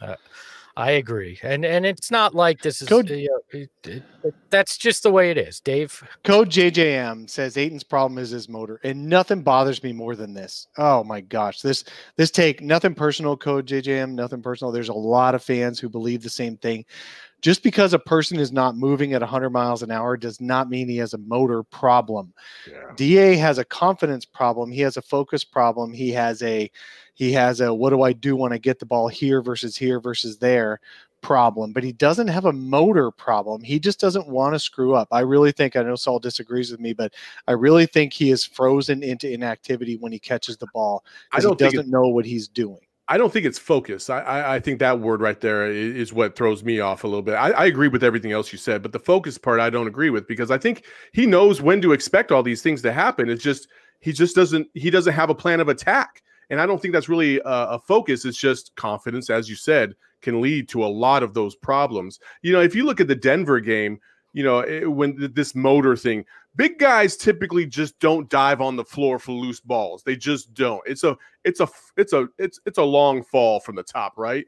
Uh, 0.00 0.16
I 0.78 0.92
agree, 0.92 1.38
and 1.42 1.64
and 1.64 1.86
it's 1.86 2.10
not 2.10 2.34
like 2.34 2.60
this 2.60 2.82
is 2.82 2.88
Code, 2.88 3.08
you 3.08 3.28
know, 3.28 3.58
it, 3.58 3.70
it, 3.88 4.02
it, 4.22 4.34
that's 4.50 4.76
just 4.76 5.02
the 5.02 5.10
way 5.10 5.30
it 5.30 5.38
is. 5.38 5.58
Dave 5.60 6.06
Code 6.22 6.50
JJM 6.50 7.30
says 7.30 7.56
Ayton's 7.56 7.82
problem 7.82 8.18
is 8.18 8.28
his 8.28 8.46
motor, 8.46 8.78
and 8.84 9.08
nothing 9.08 9.42
bothers 9.42 9.82
me 9.82 9.94
more 9.94 10.14
than 10.14 10.34
this. 10.34 10.68
Oh 10.76 11.02
my 11.02 11.22
gosh, 11.22 11.62
this 11.62 11.84
this 12.16 12.30
take 12.30 12.60
nothing 12.60 12.94
personal. 12.94 13.38
Code 13.38 13.66
JJM, 13.66 14.12
nothing 14.12 14.42
personal. 14.42 14.70
There's 14.70 14.90
a 14.90 14.94
lot 14.94 15.34
of 15.34 15.42
fans 15.42 15.80
who 15.80 15.88
believe 15.88 16.22
the 16.22 16.28
same 16.28 16.58
thing. 16.58 16.84
Just 17.40 17.62
because 17.62 17.92
a 17.94 17.98
person 17.98 18.38
is 18.38 18.50
not 18.50 18.76
moving 18.76 19.12
at 19.12 19.20
100 19.20 19.50
miles 19.50 19.82
an 19.82 19.90
hour 19.90 20.16
does 20.16 20.40
not 20.40 20.68
mean 20.68 20.88
he 20.88 20.96
has 20.96 21.14
a 21.14 21.18
motor 21.18 21.62
problem. 21.62 22.32
Yeah. 22.68 22.92
Da 22.96 23.36
has 23.36 23.58
a 23.58 23.64
confidence 23.64 24.24
problem. 24.24 24.70
He 24.70 24.80
has 24.80 24.96
a 24.96 25.02
focus 25.02 25.44
problem. 25.44 25.92
He 25.92 26.10
has 26.12 26.42
a 26.42 26.70
he 27.16 27.33
has 27.33 27.61
a 27.61 27.74
what 27.74 27.90
do 27.90 28.02
I 28.02 28.12
do 28.12 28.37
when 28.37 28.52
I 28.52 28.59
get 28.59 28.79
the 28.79 28.87
ball 28.87 29.09
here 29.09 29.42
versus 29.42 29.76
here 29.76 29.98
versus 29.98 30.38
there 30.38 30.81
problem, 31.22 31.72
but 31.72 31.83
he 31.83 31.90
doesn't 31.92 32.29
have 32.29 32.44
a 32.44 32.52
motor 32.52 33.11
problem. 33.11 33.62
He 33.62 33.81
just 33.81 33.98
doesn't 33.98 34.29
want 34.29 34.55
to 34.55 34.61
screw 34.61 34.94
up. 34.94 35.09
I 35.11 35.20
really 35.20 35.50
think 35.50 35.74
I 35.74 35.83
know 35.83 35.96
Saul 35.96 36.20
disagrees 36.20 36.70
with 36.70 36.79
me, 36.79 36.92
but 36.92 37.14
I 37.48 37.52
really 37.52 37.87
think 37.87 38.12
he 38.12 38.31
is 38.31 38.44
frozen 38.44 39.02
into 39.02 39.29
inactivity 39.29 39.96
when 39.96 40.12
he 40.12 40.20
catches 40.20 40.57
the 40.57 40.68
ball 40.72 41.05
I 41.33 41.38
because 41.38 41.50
he 41.50 41.57
doesn't 41.57 41.90
know 41.90 42.07
what 42.07 42.24
he's 42.24 42.46
doing. 42.46 42.79
I 43.09 43.18
don't 43.18 43.33
think 43.33 43.46
it's 43.46 43.59
focus. 43.59 44.11
I, 44.11 44.20
I, 44.20 44.55
I 44.57 44.61
think 44.61 44.79
that 44.81 45.00
word 45.00 45.20
right 45.20 45.40
there 45.40 45.66
is 45.70 45.94
is, 45.94 46.12
what 46.12 46.37
throws 46.37 46.64
me 46.64 46.81
off 46.81 47.05
a 47.05 47.07
little 47.07 47.22
bit. 47.22 47.35
I, 47.35 47.50
I 47.50 47.66
agree 47.66 47.88
with 47.88 48.02
everything 48.02 48.33
else 48.33 48.52
you 48.52 48.59
said, 48.59 48.83
but 48.83 48.92
the 48.92 48.98
focus 48.98 49.38
part 49.38 49.61
I 49.61 49.70
don't 49.70 49.87
agree 49.87 50.11
with 50.11 50.26
because 50.26 50.50
I 50.50 50.59
think 50.59 50.85
he 51.12 51.24
knows 51.24 51.62
when 51.62 51.81
to 51.83 51.92
expect 51.92 52.33
all 52.33 52.42
these 52.42 52.62
things 52.62 52.83
to 52.83 52.92
happen. 52.92 53.29
It's 53.29 53.42
just 53.42 53.68
he 54.00 54.12
just 54.12 54.35
doesn't 54.35 54.68
he 54.74 54.90
doesn't 54.90 55.12
have 55.12 55.31
a 55.31 55.35
plan 55.35 55.61
of 55.61 55.68
attack, 55.68 56.22
and 56.50 56.61
I 56.61 56.66
don't 56.66 56.80
think 56.80 56.92
that's 56.92 57.09
really 57.09 57.40
a, 57.44 57.78
focus. 57.78 58.24
It's 58.24 58.38
just 58.38 58.74
confidence, 58.76 59.30
as 59.30 59.48
you 59.48 59.56
said, 59.56 59.94
can 60.22 60.40
lead 60.40 60.68
to 60.70 60.85
a 60.85 60.87
lot 60.87 61.22
of 61.22 61.35
those 61.35 61.56
problems. 61.56 62.20
You 62.42 62.52
know, 62.52 62.61
if 62.61 62.74
you 62.74 62.85
look 62.85 63.00
at 63.00 63.09
the 63.09 63.14
Denver 63.14 63.61
game, 63.61 63.98
you 64.32 64.44
know 64.44 64.61
it, 64.61 64.85
when 64.85 65.16
th- 65.16 65.32
this 65.35 65.54
motor 65.54 65.96
thing, 65.96 66.24
big 66.56 66.78
guys 66.78 67.16
typically 67.16 67.66
just 67.66 67.98
don't 68.00 68.28
dive 68.28 68.61
on 68.61 68.76
the 68.76 68.85
floor 68.85 69.18
for 69.18 69.32
loose 69.32 69.61
balls. 69.61 70.02
They 70.02 70.16
just 70.16 70.52
don't. 70.54 70.82
It's 70.87 71.04
a 71.04 71.16
it's 71.44 71.61
a 71.61 71.68
it's 71.96 72.12
a 72.12 72.28
it's 72.38 72.61
it's 72.66 72.78
a 72.78 72.82
long 72.82 73.22
fall 73.22 73.61
from 73.61 73.76
the 73.76 73.82
top, 73.82 74.14
right? 74.16 74.44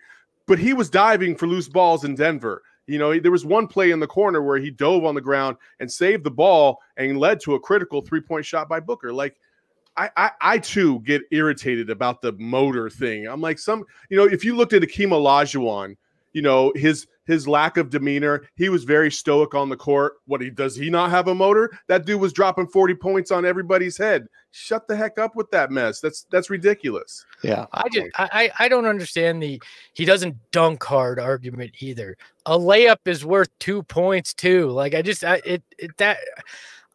But 0.46 0.58
he 0.58 0.72
was 0.72 0.90
diving 0.90 1.36
for 1.36 1.46
loose 1.46 1.68
balls 1.68 2.04
in 2.04 2.14
Denver. 2.14 2.62
You 2.86 2.98
know, 2.98 3.18
there 3.18 3.30
was 3.30 3.44
one 3.44 3.66
play 3.66 3.90
in 3.90 4.00
the 4.00 4.06
corner 4.06 4.42
where 4.42 4.58
he 4.58 4.70
dove 4.70 5.04
on 5.04 5.14
the 5.14 5.20
ground 5.20 5.58
and 5.78 5.92
saved 5.92 6.24
the 6.24 6.30
ball 6.30 6.78
and 6.96 7.18
led 7.18 7.38
to 7.40 7.54
a 7.54 7.60
critical 7.60 8.00
three 8.00 8.22
point 8.22 8.46
shot 8.46 8.68
by 8.68 8.80
Booker. 8.80 9.12
Like, 9.12 9.36
I, 9.98 10.10
I, 10.16 10.30
I 10.40 10.58
too 10.58 11.00
get 11.00 11.22
irritated 11.32 11.90
about 11.90 12.22
the 12.22 12.32
motor 12.32 12.88
thing. 12.88 13.26
I'm 13.26 13.40
like, 13.40 13.58
some, 13.58 13.84
you 14.08 14.16
know, 14.16 14.24
if 14.24 14.44
you 14.44 14.54
looked 14.54 14.72
at 14.72 14.82
Akeem 14.82 15.08
Olajuwon, 15.08 15.96
you 16.32 16.42
know, 16.42 16.72
his 16.76 17.06
his 17.26 17.48
lack 17.48 17.76
of 17.76 17.90
demeanor, 17.90 18.48
he 18.54 18.68
was 18.68 18.84
very 18.84 19.10
stoic 19.10 19.54
on 19.54 19.68
the 19.68 19.76
court. 19.76 20.14
What 20.26 20.40
he 20.40 20.50
does 20.50 20.76
he 20.76 20.88
not 20.88 21.10
have 21.10 21.28
a 21.28 21.34
motor? 21.34 21.70
That 21.88 22.06
dude 22.06 22.20
was 22.20 22.32
dropping 22.32 22.68
40 22.68 22.94
points 22.94 23.30
on 23.30 23.44
everybody's 23.44 23.98
head. 23.98 24.26
Shut 24.50 24.86
the 24.86 24.96
heck 24.96 25.18
up 25.18 25.34
with 25.36 25.50
that 25.50 25.70
mess. 25.70 26.00
That's 26.00 26.26
that's 26.30 26.48
ridiculous. 26.48 27.26
Yeah. 27.42 27.66
I 27.72 27.88
just 27.92 28.06
I, 28.14 28.28
I 28.32 28.64
I 28.64 28.68
don't 28.68 28.86
understand 28.86 29.42
the 29.42 29.60
he 29.94 30.04
doesn't 30.04 30.36
dunk 30.52 30.82
hard 30.84 31.18
argument 31.18 31.72
either. 31.80 32.16
A 32.46 32.58
layup 32.58 32.98
is 33.06 33.24
worth 33.24 33.50
two 33.58 33.82
points 33.82 34.32
too. 34.32 34.70
Like 34.70 34.94
I 34.94 35.02
just 35.02 35.24
I 35.24 35.40
it, 35.44 35.62
it 35.76 35.96
that 35.96 36.18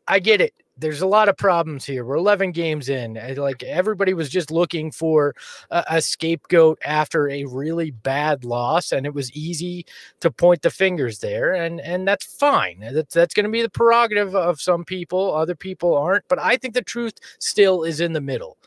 I 0.08 0.20
get 0.20 0.42
it. 0.42 0.54
There's 0.76 1.02
a 1.02 1.08
lot 1.08 1.30
of 1.30 1.38
problems 1.38 1.86
here. 1.86 2.04
We're 2.04 2.16
11 2.16 2.52
games 2.52 2.90
in. 2.90 3.16
Eh, 3.16 3.36
like 3.38 3.62
everybody 3.62 4.16
was 4.16 4.30
just 4.30 4.50
looking 4.50 4.92
for 4.92 5.36
a, 5.70 5.84
a 5.88 6.02
scapegoat 6.02 6.80
after 6.84 7.30
a 7.30 7.44
really 7.46 7.92
bad 7.92 8.44
loss, 8.44 8.92
and 8.92 9.06
it 9.06 9.14
was 9.14 9.32
easy 9.34 9.86
to 10.22 10.32
point 10.32 10.64
the 10.64 10.72
fingers 10.72 11.20
there, 11.20 11.54
and 11.54 11.80
and 11.80 12.08
that's 12.08 12.26
fine. 12.26 12.82
Eh, 12.82 12.92
that's 12.92 13.14
that's 13.14 13.36
going 13.36 13.44
to 13.46 13.52
be 13.52 13.62
the 13.62 13.70
prerogative 13.70 14.36
of 14.36 14.60
some 14.60 14.84
people. 14.84 15.36
Other 15.36 15.56
people 15.56 15.96
aren't. 15.96 16.28
But 16.28 16.40
I 16.40 16.58
think 16.58 16.74
the 16.74 16.82
truth 16.82 17.14
still 17.40 17.84
is 17.84 18.00
in 18.00 18.14
the 18.14 18.22
middle. 18.22 18.58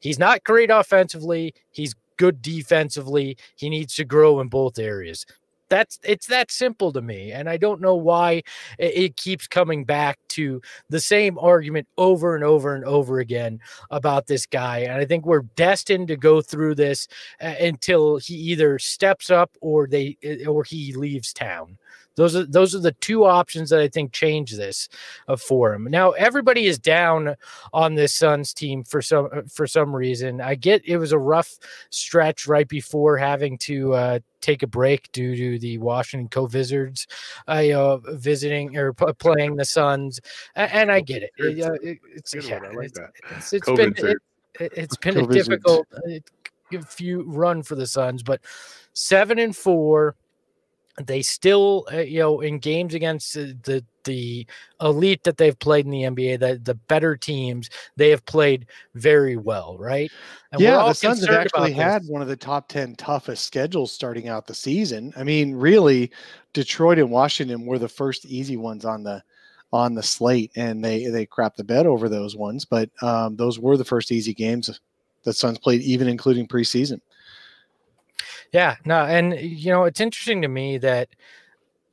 He's 0.00 0.18
not 0.18 0.44
great 0.44 0.70
offensively. 0.70 1.54
He's 1.70 1.94
good 2.16 2.42
defensively. 2.42 3.36
He 3.56 3.70
needs 3.70 3.94
to 3.96 4.04
grow 4.04 4.40
in 4.40 4.48
both 4.48 4.78
areas. 4.78 5.26
That's 5.70 6.00
it's 6.02 6.26
that 6.26 6.50
simple 6.50 6.92
to 6.92 7.00
me, 7.00 7.30
and 7.30 7.48
I 7.48 7.56
don't 7.56 7.80
know 7.80 7.94
why 7.94 8.42
it, 8.78 9.16
keeps 9.16 9.46
coming 9.46 9.84
back 9.84 10.18
to 10.30 10.60
the 10.88 10.98
same 11.00 11.38
argument 11.38 11.86
over 11.96 12.34
and 12.34 12.42
over 12.44 12.74
and 12.74 12.84
over 12.84 13.20
again 13.20 13.60
about 13.90 14.26
this 14.26 14.46
guy. 14.46 14.80
And 14.80 14.92
I 14.94 15.04
think 15.04 15.24
we're 15.24 15.42
destined 15.56 16.08
to 16.08 16.16
go 16.16 16.42
through 16.42 16.74
this 16.74 17.06
uh, 17.40 17.54
until 17.60 18.16
he 18.16 18.34
either 18.34 18.78
steps 18.80 19.30
up 19.30 19.56
or 19.60 19.86
they 19.86 20.16
or 20.46 20.64
he 20.64 20.92
leaves 20.92 21.32
town. 21.32 21.78
Those 22.16 22.36
are 22.36 22.44
those 22.44 22.74
are 22.74 22.80
the 22.80 22.92
two 22.92 23.24
options 23.24 23.70
that 23.70 23.80
I 23.80 23.88
think 23.88 24.12
change 24.12 24.52
this 24.52 24.88
uh, 25.28 25.36
for 25.36 25.72
him. 25.72 25.84
Now 25.90 26.10
everybody 26.12 26.66
is 26.66 26.78
down 26.78 27.36
on 27.72 27.94
this 27.94 28.14
Suns 28.14 28.52
team 28.52 28.84
for 28.84 29.00
some 29.00 29.28
uh, 29.32 29.42
for 29.48 29.66
some 29.66 29.94
reason. 29.94 30.40
I 30.40 30.54
get 30.54 30.82
it 30.84 30.96
was 30.98 31.12
a 31.12 31.18
rough 31.18 31.58
stretch 31.90 32.46
right 32.46 32.68
before 32.68 33.16
having 33.16 33.56
to 33.58 33.94
uh, 33.94 34.18
take 34.40 34.62
a 34.62 34.66
break 34.66 35.10
due 35.12 35.36
to 35.36 35.58
the 35.58 35.78
Washington 35.78 36.28
Co-Wizards 36.28 37.06
uh, 37.48 37.58
you 37.58 37.72
know, 37.72 38.00
visiting 38.04 38.76
or 38.76 38.92
p- 38.92 39.12
playing 39.18 39.56
the 39.56 39.64
Suns, 39.64 40.20
and, 40.56 40.90
I 40.90 41.00
get 41.00 41.22
it. 41.22 41.30
It, 41.36 41.62
uh, 41.62 41.72
it- 41.82 41.98
it's 42.14 42.34
yeah, 42.34 42.60
one, 42.60 42.66
I 42.66 42.70
like 42.70 42.86
it's, 42.86 42.98
that. 42.98 43.10
it's, 43.30 43.52
it's 43.52 43.70
been 43.70 43.94
it, 44.58 44.72
it's 44.76 44.96
been 44.96 45.18
a 45.18 45.26
difficult 45.26 45.86
uh, 45.94 46.78
few 46.88 47.22
run 47.22 47.62
for 47.62 47.74
the 47.74 47.86
Suns, 47.86 48.22
but 48.22 48.40
seven 48.92 49.38
and 49.38 49.56
four. 49.56 50.16
They 51.06 51.22
still, 51.22 51.86
uh, 51.92 51.98
you 51.98 52.20
know, 52.20 52.40
in 52.40 52.58
games 52.58 52.94
against 52.94 53.36
uh, 53.36 53.46
the 53.64 53.84
the 54.04 54.46
elite 54.80 55.22
that 55.24 55.36
they've 55.36 55.58
played 55.58 55.84
in 55.84 55.90
the 55.90 56.02
NBA, 56.02 56.40
the 56.40 56.60
the 56.62 56.74
better 56.74 57.16
teams, 57.16 57.70
they 57.96 58.10
have 58.10 58.24
played 58.26 58.66
very 58.94 59.36
well, 59.36 59.76
right? 59.78 60.10
And 60.52 60.60
yeah, 60.60 60.84
the 60.84 60.94
Suns 60.94 61.26
have 61.26 61.36
actually 61.36 61.72
had 61.72 62.02
one 62.06 62.22
of 62.22 62.28
the 62.28 62.36
top 62.36 62.68
10 62.68 62.96
toughest 62.96 63.44
schedules 63.44 63.92
starting 63.92 64.28
out 64.28 64.46
the 64.46 64.54
season. 64.54 65.12
I 65.16 65.24
mean, 65.24 65.54
really, 65.54 66.10
Detroit 66.52 66.98
and 66.98 67.10
Washington 67.10 67.66
were 67.66 67.78
the 67.78 67.88
first 67.88 68.24
easy 68.26 68.56
ones 68.56 68.84
on 68.84 69.02
the 69.02 69.22
on 69.72 69.94
the 69.94 70.02
slate, 70.02 70.50
and 70.56 70.84
they 70.84 71.06
they 71.06 71.26
crapped 71.26 71.56
the 71.56 71.64
bed 71.64 71.86
over 71.86 72.08
those 72.08 72.36
ones. 72.36 72.64
But 72.64 72.90
um, 73.02 73.36
those 73.36 73.58
were 73.58 73.76
the 73.76 73.84
first 73.84 74.12
easy 74.12 74.34
games 74.34 74.80
the 75.22 75.32
Suns 75.32 75.58
played, 75.58 75.82
even 75.82 76.08
including 76.08 76.48
preseason. 76.48 77.00
Yeah, 78.52 78.76
no, 78.84 79.04
and 79.04 79.38
you 79.40 79.70
know, 79.72 79.84
it's 79.84 80.00
interesting 80.00 80.42
to 80.42 80.48
me 80.48 80.78
that 80.78 81.08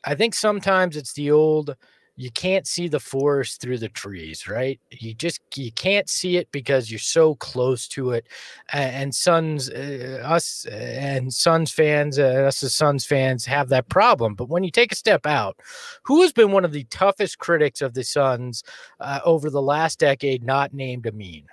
I 0.05 0.15
think 0.15 0.33
sometimes 0.35 0.97
it's 0.97 1.13
the 1.13 1.31
old 1.31 1.75
you 2.19 2.31
can't 2.31 2.67
see 2.67 2.87
the 2.87 2.99
forest 2.99 3.61
through 3.61 3.77
the 3.77 3.89
trees, 3.89 4.47
right? 4.47 4.79
You 4.91 5.13
just 5.13 5.39
you 5.55 5.71
can't 5.71 6.09
see 6.09 6.37
it 6.37 6.49
because 6.51 6.89
you're 6.91 6.99
so 6.99 7.35
close 7.35 7.87
to 7.89 8.11
it. 8.11 8.27
And 8.73 9.13
Suns, 9.13 9.69
uh, 9.69 10.21
us 10.25 10.65
uh, 10.71 10.75
and 10.75 11.31
Suns 11.33 11.71
fans, 11.71 12.17
uh, 12.19 12.45
us 12.47 12.63
as 12.63 12.75
Suns 12.75 13.05
fans 13.05 13.45
have 13.45 13.69
that 13.69 13.89
problem. 13.89 14.35
But 14.35 14.49
when 14.49 14.63
you 14.63 14.71
take 14.71 14.91
a 14.91 14.95
step 14.95 15.27
out, 15.27 15.59
who 16.03 16.21
has 16.23 16.33
been 16.33 16.51
one 16.51 16.65
of 16.65 16.71
the 16.71 16.85
toughest 16.85 17.37
critics 17.39 17.81
of 17.81 17.93
the 17.93 18.03
Suns 18.03 18.63
uh, 18.99 19.19
over 19.23 19.49
the 19.51 19.61
last 19.61 19.99
decade, 19.99 20.43
not 20.43 20.73
named 20.73 21.05
Amin? 21.07 21.45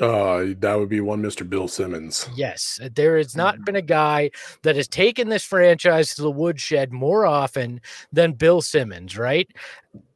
Uh, 0.00 0.54
that 0.58 0.78
would 0.78 0.88
be 0.88 1.00
one 1.00 1.22
Mr. 1.22 1.48
Bill 1.48 1.66
Simmons. 1.66 2.28
Yes, 2.36 2.78
uh, 2.82 2.88
there 2.94 3.16
has 3.16 3.34
not 3.34 3.64
been 3.64 3.76
a 3.76 3.82
guy 3.82 4.30
that 4.62 4.76
has 4.76 4.86
taken 4.86 5.28
this 5.28 5.44
franchise 5.44 6.14
to 6.14 6.22
the 6.22 6.30
woodshed 6.30 6.92
more 6.92 7.26
often 7.26 7.80
than 8.12 8.32
Bill 8.32 8.62
Simmons, 8.62 9.18
right? 9.18 9.50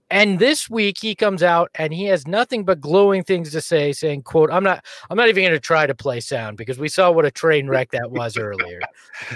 And 0.09 0.39
this 0.39 0.69
week 0.69 0.99
he 1.01 1.15
comes 1.15 1.43
out 1.43 1.71
and 1.75 1.93
he 1.93 2.05
has 2.05 2.27
nothing 2.27 2.65
but 2.65 2.83
glowing 2.83 3.25
things 3.25 3.51
to 3.53 3.63
say, 3.63 3.93
saying, 3.93 4.25
quote, 4.25 4.53
I'm 4.53 4.63
not 4.63 4.85
I'm 5.09 5.17
not 5.17 5.31
even 5.31 5.43
gonna 5.43 5.59
try 5.59 5.87
to 5.87 5.95
play 5.95 6.21
sound 6.21 6.59
because 6.59 6.79
we 6.79 6.91
saw 6.91 7.11
what 7.11 7.25
a 7.25 7.31
train 7.31 7.67
wreck 7.67 7.91
that 7.93 8.11
was 8.11 8.37
earlier. 8.37 8.81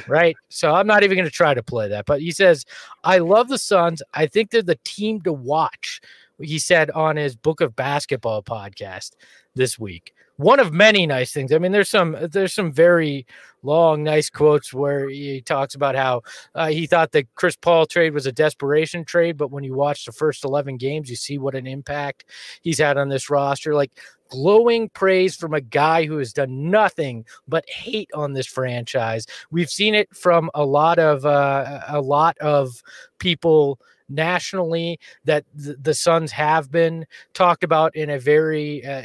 Right. 0.07 0.37
So 0.51 0.75
I'm 0.75 0.87
not 0.87 1.03
even 1.03 1.17
gonna 1.17 1.31
try 1.31 1.55
to 1.55 1.63
play 1.63 1.89
that. 1.89 2.05
But 2.05 2.21
he 2.21 2.31
says, 2.31 2.67
I 3.05 3.19
love 3.19 3.49
the 3.49 3.57
Suns. 3.57 4.03
I 4.13 4.27
think 4.27 4.51
they're 4.51 4.63
the 4.63 4.79
team 4.85 5.23
to 5.23 5.33
watch. 5.33 6.03
He 6.39 6.59
said 6.59 6.91
on 6.91 7.17
his 7.17 7.35
book 7.35 7.63
of 7.63 7.75
basketball 7.75 8.43
podcast 8.43 9.13
this 9.55 9.79
week 9.79 10.13
one 10.37 10.61
of 10.61 10.72
many 10.72 11.07
nice 11.07 11.33
things. 11.33 11.53
I 11.53 11.59
mean, 11.59 11.72
there's 11.72 11.90
some 11.90 12.16
there's 12.31 12.53
some 12.53 12.72
very 12.72 13.27
long, 13.62 14.05
nice 14.05 14.31
quotes 14.31 14.72
where 14.72 15.09
he 15.09 15.40
talks 15.40 15.75
about 15.75 15.96
how 15.96 16.22
uh, 16.55 16.68
he 16.68 16.87
thought 16.87 17.12
the 17.12 17.27
Chris 17.35 17.57
Paul 17.57 17.87
trade 17.87 18.14
was 18.14 18.27
a 18.27 18.33
desperation 18.33 19.05
trade, 19.05 19.37
but 19.37 19.51
when 19.51 19.64
you 19.64 19.75
watch 19.75 20.05
the 20.05 20.12
first 20.12 20.44
11 20.44 20.77
games, 20.77 21.11
you 21.11 21.16
see 21.16 21.38
what 21.38 21.55
an 21.55 21.66
impact 21.66 22.25
he's 22.62 22.79
had 22.79 22.96
on 22.96 23.09
this 23.09 23.29
roster. 23.29 23.75
Like 23.75 23.90
glowing 24.29 24.88
praise 24.90 25.37
from 25.37 25.55
a 25.55 25.61
guy 25.61 26.05
who 26.05 26.18
has 26.18 26.33
done 26.33 26.70
nothing 26.70 27.25
but 27.49 27.68
hate 27.68 28.11
on 28.14 28.33
this 28.33 28.46
franchise. 28.46 29.27
We've 29.51 29.70
seen 29.70 29.94
it 29.94 30.14
from 30.14 30.51
a 30.55 30.64
lot 30.64 30.99
of 30.99 31.25
uh, 31.25 31.81
a 31.88 32.01
lot 32.01 32.37
of 32.38 32.83
people 33.18 33.81
nationally 34.09 34.99
that 35.25 35.45
the, 35.55 35.77
the 35.81 35.95
Suns 35.95 36.33
have 36.33 36.71
been 36.71 37.07
talked 37.35 37.64
about 37.64 37.95
in 37.97 38.11
a 38.11 38.19
very 38.19 38.85
uh, 38.85 39.03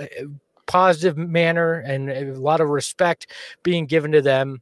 uh, 0.00 0.06
positive 0.66 1.16
manner 1.16 1.80
and 1.80 2.10
a 2.10 2.32
lot 2.34 2.60
of 2.60 2.68
respect 2.68 3.28
being 3.62 3.86
given 3.86 4.12
to 4.12 4.22
them. 4.22 4.60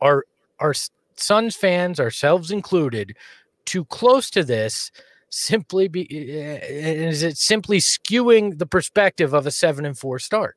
Our 0.00 0.24
our 0.58 0.74
Suns 1.16 1.56
fans, 1.56 1.98
ourselves 1.98 2.50
included, 2.50 3.16
too 3.64 3.84
close 3.86 4.30
to 4.30 4.44
this 4.44 4.92
simply 5.30 5.88
be 5.88 6.02
is 6.02 7.22
it 7.22 7.36
simply 7.36 7.78
skewing 7.78 8.58
the 8.58 8.66
perspective 8.66 9.34
of 9.34 9.46
a 9.46 9.50
seven 9.50 9.84
and 9.84 9.98
four 9.98 10.18
start. 10.18 10.56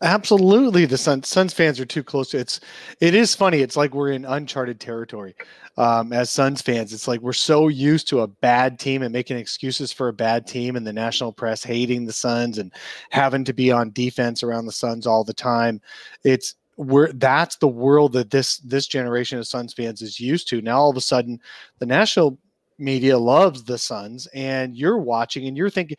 Absolutely, 0.00 0.84
the 0.84 0.96
Sun, 0.96 1.24
Suns 1.24 1.52
fans 1.52 1.80
are 1.80 1.84
too 1.84 2.04
close 2.04 2.30
to 2.30 2.38
it's. 2.38 2.60
It 3.00 3.14
is 3.16 3.34
funny. 3.34 3.62
It's 3.62 3.76
like 3.76 3.94
we're 3.94 4.12
in 4.12 4.24
uncharted 4.24 4.78
territory 4.78 5.34
um, 5.76 6.12
as 6.12 6.30
Suns 6.30 6.62
fans. 6.62 6.92
It's 6.92 7.08
like 7.08 7.20
we're 7.20 7.32
so 7.32 7.66
used 7.66 8.06
to 8.08 8.20
a 8.20 8.28
bad 8.28 8.78
team 8.78 9.02
and 9.02 9.12
making 9.12 9.38
excuses 9.38 9.92
for 9.92 10.06
a 10.06 10.12
bad 10.12 10.46
team, 10.46 10.76
and 10.76 10.86
the 10.86 10.92
national 10.92 11.32
press 11.32 11.64
hating 11.64 12.04
the 12.04 12.12
Suns 12.12 12.58
and 12.58 12.72
having 13.10 13.44
to 13.44 13.52
be 13.52 13.72
on 13.72 13.90
defense 13.90 14.44
around 14.44 14.66
the 14.66 14.72
Suns 14.72 15.04
all 15.04 15.24
the 15.24 15.34
time. 15.34 15.80
It's 16.22 16.54
we're 16.76 17.12
that's 17.14 17.56
the 17.56 17.66
world 17.66 18.12
that 18.12 18.30
this 18.30 18.58
this 18.58 18.86
generation 18.86 19.40
of 19.40 19.48
Suns 19.48 19.74
fans 19.74 20.00
is 20.00 20.20
used 20.20 20.48
to. 20.50 20.62
Now 20.62 20.78
all 20.78 20.90
of 20.90 20.96
a 20.96 21.00
sudden, 21.00 21.40
the 21.80 21.86
national 21.86 22.38
media 22.78 23.18
loves 23.18 23.64
the 23.64 23.78
Suns, 23.78 24.28
and 24.32 24.76
you're 24.76 24.98
watching 24.98 25.48
and 25.48 25.56
you're 25.56 25.70
thinking 25.70 25.96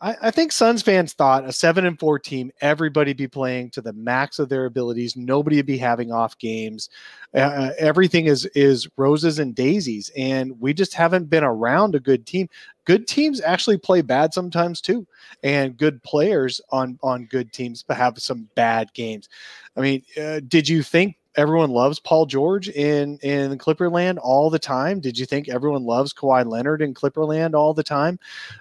I, 0.00 0.16
I, 0.22 0.30
think 0.30 0.50
Suns 0.50 0.82
fans 0.82 1.12
thought 1.12 1.46
a 1.46 1.52
seven 1.52 1.84
and 1.84 1.98
four 1.98 2.18
team, 2.18 2.50
everybody 2.60 3.12
be 3.12 3.28
playing 3.28 3.70
to 3.70 3.82
the 3.82 3.92
max 3.92 4.38
of 4.38 4.48
their 4.48 4.64
abilities. 4.64 5.14
Nobody 5.14 5.56
would 5.56 5.66
be 5.66 5.76
having 5.76 6.10
off 6.10 6.38
games. 6.38 6.88
Uh, 7.34 7.38
uh, 7.38 7.72
everything 7.78 8.26
is 8.26 8.46
is 8.54 8.88
roses 8.96 9.38
and 9.38 9.54
daisies, 9.54 10.10
and 10.16 10.58
we 10.58 10.72
just 10.72 10.94
haven't 10.94 11.28
been 11.28 11.44
around 11.44 11.94
a 11.94 12.00
good 12.00 12.26
team. 12.26 12.48
Good 12.86 13.06
teams 13.06 13.40
actually 13.42 13.76
play 13.76 14.00
bad 14.00 14.32
sometimes 14.32 14.80
too, 14.80 15.06
and 15.42 15.76
good 15.76 16.02
players 16.02 16.60
on 16.70 16.98
on 17.02 17.26
good 17.26 17.52
teams 17.52 17.84
have 17.90 18.18
some 18.18 18.48
bad 18.54 18.92
games. 18.94 19.28
I 19.76 19.80
mean, 19.80 20.02
uh, 20.20 20.40
did 20.48 20.68
you 20.68 20.82
think 20.82 21.16
everyone 21.36 21.70
loves 21.70 21.98
Paul 21.98 22.26
George 22.26 22.68
in 22.68 23.18
in 23.18 23.56
Clipperland 23.58 24.18
all 24.20 24.50
the 24.50 24.58
time? 24.58 25.00
Did 25.00 25.18
you 25.18 25.26
think 25.26 25.48
everyone 25.48 25.84
loves 25.84 26.12
Kawhi 26.12 26.46
Leonard 26.46 26.82
in 26.82 26.94
Clipperland 26.94 27.54
all 27.54 27.74
the 27.74 27.82
time? 27.82 28.18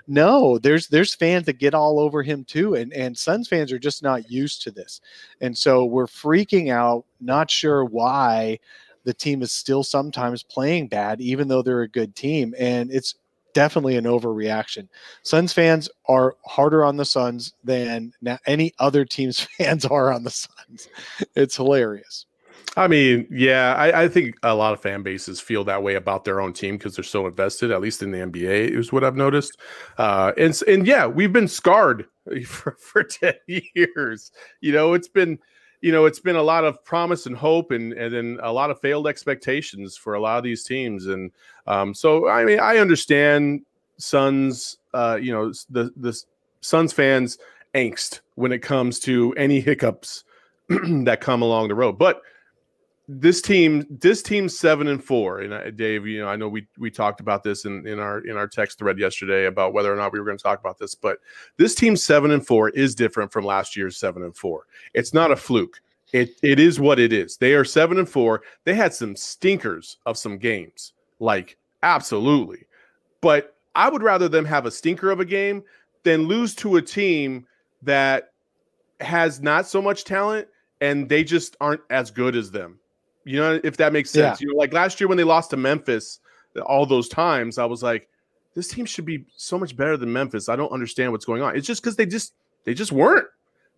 No, 0.07 0.57
there's 0.57 0.87
there's 0.87 1.13
fans 1.13 1.45
that 1.45 1.59
get 1.59 1.73
all 1.73 1.99
over 1.99 2.23
him 2.23 2.43
too, 2.45 2.75
and 2.75 2.93
and 2.93 3.17
Suns 3.17 3.47
fans 3.47 3.71
are 3.71 3.79
just 3.79 4.03
not 4.03 4.29
used 4.29 4.61
to 4.63 4.71
this, 4.71 5.01
and 5.41 5.57
so 5.57 5.85
we're 5.85 6.07
freaking 6.07 6.71
out, 6.71 7.05
not 7.19 7.49
sure 7.49 7.85
why 7.85 8.59
the 9.05 9.13
team 9.13 9.41
is 9.41 9.51
still 9.51 9.83
sometimes 9.83 10.43
playing 10.43 10.87
bad, 10.87 11.21
even 11.21 11.47
though 11.47 11.61
they're 11.61 11.81
a 11.81 11.87
good 11.87 12.15
team, 12.15 12.53
and 12.59 12.91
it's 12.91 13.15
definitely 13.53 13.97
an 13.97 14.05
overreaction. 14.05 14.87
Suns 15.23 15.53
fans 15.53 15.89
are 16.07 16.35
harder 16.45 16.85
on 16.85 16.97
the 16.97 17.05
Suns 17.05 17.53
than 17.63 18.13
any 18.45 18.73
other 18.79 19.05
team's 19.05 19.39
fans 19.57 19.85
are 19.85 20.13
on 20.13 20.23
the 20.23 20.29
Suns. 20.29 20.87
It's 21.35 21.55
hilarious. 21.55 22.25
I 22.77 22.87
mean, 22.87 23.27
yeah, 23.31 23.73
I, 23.75 24.03
I, 24.03 24.07
think 24.07 24.35
a 24.43 24.53
lot 24.53 24.73
of 24.73 24.81
fan 24.81 25.01
bases 25.01 25.41
feel 25.41 25.63
that 25.63 25.81
way 25.81 25.95
about 25.95 26.23
their 26.23 26.39
own 26.39 26.53
team 26.53 26.77
because 26.77 26.95
they're 26.95 27.03
so 27.03 27.25
invested. 27.25 27.71
At 27.71 27.81
least 27.81 28.03
in 28.03 28.11
the 28.11 28.19
NBA, 28.19 28.77
is 28.77 28.91
what 28.91 29.03
I've 29.03 29.15
noticed. 29.15 29.57
Uh, 29.97 30.33
and 30.37 30.57
and 30.67 30.85
yeah, 30.85 31.07
we've 31.07 31.33
been 31.33 31.47
scarred 31.47 32.05
for, 32.45 32.77
for 32.79 33.03
ten 33.03 33.33
years. 33.47 34.31
You 34.61 34.71
know, 34.71 34.93
it's 34.93 35.07
been, 35.07 35.39
you 35.81 35.91
know, 35.91 36.05
it's 36.05 36.19
been 36.19 36.35
a 36.35 36.43
lot 36.43 36.63
of 36.63 36.83
promise 36.83 37.25
and 37.25 37.35
hope, 37.35 37.71
and 37.71 37.91
and 37.93 38.13
then 38.13 38.39
a 38.43 38.53
lot 38.53 38.69
of 38.69 38.79
failed 38.79 39.07
expectations 39.07 39.97
for 39.97 40.13
a 40.13 40.21
lot 40.21 40.37
of 40.37 40.43
these 40.43 40.63
teams. 40.63 41.07
And 41.07 41.31
um, 41.65 41.93
so, 41.93 42.29
I 42.29 42.45
mean, 42.45 42.59
I 42.59 42.77
understand 42.77 43.61
Suns, 43.97 44.77
uh, 44.93 45.17
you 45.19 45.31
know, 45.31 45.51
the 45.69 45.91
the 45.97 46.21
Suns 46.61 46.93
fans 46.93 47.39
angst 47.73 48.21
when 48.35 48.51
it 48.51 48.59
comes 48.59 48.99
to 48.99 49.33
any 49.37 49.59
hiccups 49.59 50.23
that 50.69 51.19
come 51.19 51.41
along 51.41 51.67
the 51.67 51.75
road, 51.75 51.97
but 51.97 52.21
this 53.11 53.41
team 53.41 53.87
this 53.89 54.21
team's 54.21 54.57
seven 54.57 54.87
and 54.87 55.03
four 55.03 55.39
and 55.39 55.51
uh, 55.51 55.71
dave 55.71 56.05
you 56.05 56.19
know 56.21 56.27
i 56.27 56.35
know 56.35 56.47
we 56.47 56.67
we 56.77 56.91
talked 56.91 57.19
about 57.19 57.41
this 57.41 57.65
in 57.65 57.87
in 57.87 57.97
our 57.97 58.19
in 58.19 58.37
our 58.37 58.47
text 58.47 58.77
thread 58.77 58.99
yesterday 58.99 59.47
about 59.47 59.73
whether 59.73 59.91
or 59.91 59.95
not 59.95 60.13
we 60.13 60.19
were 60.19 60.25
going 60.25 60.37
to 60.37 60.43
talk 60.43 60.59
about 60.59 60.77
this 60.77 60.93
but 60.93 61.17
this 61.57 61.73
team 61.73 61.95
seven 61.95 62.29
and 62.29 62.45
four 62.45 62.69
is 62.69 62.93
different 62.93 63.31
from 63.31 63.45
last 63.45 63.75
year's 63.75 63.97
seven 63.97 64.23
and 64.23 64.35
four. 64.35 64.67
It's 64.93 65.13
not 65.13 65.31
a 65.31 65.35
fluke. 65.35 65.81
It 66.13 66.39
it 66.43 66.59
is 66.59 66.79
what 66.79 66.99
it 66.99 67.11
is. 67.11 67.37
They 67.37 67.53
are 67.53 67.65
seven 67.65 67.97
and 67.97 68.07
four. 68.09 68.43
They 68.63 68.75
had 68.75 68.93
some 68.93 69.15
stinkers 69.15 69.97
of 70.05 70.17
some 70.17 70.37
games 70.37 70.93
like 71.19 71.57
absolutely. 71.83 72.65
But 73.21 73.55
i 73.75 73.89
would 73.89 74.03
rather 74.03 74.27
them 74.27 74.45
have 74.45 74.65
a 74.65 74.71
stinker 74.71 75.11
of 75.11 75.19
a 75.19 75.25
game 75.25 75.63
than 76.03 76.27
lose 76.27 76.55
to 76.55 76.77
a 76.77 76.81
team 76.81 77.45
that 77.81 78.33
has 78.99 79.41
not 79.41 79.67
so 79.67 79.81
much 79.81 80.03
talent 80.03 80.47
and 80.81 81.07
they 81.07 81.23
just 81.23 81.55
aren't 81.61 81.81
as 81.89 82.09
good 82.09 82.35
as 82.35 82.49
them 82.49 82.78
you 83.29 83.39
know, 83.39 83.59
if 83.63 83.77
that 83.77 83.93
makes 83.93 84.09
sense. 84.09 84.41
Yeah. 84.41 84.45
You 84.45 84.53
know, 84.53 84.57
like 84.57 84.73
last 84.73 84.99
year 84.99 85.07
when 85.07 85.17
they 85.17 85.23
lost 85.23 85.51
to 85.51 85.57
Memphis, 85.57 86.19
all 86.65 86.87
those 86.87 87.07
times, 87.07 87.59
I 87.59 87.65
was 87.65 87.83
like, 87.83 88.09
this 88.55 88.69
team 88.69 88.85
should 88.85 89.05
be 89.05 89.25
so 89.37 89.59
much 89.59 89.77
better 89.77 89.97
than 89.97 90.11
Memphis. 90.11 90.49
I 90.49 90.55
don't 90.55 90.71
understand 90.71 91.11
what's 91.11 91.25
going 91.25 91.43
on. 91.43 91.55
It's 91.55 91.67
just 91.67 91.83
because 91.83 91.95
they 91.95 92.07
just 92.07 92.33
they 92.63 92.73
just 92.73 92.91
weren't. 92.91 93.27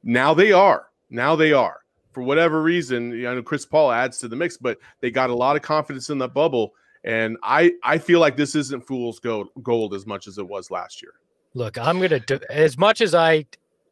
Now 0.04 0.34
they 0.34 0.54
are. 0.54 0.88
Now 1.10 1.36
they 1.36 1.52
are. 1.52 1.80
For 2.14 2.24
whatever 2.24 2.62
reason, 2.62 3.12
you 3.12 3.24
know, 3.24 3.44
Chris 3.44 3.66
Paul 3.66 3.92
adds 3.92 4.20
to 4.20 4.30
the 4.30 4.38
mix, 4.38 4.56
but 4.56 4.78
they 5.02 5.12
got 5.12 5.30
a 5.30 5.36
lot 5.36 5.58
of 5.58 5.62
confidence 5.62 6.10
in 6.10 6.18
the 6.18 6.30
bubble. 6.30 6.74
And 7.04 7.36
I 7.44 7.74
I 7.84 7.98
feel 7.98 8.22
like 8.22 8.38
this 8.38 8.56
isn't 8.56 8.88
fool's 8.88 9.20
gold 9.20 9.50
gold 9.62 9.94
as 9.94 10.06
much 10.06 10.28
as 10.28 10.38
it 10.38 10.48
was 10.48 10.72
last 10.72 11.02
year. 11.02 11.14
Look, 11.56 11.78
I'm 11.78 12.00
gonna 12.00 12.22
do 12.22 12.40
as 12.50 12.78
much 12.78 13.02
as 13.02 13.14
I 13.14 13.46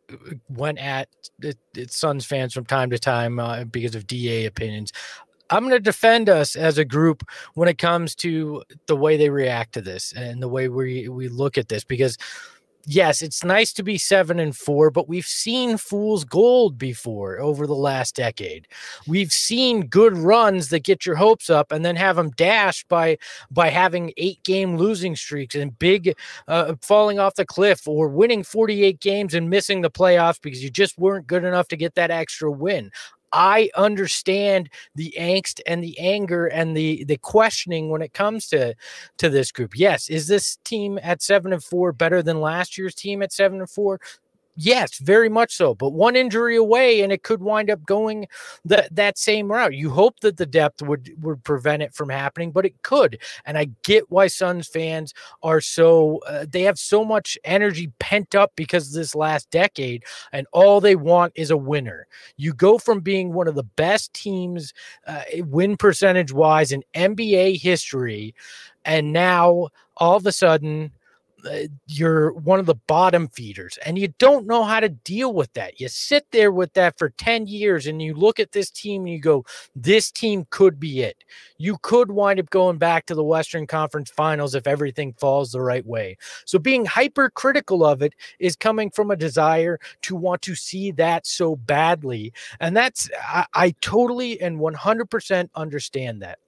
uh, 0.10 0.16
went 0.48 0.78
at 0.80 1.10
it, 1.42 1.58
it 1.76 1.92
Suns 1.92 2.26
fans 2.26 2.54
from 2.54 2.64
time 2.64 2.90
to 2.92 3.00
time 3.00 3.40
uh, 3.40 3.66
because 3.66 3.94
of 3.94 4.08
DA 4.08 4.46
opinions. 4.46 4.94
I'm 5.50 5.64
going 5.64 5.72
to 5.72 5.80
defend 5.80 6.30
us 6.30 6.56
as 6.56 6.78
a 6.78 6.86
group 6.86 7.24
when 7.56 7.68
it 7.70 7.78
comes 7.78 8.16
to 8.18 8.64
the 8.88 8.96
way 8.96 9.18
they 9.18 9.30
react 9.30 9.74
to 9.74 9.82
this 9.82 10.14
and 10.14 10.42
the 10.42 10.48
way 10.50 10.70
we 10.70 11.10
we 11.10 11.28
look 11.28 11.58
at 11.58 11.70
this 11.70 11.84
because 11.84 12.18
yes, 12.86 13.22
it's 13.22 13.44
nice 13.44 13.72
to 13.74 13.84
be 13.84 13.98
7 13.98 14.40
and 14.40 14.56
4, 14.56 14.90
but 14.90 15.08
we've 15.08 15.26
seen 15.26 15.78
fools 15.78 16.24
gold 16.24 16.78
before 16.78 17.40
over 17.40 17.68
the 17.68 17.76
last 17.76 18.16
decade. 18.16 18.68
We've 19.08 19.32
seen 19.32 19.88
good 19.88 20.18
runs 20.18 20.70
that 20.70 20.84
get 20.84 21.06
your 21.06 21.16
hopes 21.16 21.50
up 21.50 21.72
and 21.72 21.86
then 21.86 21.96
have 21.96 22.16
them 22.16 22.32
dashed 22.32 22.88
by 22.88 23.18
by 23.52 23.70
having 23.70 24.12
8 24.18 24.44
game 24.44 24.78
losing 24.78 25.16
streaks 25.16 25.56
and 25.56 25.78
big 25.78 26.16
uh, 26.48 26.76
falling 26.82 27.20
off 27.20 27.36
the 27.36 27.46
cliff 27.46 27.88
or 27.88 28.08
winning 28.08 28.44
48 28.44 29.00
games 29.00 29.34
and 29.34 29.50
missing 29.50 29.82
the 29.82 29.92
playoffs 29.92 30.42
because 30.42 30.64
you 30.64 30.70
just 30.70 30.98
weren't 30.98 31.28
good 31.28 31.44
enough 31.44 31.68
to 31.70 31.78
get 31.78 31.96
that 31.96 32.12
extra 32.12 32.52
win. 32.52 32.92
I 33.32 33.70
understand 33.76 34.70
the 34.96 35.14
angst 35.20 35.60
and 35.68 35.84
the 35.84 35.98
anger 36.00 36.48
and 36.48 36.76
the 36.76 37.04
the 37.06 37.18
questioning 37.18 37.90
when 37.90 38.02
it 38.02 38.14
comes 38.14 38.48
to 38.50 38.76
to 39.18 39.30
this 39.30 39.52
group. 39.52 39.78
Yes, 39.78 40.10
is 40.10 40.28
this 40.28 40.58
team 40.66 41.00
at 41.04 41.22
7 41.22 41.54
and 41.54 41.64
4 41.64 41.92
better 41.94 42.22
than 42.24 42.42
last 42.42 42.78
year's 42.78 42.96
team 42.96 43.22
at 43.22 43.32
7 43.34 43.60
and 43.60 43.70
4? 43.70 44.00
Yes, 44.56 44.98
very 44.98 45.30
much 45.30 45.56
so. 45.56 45.74
But 45.74 45.92
one 45.94 46.18
injury 46.18 46.58
away, 46.58 47.02
and 47.02 47.14
it 47.14 47.24
could 47.24 47.42
wind 47.42 47.70
up 47.70 47.86
going 47.86 48.28
that 48.66 48.94
that 48.94 49.18
same 49.18 49.50
route. 49.50 49.74
You 49.74 49.90
hope 49.90 50.20
that 50.20 50.36
the 50.36 50.46
depth 50.46 50.82
would 50.82 51.12
would 51.24 51.44
prevent 51.46 51.82
it 51.82 51.94
from 51.94 52.10
happening, 52.10 52.52
but 52.52 52.66
it 52.66 52.82
could. 52.84 53.20
And 53.46 53.58
I 53.58 53.70
get 53.84 54.12
why 54.12 54.28
Suns 54.28 54.68
fans 54.68 55.14
are 55.44 55.62
so 55.62 56.20
uh, 56.28 56.46
they 56.50 56.64
have 56.64 56.78
so 56.78 57.06
much 57.06 57.38
energy 57.46 57.92
pent 58.00 58.36
up 58.36 58.52
because 58.58 58.90
of 58.90 58.94
this 58.96 59.16
last 59.16 59.50
decade, 59.50 60.04
and 60.34 60.46
all 60.52 60.82
they 60.82 60.96
want 60.96 61.32
is 61.36 61.52
a 61.52 61.58
winner. 61.58 62.06
You 62.36 62.54
go 62.54 62.78
from 62.78 63.00
being 63.00 63.32
one 63.34 63.48
of 63.48 63.56
the 63.56 63.64
best 63.64 64.14
teams, 64.14 64.74
uh, 65.08 65.22
win 65.38 65.78
percentage 65.78 66.34
wise 66.34 66.74
in 66.74 66.84
NBA 66.94 67.56
history, 67.56 68.36
and 68.84 69.14
now 69.14 69.70
all 69.98 70.18
of 70.18 70.26
a 70.26 70.32
sudden 70.32 70.92
Uh, 71.46 71.68
you're 71.88 72.32
one 72.34 72.60
of 72.60 72.66
the 72.66 72.76
bottom 72.76 73.28
feeders 73.30 73.78
and 73.86 73.98
you 73.98 74.10
don't 74.20 74.48
know 74.48 74.64
how 74.64 74.80
to 74.80 74.90
deal 74.90 75.34
with 75.34 75.52
that. 75.54 75.80
You 75.80 75.88
sit 75.88 76.26
there 76.32 76.52
with 76.52 76.74
that 76.74 76.98
for 76.98 77.10
10 77.10 77.48
years 77.48 77.88
and 77.88 78.02
you 78.02 78.14
look 78.14 78.40
at 78.40 78.52
this 78.52 78.70
team 78.70 79.04
and 79.04 79.14
you 79.14 79.20
go, 79.20 79.46
this 79.76 80.12
team 80.12 80.46
could 80.50 80.80
be 80.80 81.02
it. 81.02 81.24
You 81.58 81.78
could 81.82 82.12
wind 82.12 82.40
up 82.40 82.50
going 82.50 82.78
back 82.78 83.06
to 83.08 83.16
the 83.16 83.24
Western 83.24 83.68
Conference 83.68 84.10
finals 84.10 84.56
if 84.56 84.68
everything 84.68 85.14
falls 85.14 85.52
the 85.52 85.62
right 85.62 85.86
way. 85.86 86.18
So 86.46 86.60
being 86.60 86.86
hypercritical 86.86 87.86
of 87.86 88.02
it 88.02 88.14
is 88.40 88.56
coming 88.56 88.90
from 88.90 89.12
a 89.12 89.16
desire 89.16 89.80
to 90.04 90.16
want 90.16 90.42
to 90.44 90.56
see 90.56 90.92
that 90.92 91.26
so 91.26 91.56
badly. 91.56 92.34
And 92.60 92.76
that's, 92.76 93.10
I, 93.22 93.46
I 93.54 93.76
totally 93.82 94.40
and 94.42 94.60
100% 94.60 95.50
understand 95.56 96.22
that. 96.22 96.40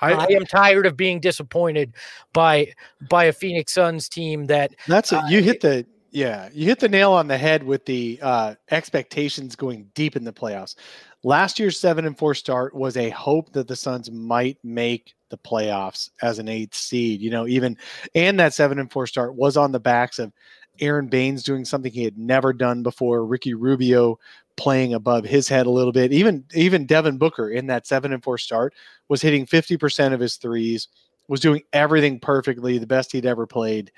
I, 0.00 0.12
I, 0.12 0.26
am 0.30 0.46
tired 0.46 0.86
of 0.86 0.96
being 0.96 1.20
disappointed 1.20 1.94
by 2.32 2.72
by 3.08 3.24
a 3.24 3.32
Phoenix 3.32 3.72
Suns 3.72 4.08
team 4.08 4.46
that 4.46 4.74
that's. 4.86 5.12
You 5.12 5.18
uh, 5.18 5.42
hit 5.42 5.60
the 5.60 5.86
yeah, 6.10 6.48
you 6.52 6.66
hit 6.66 6.80
the 6.80 6.88
nail 6.88 7.12
on 7.12 7.28
the 7.28 7.38
head 7.38 7.62
with 7.62 7.84
the 7.86 8.18
uh, 8.20 8.54
expectations 8.70 9.54
going 9.54 9.90
deep 9.94 10.16
in 10.16 10.24
the 10.24 10.32
playoffs. 10.32 10.74
Last 11.22 11.58
year's 11.58 11.78
seven 11.78 12.06
and 12.06 12.16
four 12.16 12.34
start 12.34 12.74
was 12.74 12.96
a 12.96 13.10
hope 13.10 13.52
that 13.52 13.68
the 13.68 13.76
Suns 13.76 14.10
might 14.10 14.58
make 14.64 15.14
the 15.28 15.38
playoffs 15.38 16.10
as 16.22 16.38
an 16.38 16.48
eighth 16.48 16.74
seed. 16.74 17.20
You 17.20 17.30
know, 17.30 17.46
even 17.46 17.76
and 18.14 18.40
that 18.40 18.54
seven 18.54 18.78
and 18.78 18.90
four 18.90 19.06
start 19.06 19.34
was 19.34 19.56
on 19.56 19.72
the 19.72 19.80
backs 19.80 20.18
of 20.18 20.32
Aron 20.80 21.08
Baynes 21.08 21.42
doing 21.42 21.64
something 21.64 21.92
he 21.92 22.04
had 22.04 22.18
never 22.18 22.52
done 22.52 22.82
before, 22.82 23.24
Ricky 23.24 23.54
Rubio 23.54 24.18
playing 24.56 24.94
above 24.94 25.24
his 25.24 25.48
head 25.48 25.66
a 25.66 25.70
little 25.70 25.92
bit. 25.92 26.12
Even 26.12 26.44
even 26.54 26.86
Devin 26.86 27.18
Booker 27.18 27.50
in 27.50 27.66
that 27.68 27.86
seven 27.86 28.12
and 28.12 28.22
four 28.22 28.38
start 28.38 28.74
was 29.08 29.22
hitting 29.22 29.46
50% 29.46 30.12
of 30.12 30.20
his 30.20 30.36
threes, 30.36 30.88
was 31.28 31.40
doing 31.40 31.62
everything 31.72 32.20
perfectly, 32.20 32.78
the 32.78 32.86
best 32.86 33.12
he'd 33.12 33.26
ever 33.26 33.46
played. 33.46 33.90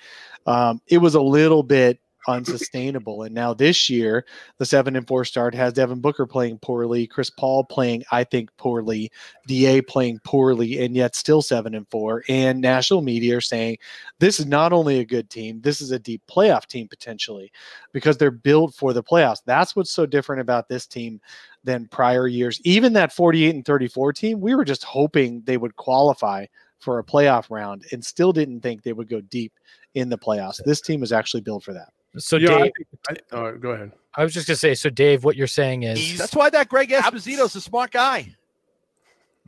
Um, 0.47 0.81
it 0.87 0.99
was 0.99 1.15
a 1.15 1.21
little 1.23 1.63
bit 1.63 1.99
unsustainable. 2.29 3.23
And 3.23 3.35
now 3.35 3.55
this 3.55 3.89
year, 3.89 4.25
the 4.59 4.67
seven 4.67 4.97
and 4.97 5.07
four 5.07 5.25
start 5.25 5.55
has 5.55 5.73
Devin 5.73 6.01
Booker 6.01 6.27
playing 6.27 6.59
poorly, 6.59 7.07
Chris 7.07 7.31
Paul 7.31 7.65
playing, 7.65 8.05
I 8.13 8.25
think, 8.25 8.51
poorly, 8.57 9.11
Da 9.47 9.81
playing 9.83 10.21
poorly, 10.25 10.85
and 10.85 10.95
yet 10.95 11.15
still 11.17 11.43
seven 11.43 11.75
and 11.75 11.89
four. 11.89 12.25
And 12.29 12.61
national 12.61 13.03
media 13.03 13.37
are 13.37 13.41
saying 13.41 13.79
this 14.19 14.41
is 14.41 14.47
not 14.47 14.73
only 14.73 15.01
a 15.01 15.05
good 15.05 15.31
team, 15.31 15.61
this 15.61 15.81
is 15.81 15.91
a 15.91 15.99
deep 15.99 16.23
playoff 16.31 16.67
team 16.67 16.89
potentially 16.89 17.53
because 17.93 18.17
they're 18.17 18.31
built 18.31 18.75
for 18.75 18.93
the 18.93 19.03
playoffs. 19.03 19.43
That's 19.45 19.75
what's 19.77 19.91
so 19.91 20.07
different 20.07 20.41
about 20.41 20.69
this 20.69 20.87
team 20.87 21.21
than 21.65 21.89
prior 21.89 22.27
years. 22.27 22.61
Even 22.65 22.93
that 22.95 23.13
48 23.13 23.55
and 23.55 23.65
34 23.65 24.13
team, 24.13 24.41
we 24.41 24.55
were 24.55 24.65
just 24.65 24.85
hoping 24.85 25.43
they 25.45 25.57
would 25.57 25.77
qualify 25.77 26.47
for 26.83 26.99
a 26.99 27.05
playoff 27.05 27.51
round 27.51 27.85
and 27.93 28.05
still 28.05 28.33
didn't 28.33 28.61
think 28.61 28.83
they 28.83 28.93
would 28.93 29.09
go 29.09 29.21
deep 29.21 29.53
in 29.95 30.09
the 30.09 30.19
playoffs. 30.19 30.63
This 30.65 30.81
team 30.81 31.01
was 31.01 31.13
actually 31.13 31.43
built 31.43 31.63
for 31.63 31.73
that. 31.73 31.93
So 32.19 32.37
Yeah, 32.37 32.51
I 32.55 32.63
Dave, 32.63 32.73
think- 33.09 33.23
I- 33.33 33.37
uh, 33.37 33.51
go 33.53 33.71
ahead. 33.71 33.93
I 34.15 34.25
was 34.25 34.35
just 34.35 34.47
gonna 34.47 34.57
say, 34.57 34.75
so 34.75 34.91
Dave, 34.91 35.25
what 35.25 35.37
you're 35.37 35.47
saying 35.47 35.85
is 35.85 36.19
That's 36.19 36.35
why 36.37 36.51
that 36.51 36.69
Greg 36.69 36.91
Esposito's 36.91 37.55
a 37.57 37.61
smart 37.61 37.91
guy. 37.93 38.35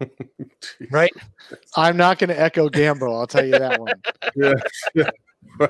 right. 0.91 1.13
I'm 1.77 1.97
not 1.97 2.19
going 2.19 2.29
to 2.29 2.41
echo 2.41 2.69
Gambo. 2.69 3.17
I'll 3.17 3.27
tell 3.29 3.45
you 3.45 3.53
that 3.59 3.81
one. 3.81 3.95
yeah, 4.97 5.67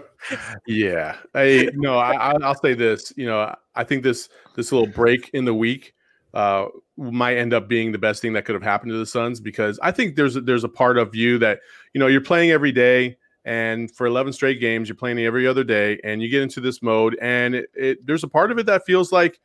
yeah. 0.67 1.17
I 1.35 1.69
no, 1.75 1.99
I, 1.99 2.13
I- 2.13 2.39
I'll 2.43 2.55
say 2.55 2.75
this. 2.75 3.13
You 3.17 3.27
know, 3.27 3.55
I 3.75 3.85
think 3.85 4.03
this 4.03 4.29
this 4.55 4.73
little 4.73 4.87
break 4.87 5.31
in 5.35 5.45
the 5.45 5.55
week 5.55 5.95
uh, 6.33 6.67
might 6.97 7.37
end 7.37 7.53
up 7.53 7.69
being 7.69 7.93
the 7.93 7.99
best 7.99 8.23
thing 8.23 8.33
that 8.35 8.45
could 8.45 8.55
have 8.55 8.63
happened 8.63 8.93
to 8.93 8.99
the 8.99 9.07
Suns 9.07 9.41
because 9.41 9.79
I 9.83 9.91
think 9.91 10.17
there's 10.17 10.37
a, 10.37 10.41
there's 10.41 10.65
a 10.65 10.69
part 10.69 10.97
of 10.99 11.15
you 11.15 11.39
that 11.39 11.61
you 11.93 11.99
know 11.99 12.07
you're 12.07 12.21
playing 12.21 12.51
every 12.51 12.73
day. 12.73 13.17
And 13.45 13.95
for 13.95 14.07
11 14.07 14.33
straight 14.33 14.59
games, 14.59 14.89
you're 14.89 14.97
playing 14.97 15.19
every 15.19 15.47
other 15.47 15.65
day, 15.65 16.01
and 16.03 16.23
you 16.23 16.29
get 16.29 16.43
into 16.43 16.61
this 16.61 16.83
mode, 16.83 17.17
and 17.21 17.55
it, 17.55 17.67
it, 17.75 18.07
there's 18.07 18.25
a 18.25 18.29
part 18.29 18.51
of 18.51 18.59
it 18.59 18.67
that 18.67 18.87
feels 18.87 19.13
like, 19.13 19.39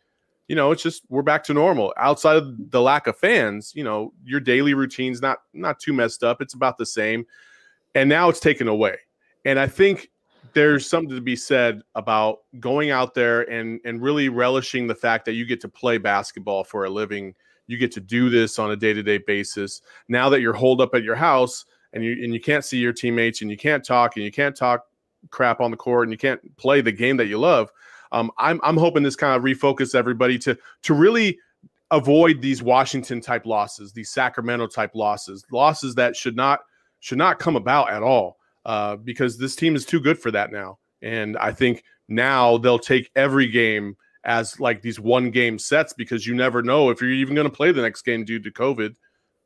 you 0.48 0.56
know, 0.56 0.72
it's 0.72 0.82
just 0.82 1.04
we're 1.10 1.22
back 1.22 1.44
to 1.46 1.54
normal. 1.54 1.94
Outside 1.98 2.38
of 2.38 2.72
the 2.72 2.82
lack 2.82 3.08
of 3.08 3.18
fans, 3.18 3.74
you 3.76 3.84
know, 3.84 4.14
your 4.24 4.40
daily 4.40 4.74
routine's 4.74 5.22
not 5.22 5.40
not 5.54 5.80
too 5.80 5.94
messed 5.94 6.24
up. 6.24 6.42
It's 6.42 6.56
about 6.56 6.78
the 6.78 6.86
same, 6.86 7.26
and 7.94 8.10
now 8.10 8.30
it's 8.30 8.40
taken 8.40 8.68
away. 8.68 8.96
And 9.46 9.60
I 9.60 9.68
think 9.68 10.10
there's 10.54 10.90
something 10.90 11.16
to 11.16 11.22
be 11.22 11.36
said 11.36 11.82
about 11.94 12.40
going 12.60 12.90
out 12.90 13.14
there 13.14 13.42
and 13.52 13.80
and 13.86 14.02
really 14.02 14.30
relishing 14.30 14.88
the 14.88 14.96
fact 14.96 15.26
that 15.26 15.34
you 15.34 15.46
get 15.46 15.62
to 15.62 15.70
play 15.70 15.98
basketball 15.98 16.64
for 16.64 16.86
a 16.86 16.90
living. 16.90 17.36
You 17.68 17.78
get 17.78 17.92
to 17.92 18.00
do 18.00 18.32
this 18.32 18.58
on 18.58 18.72
a 18.72 18.76
day 18.76 18.94
to 18.94 19.04
day 19.04 19.20
basis. 19.20 19.82
Now 20.08 20.30
that 20.30 20.42
you're 20.42 20.54
holed 20.54 20.82
up 20.82 20.96
at 20.96 21.04
your 21.04 21.16
house 21.16 21.66
and 21.94 22.04
you 22.04 22.24
and 22.24 22.34
you 22.34 22.40
can't 22.40 22.66
see 22.66 22.78
your 22.78 22.94
teammates 22.94 23.42
and 23.42 23.50
you 23.50 23.58
can't 23.58 23.84
talk 23.84 24.16
and 24.16 24.26
you 24.26 24.32
can't 24.32 24.56
talk 24.56 24.86
crap 25.32 25.60
on 25.60 25.72
the 25.72 25.78
court 25.78 26.04
and 26.04 26.12
you 26.12 26.18
can't 26.18 26.58
play 26.58 26.82
the 26.82 26.92
game 26.92 27.18
that 27.18 27.28
you 27.28 27.38
love. 27.38 27.70
Um, 28.12 28.32
I'm 28.38 28.60
I'm 28.64 28.78
hoping 28.78 29.04
this 29.04 29.16
kind 29.16 29.36
of 29.36 29.44
refocus 29.44 29.96
everybody 29.96 30.38
to 30.40 30.58
to 30.84 30.94
really 30.94 31.38
avoid 31.92 32.42
these 32.42 32.62
Washington 32.62 33.20
type 33.22 33.46
losses, 33.46 33.94
these 33.94 34.12
Sacramento 34.12 34.68
type 34.68 34.92
losses, 34.94 35.44
losses 35.52 35.96
that 35.96 36.16
should 36.16 36.36
not 36.36 36.62
should 37.00 37.18
not 37.18 37.40
come 37.40 37.56
about 37.56 37.90
at 37.90 38.04
all 38.04 38.38
uh, 38.66 38.96
because 38.96 39.38
this 39.38 39.56
team 39.56 39.76
is 39.76 39.86
too 39.86 40.00
good 40.00 40.20
for 40.20 40.32
that 40.32 40.52
now. 40.52 40.78
And 41.02 41.38
I 41.38 41.52
think 41.52 41.84
now 42.08 42.58
they'll 42.58 42.80
take 42.80 43.10
every 43.16 43.48
game 43.48 43.96
as 44.26 44.60
like 44.60 44.82
these 44.82 45.00
one 45.00 45.32
game 45.32 45.58
sets 45.58 45.94
because 45.94 46.28
you 46.28 46.36
never 46.36 46.62
know 46.62 46.90
if 46.90 47.02
you're 47.02 47.12
even 47.12 47.36
going 47.36 47.50
to 47.50 47.56
play 47.56 47.72
the 47.72 47.82
next 47.82 48.02
game 48.02 48.26
due 48.26 48.40
to 48.40 48.52
COVID. 48.52 48.96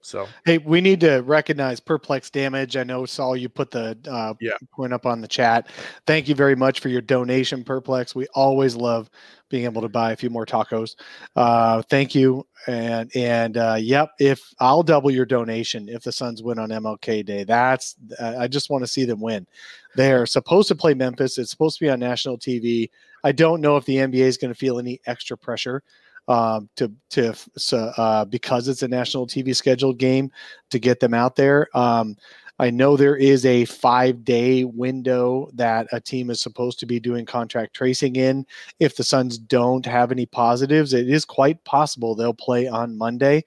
So 0.04 0.28
Hey, 0.46 0.58
we 0.58 0.82
need 0.82 1.00
to 1.02 1.20
recognize 1.22 1.80
perplex 1.80 2.30
damage. 2.30 2.76
I 2.76 2.84
know 2.84 3.06
Saul, 3.06 3.38
you 3.38 3.48
put 3.48 3.72
the 3.72 3.98
uh, 4.08 4.34
Yeah. 4.40 4.58
point 4.74 4.94
up 4.94 5.06
on 5.06 5.22
the 5.22 5.28
chat. 5.28 5.70
Thank 6.06 6.28
you 6.28 6.36
very 6.36 6.56
much 6.56 6.82
for 6.82 6.90
your 6.90 7.02
donation, 7.02 7.64
perplex. 7.64 8.14
We 8.14 8.28
always 8.36 8.76
love 8.76 9.10
being 9.50 9.64
able 9.64 9.82
to 9.82 9.90
buy 9.90 10.12
a 10.12 10.16
few 10.16 10.30
more 10.30 10.46
tacos. 10.46 10.96
Uh, 11.36 11.82
thank 11.84 12.14
you. 12.14 12.46
And 12.68 13.10
and 13.16 13.58
uh, 13.58 13.78
yep, 13.80 14.10
if 14.20 14.42
I'll 14.60 14.84
double 14.84 15.10
your 15.12 15.26
donation 15.26 15.88
if 15.90 16.04
the 16.04 16.12
Suns 16.12 16.44
win 16.44 16.60
on 16.60 16.70
MLK 16.70 17.26
Day. 17.26 17.44
That's 17.44 17.96
I 18.22 18.48
just 18.48 18.70
want 18.70 18.84
to 18.84 18.88
see 18.88 19.06
them 19.06 19.22
win. 19.22 19.48
They're 19.96 20.26
supposed 20.26 20.68
to 20.70 20.76
play 20.76 20.94
Memphis. 20.94 21.38
It's 21.38 21.52
supposed 21.52 21.78
to 21.80 21.86
be 21.86 21.90
on 21.90 22.00
national 22.00 22.38
TV. 22.38 22.90
I 23.24 23.32
don't 23.32 23.62
know 23.62 23.78
if 23.78 23.86
the 23.86 23.98
NBA 23.98 24.26
is 24.26 24.38
going 24.38 24.52
to 24.54 24.58
feel 24.60 24.80
any 24.80 25.00
extra 25.06 25.38
pressure 25.38 25.84
um, 26.28 26.70
to 26.76 26.92
to 27.12 27.36
uh, 27.74 28.26
because 28.26 28.68
it's 28.68 28.84
a 28.84 28.88
national 28.88 29.28
TV 29.28 29.56
scheduled 29.56 29.98
game 29.98 30.32
to 30.70 30.80
get 30.80 31.00
them 31.00 31.14
out 31.14 31.36
there. 31.36 31.68
Um, 31.78 32.16
I 32.60 32.70
know 32.70 32.96
there 32.96 33.16
is 33.16 33.46
a 33.46 33.66
five 33.66 34.24
day 34.24 34.64
window 34.64 35.50
that 35.56 35.88
a 35.92 36.00
team 36.00 36.30
is 36.30 36.40
supposed 36.40 36.80
to 36.80 36.86
be 36.86 37.00
doing 37.00 37.26
contract 37.26 37.76
tracing 37.76 38.16
in. 38.16 38.46
If 38.80 38.96
the 38.96 39.04
Suns 39.04 39.38
don't 39.38 39.86
have 39.86 40.12
any 40.12 40.26
positives, 40.28 40.94
it 40.94 41.10
is 41.10 41.26
quite 41.26 41.64
possible 41.66 42.14
they'll 42.14 42.34
play 42.34 42.68
on 42.68 42.98
Monday. 42.98 43.44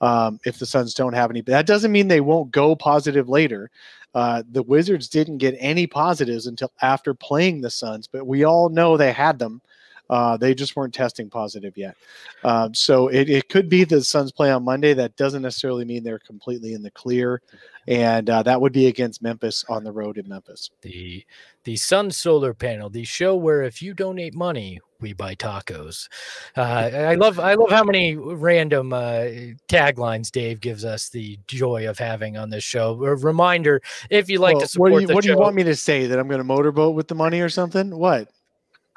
Um, 0.00 0.40
if 0.44 0.58
the 0.58 0.66
Suns 0.66 0.92
don't 0.92 1.12
have 1.12 1.30
any, 1.30 1.40
that 1.42 1.66
doesn't 1.66 1.92
mean 1.92 2.08
they 2.08 2.20
won't 2.20 2.50
go 2.50 2.74
positive 2.74 3.28
later. 3.28 3.70
Uh, 4.14 4.42
the 4.50 4.62
Wizards 4.62 5.08
didn't 5.08 5.38
get 5.38 5.54
any 5.58 5.86
positives 5.86 6.46
until 6.46 6.72
after 6.82 7.14
playing 7.14 7.60
the 7.60 7.70
Suns, 7.70 8.08
but 8.08 8.26
we 8.26 8.42
all 8.42 8.68
know 8.68 8.96
they 8.96 9.12
had 9.12 9.38
them. 9.38 9.62
Uh, 10.10 10.36
they 10.36 10.54
just 10.54 10.74
weren't 10.76 10.94
testing 10.94 11.28
positive 11.28 11.76
yet. 11.76 11.96
Um, 12.44 12.74
so 12.74 13.08
it, 13.08 13.28
it 13.28 13.48
could 13.48 13.68
be 13.68 13.84
the 13.84 14.02
Suns 14.02 14.32
play 14.32 14.50
on 14.50 14.64
Monday. 14.64 14.94
That 14.94 15.16
doesn't 15.16 15.42
necessarily 15.42 15.84
mean 15.84 16.02
they're 16.02 16.18
completely 16.18 16.72
in 16.72 16.82
the 16.82 16.90
clear. 16.90 17.42
And 17.86 18.28
uh, 18.28 18.42
that 18.42 18.60
would 18.60 18.72
be 18.72 18.86
against 18.86 19.22
Memphis 19.22 19.64
on 19.68 19.82
the 19.82 19.92
road 19.92 20.18
in 20.18 20.28
Memphis. 20.28 20.70
the 20.82 21.24
the 21.64 21.76
Sun 21.76 22.10
Solar 22.10 22.54
Panel, 22.54 22.88
the 22.88 23.04
show 23.04 23.36
where 23.36 23.62
if 23.62 23.82
you 23.82 23.92
donate 23.92 24.34
money, 24.34 24.80
we 25.00 25.12
buy 25.12 25.34
tacos. 25.34 26.08
Uh, 26.56 26.60
I 26.60 27.14
love 27.14 27.38
I 27.38 27.54
love 27.54 27.70
how 27.70 27.84
many 27.84 28.16
random 28.16 28.92
uh, 28.92 29.26
taglines 29.68 30.30
Dave 30.30 30.60
gives 30.60 30.84
us 30.84 31.08
the 31.08 31.38
joy 31.46 31.88
of 31.88 31.98
having 31.98 32.36
on 32.36 32.50
this 32.50 32.64
show. 32.64 32.92
A 33.04 33.16
reminder: 33.16 33.82
if 34.10 34.30
you 34.30 34.38
like 34.38 34.54
Well, 34.54 34.62
to 34.62 34.68
support 34.68 34.92
what 34.92 34.98
do 34.98 35.06
you, 35.06 35.14
what 35.14 35.24
do 35.24 35.30
you 35.30 35.38
want 35.38 35.56
me 35.56 35.64
to 35.64 35.76
say? 35.76 36.06
That 36.06 36.18
I'm 36.18 36.28
going 36.28 36.38
to 36.38 36.44
motorboat 36.44 36.94
with 36.94 37.08
the 37.08 37.14
money 37.14 37.40
or 37.40 37.48
something? 37.48 37.96
What? 37.96 38.28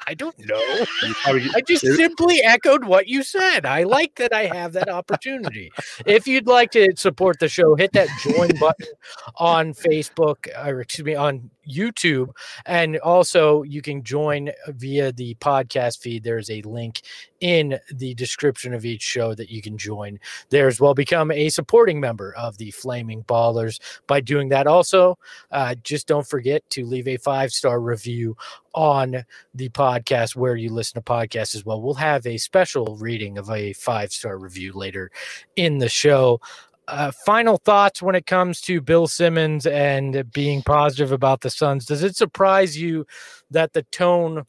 I 0.06 0.14
don't 0.14 0.38
know. 0.38 0.84
probably 1.22 1.48
I 1.54 1.60
just 1.66 1.86
simply 1.96 2.40
echoed 2.42 2.84
what 2.84 3.08
you 3.08 3.22
said. 3.22 3.66
I 3.66 3.84
like 3.84 4.16
that 4.16 4.32
I 4.32 4.46
have 4.46 4.72
that 4.74 4.88
opportunity. 4.88 5.70
If 6.06 6.26
you'd 6.26 6.46
like 6.46 6.70
to 6.72 6.92
support 6.96 7.38
the 7.38 7.48
show, 7.48 7.74
hit 7.74 7.92
that 7.92 8.08
join 8.20 8.48
button 8.60 8.88
on 9.36 9.74
Facebook 9.74 10.48
or 10.64 10.80
excuse 10.80 11.06
me 11.06 11.14
on 11.14 11.50
YouTube. 11.68 12.30
And 12.66 12.98
also 12.98 13.62
you 13.62 13.82
can 13.82 14.02
join 14.02 14.50
via 14.68 15.12
the 15.12 15.34
podcast 15.36 16.00
feed. 16.00 16.24
There's 16.24 16.50
a 16.50 16.62
link 16.62 17.02
in 17.42 17.78
the 17.92 18.14
description 18.14 18.72
of 18.72 18.84
each 18.84 19.02
show 19.02 19.34
that 19.34 19.50
you 19.50 19.60
can 19.60 19.76
join 19.76 20.18
there 20.50 20.68
as 20.68 20.80
well. 20.80 20.94
Become 20.94 21.32
a 21.32 21.48
supporting 21.48 22.00
member 22.00 22.32
of 22.36 22.56
the 22.56 22.70
Flaming 22.70 23.24
Ballers 23.24 23.80
by 24.06 24.20
doing 24.20 24.48
that. 24.50 24.68
Also, 24.68 25.18
uh, 25.50 25.74
just 25.82 26.06
don't 26.06 26.26
forget 26.26 26.62
to 26.70 26.86
leave 26.86 27.08
a 27.08 27.16
five 27.16 27.50
star 27.50 27.80
review 27.80 28.36
on 28.74 29.24
the 29.54 29.68
podcast 29.70 30.36
where 30.36 30.54
you 30.54 30.70
listen 30.72 30.94
to 30.94 31.04
podcasts 31.04 31.56
as 31.56 31.64
well. 31.64 31.82
We'll 31.82 31.94
have 31.94 32.24
a 32.26 32.38
special 32.38 32.96
reading 32.96 33.36
of 33.38 33.50
a 33.50 33.72
five 33.72 34.12
star 34.12 34.38
review 34.38 34.72
later 34.72 35.10
in 35.56 35.78
the 35.78 35.88
show. 35.88 36.40
Uh, 36.88 37.10
final 37.10 37.58
thoughts 37.58 38.02
when 38.02 38.14
it 38.14 38.26
comes 38.26 38.60
to 38.60 38.80
Bill 38.80 39.06
Simmons 39.06 39.66
and 39.66 40.30
being 40.32 40.62
positive 40.62 41.10
about 41.10 41.40
the 41.40 41.50
Suns. 41.50 41.86
Does 41.86 42.02
it 42.02 42.16
surprise 42.16 42.76
you 42.76 43.06
that 43.50 43.72
the 43.72 43.82
tone 43.84 44.44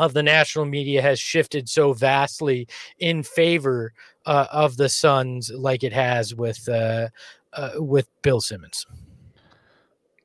of 0.00 0.14
the 0.14 0.22
national 0.22 0.64
media 0.64 1.02
has 1.02 1.20
shifted 1.20 1.68
so 1.68 1.92
vastly 1.92 2.66
in 2.98 3.22
favor 3.22 3.92
uh, 4.26 4.46
of 4.50 4.76
the 4.76 4.88
Suns, 4.88 5.50
like 5.54 5.84
it 5.84 5.92
has 5.92 6.34
with 6.34 6.68
uh, 6.68 7.08
uh, 7.52 7.70
with 7.76 8.08
Bill 8.22 8.40
Simmons? 8.40 8.86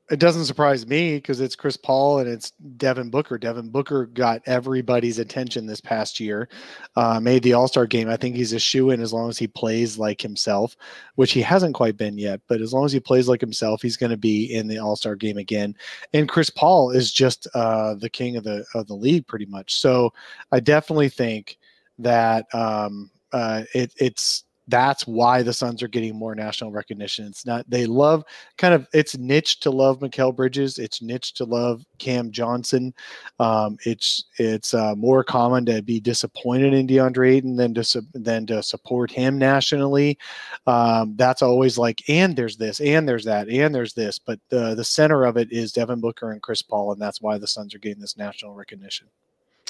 It 0.08 0.20
doesn't 0.20 0.44
surprise 0.44 0.86
me 0.86 1.16
because 1.16 1.40
it's 1.40 1.56
Chris 1.56 1.76
Paul 1.76 2.20
and 2.20 2.28
it's 2.28 2.52
Devin 2.76 3.10
Booker. 3.10 3.38
Devin 3.38 3.70
Booker 3.70 4.06
got 4.06 4.40
everybody's 4.46 5.18
attention 5.18 5.66
this 5.66 5.80
past 5.80 6.20
year, 6.20 6.48
uh, 6.94 7.18
made 7.18 7.42
the 7.42 7.54
All 7.54 7.66
Star 7.66 7.86
game. 7.86 8.08
I 8.08 8.16
think 8.16 8.36
he's 8.36 8.52
a 8.52 8.58
shoe 8.60 8.90
in 8.90 9.00
as 9.00 9.12
long 9.12 9.28
as 9.28 9.36
he 9.36 9.48
plays 9.48 9.98
like 9.98 10.20
himself, 10.20 10.76
which 11.16 11.32
he 11.32 11.42
hasn't 11.42 11.74
quite 11.74 11.96
been 11.96 12.18
yet. 12.18 12.40
But 12.46 12.60
as 12.60 12.72
long 12.72 12.84
as 12.84 12.92
he 12.92 13.00
plays 13.00 13.26
like 13.26 13.40
himself, 13.40 13.82
he's 13.82 13.96
going 13.96 14.10
to 14.10 14.16
be 14.16 14.54
in 14.54 14.68
the 14.68 14.78
All 14.78 14.94
Star 14.94 15.16
game 15.16 15.38
again. 15.38 15.74
And 16.12 16.28
Chris 16.28 16.50
Paul 16.50 16.92
is 16.92 17.10
just 17.12 17.48
uh, 17.54 17.94
the 17.94 18.10
king 18.10 18.36
of 18.36 18.44
the 18.44 18.64
of 18.74 18.86
the 18.86 18.94
league, 18.94 19.26
pretty 19.26 19.46
much. 19.46 19.74
So 19.74 20.12
I 20.52 20.60
definitely 20.60 21.08
think 21.08 21.58
that 21.98 22.46
um, 22.54 23.10
uh, 23.32 23.64
it, 23.74 23.92
it's 23.96 24.44
that's 24.68 25.06
why 25.06 25.42
the 25.42 25.52
Suns 25.52 25.82
are 25.82 25.88
getting 25.88 26.16
more 26.16 26.34
national 26.34 26.72
recognition. 26.72 27.26
It's 27.26 27.46
not 27.46 27.68
they 27.68 27.86
love 27.86 28.24
kind 28.58 28.74
of 28.74 28.88
it's 28.92 29.16
niche 29.16 29.60
to 29.60 29.70
love 29.70 30.00
Mikal 30.00 30.34
Bridges. 30.34 30.78
It's 30.78 31.00
niche 31.00 31.34
to 31.34 31.44
love 31.44 31.84
Cam 31.98 32.30
Johnson. 32.30 32.92
Um, 33.38 33.76
it's 33.84 34.24
it's 34.38 34.74
uh, 34.74 34.94
more 34.96 35.22
common 35.22 35.64
to 35.66 35.82
be 35.82 36.00
disappointed 36.00 36.74
in 36.74 36.86
DeAndre 36.86 37.36
Ayton 37.36 37.56
than 37.56 37.74
to 37.74 38.02
than 38.14 38.46
to 38.46 38.62
support 38.62 39.10
him 39.10 39.38
nationally. 39.38 40.18
Um, 40.66 41.14
that's 41.16 41.42
always 41.42 41.78
like 41.78 42.02
and 42.08 42.36
there's 42.36 42.56
this 42.56 42.80
and 42.80 43.08
there's 43.08 43.24
that 43.24 43.48
and 43.48 43.74
there's 43.74 43.94
this, 43.94 44.18
but 44.18 44.40
the 44.48 44.74
the 44.74 44.84
center 44.84 45.24
of 45.24 45.36
it 45.36 45.52
is 45.52 45.72
Devin 45.72 46.00
Booker 46.00 46.32
and 46.32 46.42
Chris 46.42 46.62
Paul, 46.62 46.92
and 46.92 47.00
that's 47.00 47.20
why 47.20 47.38
the 47.38 47.46
Suns 47.46 47.74
are 47.74 47.78
getting 47.78 48.00
this 48.00 48.16
national 48.16 48.54
recognition. 48.54 49.06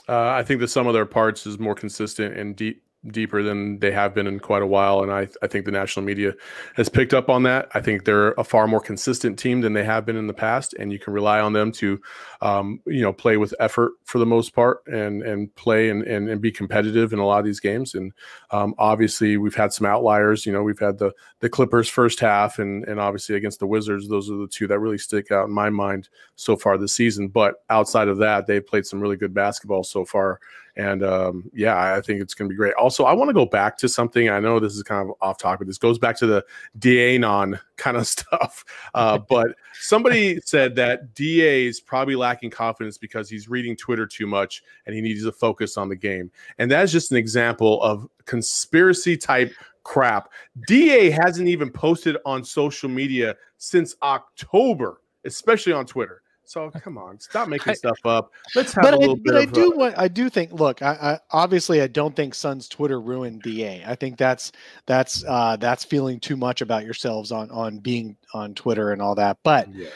Uh, 0.09 0.29
I 0.29 0.45
think 0.45 0.61
the 0.61 0.69
sum 0.69 0.87
of 0.87 0.95
their 0.95 1.07
parts 1.07 1.47
is 1.47 1.59
more 1.59 1.75
consistent 1.75 2.37
and 2.37 2.55
deep 2.55 2.83
deeper 3.11 3.43
than 3.43 3.79
they 3.79 3.91
have 3.91 4.15
been 4.15 4.27
in 4.27 4.41
quite 4.41 4.63
a 4.63 4.67
while. 4.67 5.03
And 5.03 5.13
I, 5.13 5.29
I 5.43 5.47
think 5.47 5.65
the 5.65 5.71
national 5.71 6.05
media 6.05 6.35
has 6.75 6.89
picked 6.89 7.15
up 7.15 7.29
on 7.29 7.43
that. 7.45 7.69
I 7.75 7.81
think 7.81 8.05
they're 8.05 8.33
a 8.33 8.45
far 8.45 8.67
more 8.67 8.81
consistent 8.81 9.39
team 9.39 9.61
than 9.61 9.73
they 9.73 9.85
have 9.85 10.05
been 10.07 10.17
in 10.17 10.27
the 10.27 10.35
past, 10.35 10.75
and 10.75 10.93
you 10.93 10.99
can 10.99 11.13
rely 11.13 11.41
on 11.41 11.53
them 11.53 11.73
to, 11.73 12.01
um, 12.41 12.81
you 12.87 13.03
know, 13.03 13.13
play 13.13 13.37
with 13.37 13.55
effort 13.61 13.93
for 14.05 14.19
the 14.19 14.27
most 14.27 14.55
part 14.55 14.87
and 14.87 15.23
and 15.23 15.55
play 15.55 15.91
and, 15.91 16.03
and, 16.03 16.29
and 16.29 16.41
be 16.41 16.51
competitive 16.51 17.13
in 17.13 17.19
a 17.19 17.27
lot 17.27 17.39
of 17.39 17.45
these 17.45 17.61
games. 17.61 17.95
And 17.95 18.13
um, 18.51 18.75
obviously, 18.79 19.37
we've 19.37 19.55
had 19.55 19.73
some 19.73 19.87
outliers. 19.87 20.47
You 20.47 20.53
know, 20.53 20.63
we've 20.63 20.79
had 20.79 20.99
the 20.99 21.13
the 21.41 21.49
Clippers 21.49 21.89
first 21.89 22.21
half, 22.21 22.59
and 22.59 22.85
and 22.85 23.01
obviously 23.01 23.37
against 23.37 23.61
the 23.61 23.67
Wizards, 23.67 24.09
those 24.09 24.31
are 24.31 24.37
the 24.37 24.49
two 24.49 24.67
that 24.67 24.79
really 24.79 24.99
stick 24.99 25.31
out 25.31 25.49
in 25.49 25.53
my 25.53 25.71
mind 25.71 26.09
so 26.37 26.57
far 26.57 26.79
this 26.79 26.93
season. 26.93 27.29
But 27.29 27.57
outside 27.71 28.09
of 28.09 28.19
that, 28.19 28.47
they've 28.47 28.67
played 28.67 28.87
some 28.87 29.01
really 29.01 29.17
good 29.17 29.35
basketball 29.35 29.85
so 29.85 30.05
far 30.05 30.41
and 30.77 31.03
um, 31.03 31.51
yeah, 31.55 31.95
I 31.95 32.03
think 32.03 32.21
it's 32.21 32.35
going 32.35 32.49
to 32.49 32.53
be 32.53 32.57
great. 32.57 32.75
Also, 32.75 33.05
I 33.05 33.15
want 33.15 33.31
to 33.31 33.35
go 33.35 33.47
back 33.47 33.79
to 33.79 33.89
something. 33.89 34.29
I 34.29 34.41
know 34.41 34.61
this 34.61 34.75
is 34.75 34.83
kind 34.83 35.09
of 35.09 35.17
off 35.23 35.39
topic. 35.39 35.67
This 35.67 35.79
goes 35.79 35.99
back 35.99 36.17
to 36.19 36.27
the 36.27 36.45
DAnon 36.79 37.59
kind 37.77 37.97
of 37.97 38.07
stuff. 38.07 38.65
Uh, 38.95 39.19
but 39.29 39.57
somebody 39.81 40.39
said 40.45 40.77
that 40.77 41.15
DA 41.15 41.67
is 41.67 41.81
probably 41.81 42.15
lacking 42.15 42.51
confidence 42.51 42.99
because 42.99 43.31
he's 43.31 43.49
reading 43.49 43.75
Twitter 43.75 44.07
too 44.07 44.27
much 44.27 44.63
and 44.85 44.95
he 44.95 45.01
needs 45.01 45.25
to 45.25 45.33
focus 45.33 45.79
on 45.79 45.89
the 45.89 45.97
game. 45.97 46.31
And 46.59 46.71
that's 46.71 46.93
just 46.93 47.11
an 47.11 47.17
example 47.17 47.83
of 47.83 48.07
conspiracy 48.27 49.17
type 49.17 49.53
crap. 49.83 50.31
DA 50.67 51.09
hasn't 51.11 51.49
even 51.49 51.71
posted 51.71 52.19
on 52.27 52.45
social 52.45 52.91
media 52.91 53.35
since 53.57 53.97
October, 54.03 55.01
especially 55.25 55.73
on 55.73 55.87
Twitter. 55.87 56.23
So 56.47 56.71
come 56.83 56.97
on, 56.97 57.21
stop 57.21 57.49
making 57.49 57.75
stuff 57.75 57.99
up. 58.05 58.33
Let's 58.55 58.73
have 58.73 58.83
but 58.83 58.95
a 58.95 58.99
little 58.99 59.17
I, 59.17 59.23
bit. 59.23 59.25
But 59.25 59.37
I 59.37 59.45
do 59.47 59.73
uh, 59.73 59.77
want. 59.77 59.99
I 59.99 60.09
do 60.09 60.31
think. 60.31 60.53
Look, 60.53 60.83
I, 60.83 60.93
I 60.93 61.19
obviously 61.33 61.83
I 61.83 61.87
don't 61.89 62.15
think 62.15 62.35
Sun's 62.35 62.69
Twitter 62.69 63.01
ruined 63.01 63.43
Da. 63.43 63.85
I 63.87 63.95
think 63.95 64.17
that's 64.17 64.53
that's 64.87 65.25
uh, 65.27 65.57
that's 65.57 65.85
feeling 65.85 66.21
too 66.21 66.37
much 66.37 66.61
about 66.61 66.85
yourselves 66.85 67.33
on 67.33 67.51
on 67.51 67.79
being 67.79 68.17
on 68.33 68.55
Twitter 68.55 68.93
and 68.93 69.03
all 69.03 69.15
that. 69.17 69.39
But 69.43 69.73
yes. 69.75 69.91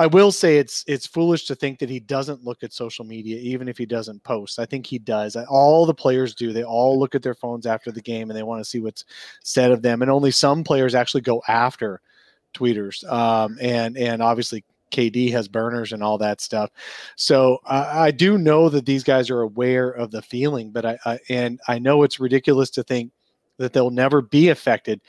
I 0.00 0.06
will 0.06 0.32
say 0.32 0.56
it's 0.56 0.82
it's 0.86 1.06
foolish 1.06 1.44
to 1.46 1.54
think 1.54 1.78
that 1.80 1.90
he 1.90 2.00
doesn't 2.00 2.42
look 2.42 2.62
at 2.62 2.72
social 2.72 3.04
media, 3.04 3.38
even 3.38 3.68
if 3.68 3.76
he 3.76 3.86
doesn't 3.86 4.24
post. 4.24 4.58
I 4.58 4.64
think 4.64 4.86
he 4.86 4.98
does. 4.98 5.36
All 5.36 5.84
the 5.84 5.94
players 5.94 6.34
do. 6.34 6.52
They 6.52 6.64
all 6.64 6.98
look 6.98 7.14
at 7.14 7.22
their 7.22 7.34
phones 7.34 7.66
after 7.66 7.92
the 7.92 8.00
game 8.00 8.30
and 8.30 8.36
they 8.36 8.42
want 8.42 8.62
to 8.62 8.68
see 8.68 8.80
what's 8.80 9.04
said 9.42 9.70
of 9.70 9.82
them. 9.82 10.00
And 10.02 10.10
only 10.10 10.30
some 10.30 10.64
players 10.64 10.94
actually 10.94 11.20
go 11.20 11.42
after 11.48 12.00
tweeters. 12.54 13.06
Um, 13.12 13.58
and 13.60 13.96
and 13.98 14.22
obviously 14.22 14.64
KD 14.90 15.30
has 15.32 15.48
burners 15.48 15.92
and 15.92 16.02
all 16.02 16.18
that 16.18 16.40
stuff. 16.40 16.70
So 17.16 17.58
I, 17.64 18.06
I 18.06 18.10
do 18.10 18.38
know 18.38 18.68
that 18.68 18.86
these 18.86 19.04
guys 19.04 19.30
are 19.30 19.40
aware 19.40 19.90
of 19.90 20.10
the 20.10 20.22
feeling, 20.22 20.70
but 20.70 20.84
I, 20.84 20.98
I 21.04 21.18
and 21.28 21.60
I 21.68 21.78
know 21.78 22.02
it's 22.02 22.20
ridiculous 22.20 22.70
to 22.70 22.82
think 22.82 23.12
that 23.58 23.72
they'll 23.72 23.90
never 23.90 24.22
be 24.22 24.48
affected. 24.48 25.00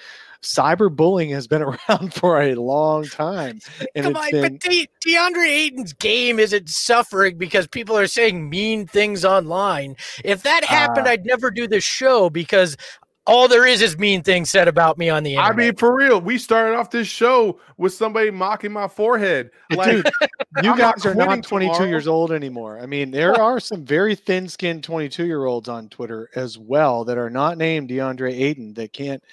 Cyberbullying 0.42 1.32
has 1.34 1.48
been 1.48 1.62
around 1.90 2.14
for 2.14 2.42
a 2.42 2.56
long 2.56 3.06
time, 3.06 3.60
and 3.96 4.06
Come 4.06 4.16
it's 4.16 4.26
on, 4.26 4.32
been 4.32 4.54
but 4.54 4.62
De- 4.62 4.88
DeAndre 5.08 5.48
Ayton's 5.48 5.94
game 5.94 6.40
isn't 6.40 6.68
suffering 6.68 7.38
because 7.38 7.68
people 7.68 7.96
are 7.96 8.08
saying 8.08 8.50
mean 8.50 8.88
things 8.88 9.24
online. 9.24 9.96
If 10.26 10.42
that 10.44 10.64
happened, 10.64 11.08
Uh, 11.08 11.12
I'd 11.12 11.26
never 11.26 11.52
do 11.52 11.68
this 11.68 11.84
show 11.84 12.30
because 12.30 12.76
all 13.28 13.48
there 13.48 13.68
is 13.68 13.82
is 13.82 13.98
mean 13.98 14.24
things 14.24 14.50
said 14.50 14.68
about 14.68 14.98
me 14.98 15.10
on 15.10 15.22
the 15.24 15.38
I 15.38 15.54
mean, 15.54 15.76
for 15.76 15.96
real, 15.96 16.20
we 16.20 16.38
started 16.38 16.76
off 16.76 16.90
this 16.90 17.08
show 17.08 17.60
with 17.78 17.94
somebody 17.94 18.32
mocking 18.32 18.72
my 18.72 18.88
forehead. 18.88 19.52
Like, 19.72 19.92
Dude, 19.92 20.06
you 20.64 20.72
I'm 20.72 20.78
not 20.78 20.96
guys 20.96 21.06
are 21.06 21.14
not 21.14 21.44
22 21.44 21.72
tomorrow. 21.74 21.88
years 21.90 22.08
old 22.08 22.32
anymore. 22.32 22.80
I 22.80 22.86
mean, 22.88 23.12
there 23.12 23.40
are 23.40 23.60
some 23.60 23.86
very 23.86 24.16
thin-skinned 24.16 24.84
22 24.84 25.26
year 25.26 25.46
olds 25.46 25.70
on 25.70 25.88
Twitter 25.90 26.30
as 26.36 26.58
well 26.58 27.06
that 27.06 27.18
are 27.18 27.30
not 27.30 27.58
named 27.58 27.90
DeAndre 27.90 28.34
Ayton 28.34 28.74
that 28.74 28.92
can't. 28.92 29.24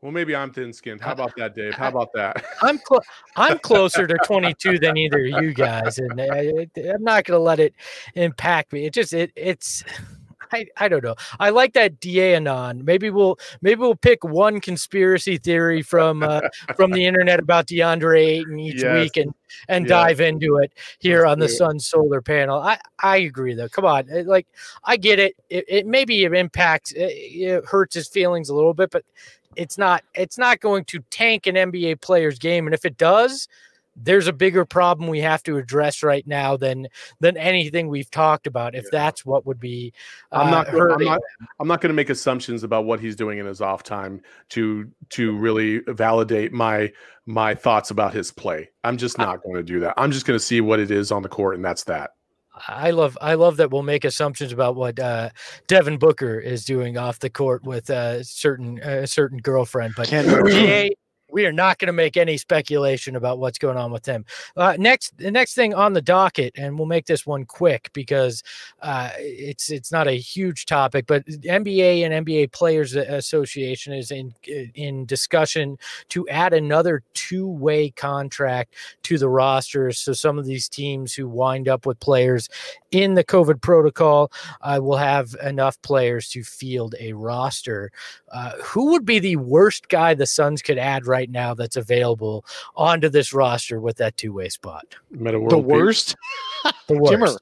well, 0.00 0.10
maybe 0.10 0.34
I'm 0.34 0.52
thin-skinned. 0.52 1.00
How 1.00 1.12
about 1.12 1.32
that, 1.36 1.54
Dave? 1.54 1.74
How 1.74 1.88
about 1.88 2.12
that? 2.14 2.44
I'm 2.62 2.78
clo- 2.78 3.00
I'm 3.36 3.58
closer 3.60 4.08
to 4.08 4.18
22 4.26 4.80
than 4.80 4.96
either 4.96 5.20
of 5.24 5.42
you 5.42 5.54
guys, 5.54 5.98
and 5.98 6.20
I, 6.20 6.66
I'm 6.76 7.02
not 7.04 7.24
going 7.24 7.38
to 7.38 7.38
let 7.38 7.60
it 7.60 7.74
impact 8.16 8.72
me. 8.72 8.86
It 8.86 8.92
just 8.92 9.12
it 9.14 9.30
it's. 9.36 9.84
I, 10.54 10.66
I 10.76 10.88
don't 10.88 11.02
know. 11.04 11.14
I 11.40 11.50
like 11.50 11.72
that 11.74 12.00
DA 12.00 12.34
anon. 12.36 12.84
Maybe 12.84 13.10
we'll 13.10 13.38
maybe 13.60 13.80
we'll 13.80 13.96
pick 13.96 14.24
one 14.24 14.60
conspiracy 14.60 15.36
theory 15.38 15.82
from 15.82 16.22
uh, 16.22 16.40
from 16.76 16.90
the 16.92 17.04
internet 17.04 17.40
about 17.40 17.66
DeAndre 17.66 18.18
Ayton 18.24 18.58
each 18.58 18.82
Yes. 18.82 18.94
week 19.02 19.16
and 19.16 19.34
and 19.68 19.84
Yeah. 19.84 19.88
dive 19.88 20.20
into 20.20 20.56
it 20.58 20.72
here 20.98 21.22
Let's 21.22 21.32
on 21.32 21.38
the. 21.40 21.48
Sun 21.48 21.80
Solar 21.80 22.20
Panel. 22.22 22.60
I 22.60 22.78
I 23.02 23.18
agree 23.18 23.54
though. 23.54 23.68
Come 23.68 23.84
on, 23.84 24.08
It- 24.08 24.26
like 24.26 24.46
I 24.84 24.96
get 24.96 25.18
it. 25.18 25.34
It, 25.50 25.64
it 25.68 25.86
maybe 25.86 26.24
it 26.24 26.32
impacts 26.32 26.92
it, 26.92 27.00
it 27.12 27.64
hurts 27.64 27.94
his 27.94 28.08
feelings 28.08 28.48
a 28.48 28.54
little 28.54 28.74
bit, 28.74 28.90
but 28.90 29.04
it's 29.56 29.78
not 29.78 30.02
it's 30.14 30.38
not 30.38 30.60
going 30.60 30.84
to 30.86 30.98
tank 31.10 31.46
an 31.46 31.54
NBA 31.56 32.00
player's 32.00 32.38
game. 32.38 32.66
And 32.66 32.74
if 32.74 32.84
it 32.84 32.96
does, 32.96 33.46
there's 33.96 34.26
a 34.26 34.32
bigger 34.32 34.64
problem 34.64 35.08
we 35.08 35.20
have 35.20 35.42
to 35.44 35.56
address 35.56 36.02
right 36.02 36.26
now 36.26 36.56
than 36.56 36.88
than 37.20 37.36
anything 37.36 37.88
we've 37.88 38.10
talked 38.10 38.46
about. 38.46 38.74
If 38.74 38.84
Yeah. 38.84 38.90
that's 38.92 39.24
what 39.24 39.46
would 39.46 39.60
be, 39.60 39.92
I'm 40.32 40.48
uh, 40.48 40.50
not. 40.50 40.68
I'm 40.68 41.04
not. 41.04 41.20
I'm 41.60 41.68
not 41.68 41.80
going 41.80 41.90
to 41.90 41.94
make 41.94 42.10
assumptions 42.10 42.62
about 42.64 42.84
what 42.84 43.00
he's 43.00 43.16
doing 43.16 43.38
in 43.38 43.46
his 43.46 43.60
off 43.60 43.82
time 43.82 44.20
to 44.50 44.90
to 45.10 45.36
really 45.36 45.80
validate 45.88 46.52
my 46.52 46.92
my 47.26 47.54
thoughts 47.54 47.90
about 47.90 48.12
his 48.12 48.30
play. 48.30 48.70
I'm 48.82 48.96
just 48.96 49.16
not 49.18 49.42
going 49.42 49.56
to 49.56 49.62
do 49.62 49.80
that. 49.80 49.94
I'm 49.96 50.10
just 50.10 50.26
going 50.26 50.38
to 50.38 50.44
see 50.44 50.60
what 50.60 50.80
it 50.80 50.90
is 50.90 51.10
on 51.12 51.22
the 51.22 51.28
court, 51.28 51.54
and 51.56 51.64
that's 51.64 51.84
that. 51.84 52.10
I 52.68 52.92
love 52.92 53.18
I 53.20 53.34
love 53.34 53.56
that 53.56 53.70
we'll 53.72 53.82
make 53.82 54.04
assumptions 54.04 54.52
about 54.52 54.76
what 54.76 54.98
uh, 55.00 55.30
Devin 55.66 55.98
Booker 55.98 56.38
is 56.38 56.64
doing 56.64 56.96
off 56.96 57.18
the 57.18 57.30
court 57.30 57.64
with 57.64 57.90
a 57.90 58.22
certain 58.22 58.78
a 58.78 59.06
certain 59.08 59.38
girlfriend, 59.38 59.94
but 59.96 60.06
Can't- 60.08 60.28
GA, 60.48 60.90
we 61.34 61.44
are 61.44 61.52
not 61.52 61.78
going 61.78 61.88
to 61.88 61.92
make 61.92 62.16
any 62.16 62.36
speculation 62.36 63.16
about 63.16 63.40
what's 63.40 63.58
going 63.58 63.76
on 63.76 63.90
with 63.90 64.06
him. 64.06 64.24
Uh, 64.56 64.76
next, 64.78 65.18
the 65.18 65.32
next 65.32 65.54
thing 65.54 65.74
on 65.74 65.92
the 65.92 66.00
docket, 66.00 66.52
and 66.56 66.78
we'll 66.78 66.86
make 66.86 67.06
this 67.06 67.26
one 67.26 67.44
quick 67.44 67.90
because 67.92 68.42
uh, 68.82 69.10
it's 69.18 69.68
it's 69.68 69.90
not 69.90 70.06
a 70.06 70.12
huge 70.12 70.64
topic, 70.64 71.06
but 71.08 71.26
NBA 71.26 72.04
and 72.04 72.24
NBA 72.24 72.52
Players 72.52 72.94
Association 72.94 73.92
is 73.92 74.12
in 74.12 74.32
in 74.74 75.04
discussion 75.06 75.76
to 76.10 76.26
add 76.28 76.52
another 76.52 77.02
two 77.14 77.48
way 77.48 77.90
contract 77.90 78.74
to 79.02 79.18
the 79.18 79.28
rosters. 79.28 79.98
So 79.98 80.12
some 80.12 80.38
of 80.38 80.46
these 80.46 80.68
teams 80.68 81.14
who 81.14 81.28
wind 81.28 81.68
up 81.68 81.84
with 81.84 81.98
players 81.98 82.48
in 82.92 83.14
the 83.14 83.24
COVID 83.24 83.60
protocol 83.60 84.30
uh, 84.60 84.78
will 84.80 84.96
have 84.96 85.34
enough 85.42 85.80
players 85.82 86.28
to 86.30 86.44
field 86.44 86.94
a 87.00 87.12
roster. 87.12 87.90
Uh, 88.32 88.52
who 88.62 88.92
would 88.92 89.04
be 89.04 89.18
the 89.18 89.36
worst 89.36 89.88
guy 89.88 90.14
the 90.14 90.26
Suns 90.26 90.62
could 90.62 90.78
add 90.78 91.06
right 91.06 91.23
now 91.30 91.54
that's 91.54 91.76
available 91.76 92.44
onto 92.76 93.08
this 93.08 93.32
roster 93.32 93.80
with 93.80 93.96
that 93.98 94.16
two 94.16 94.32
way 94.32 94.48
spot? 94.48 94.84
Metta 95.10 95.38
world 95.38 95.52
the 95.52 95.56
peace. 95.58 95.66
worst. 95.66 96.16
The 96.86 96.98
worst. 96.98 97.12
Jimmer. 97.12 97.38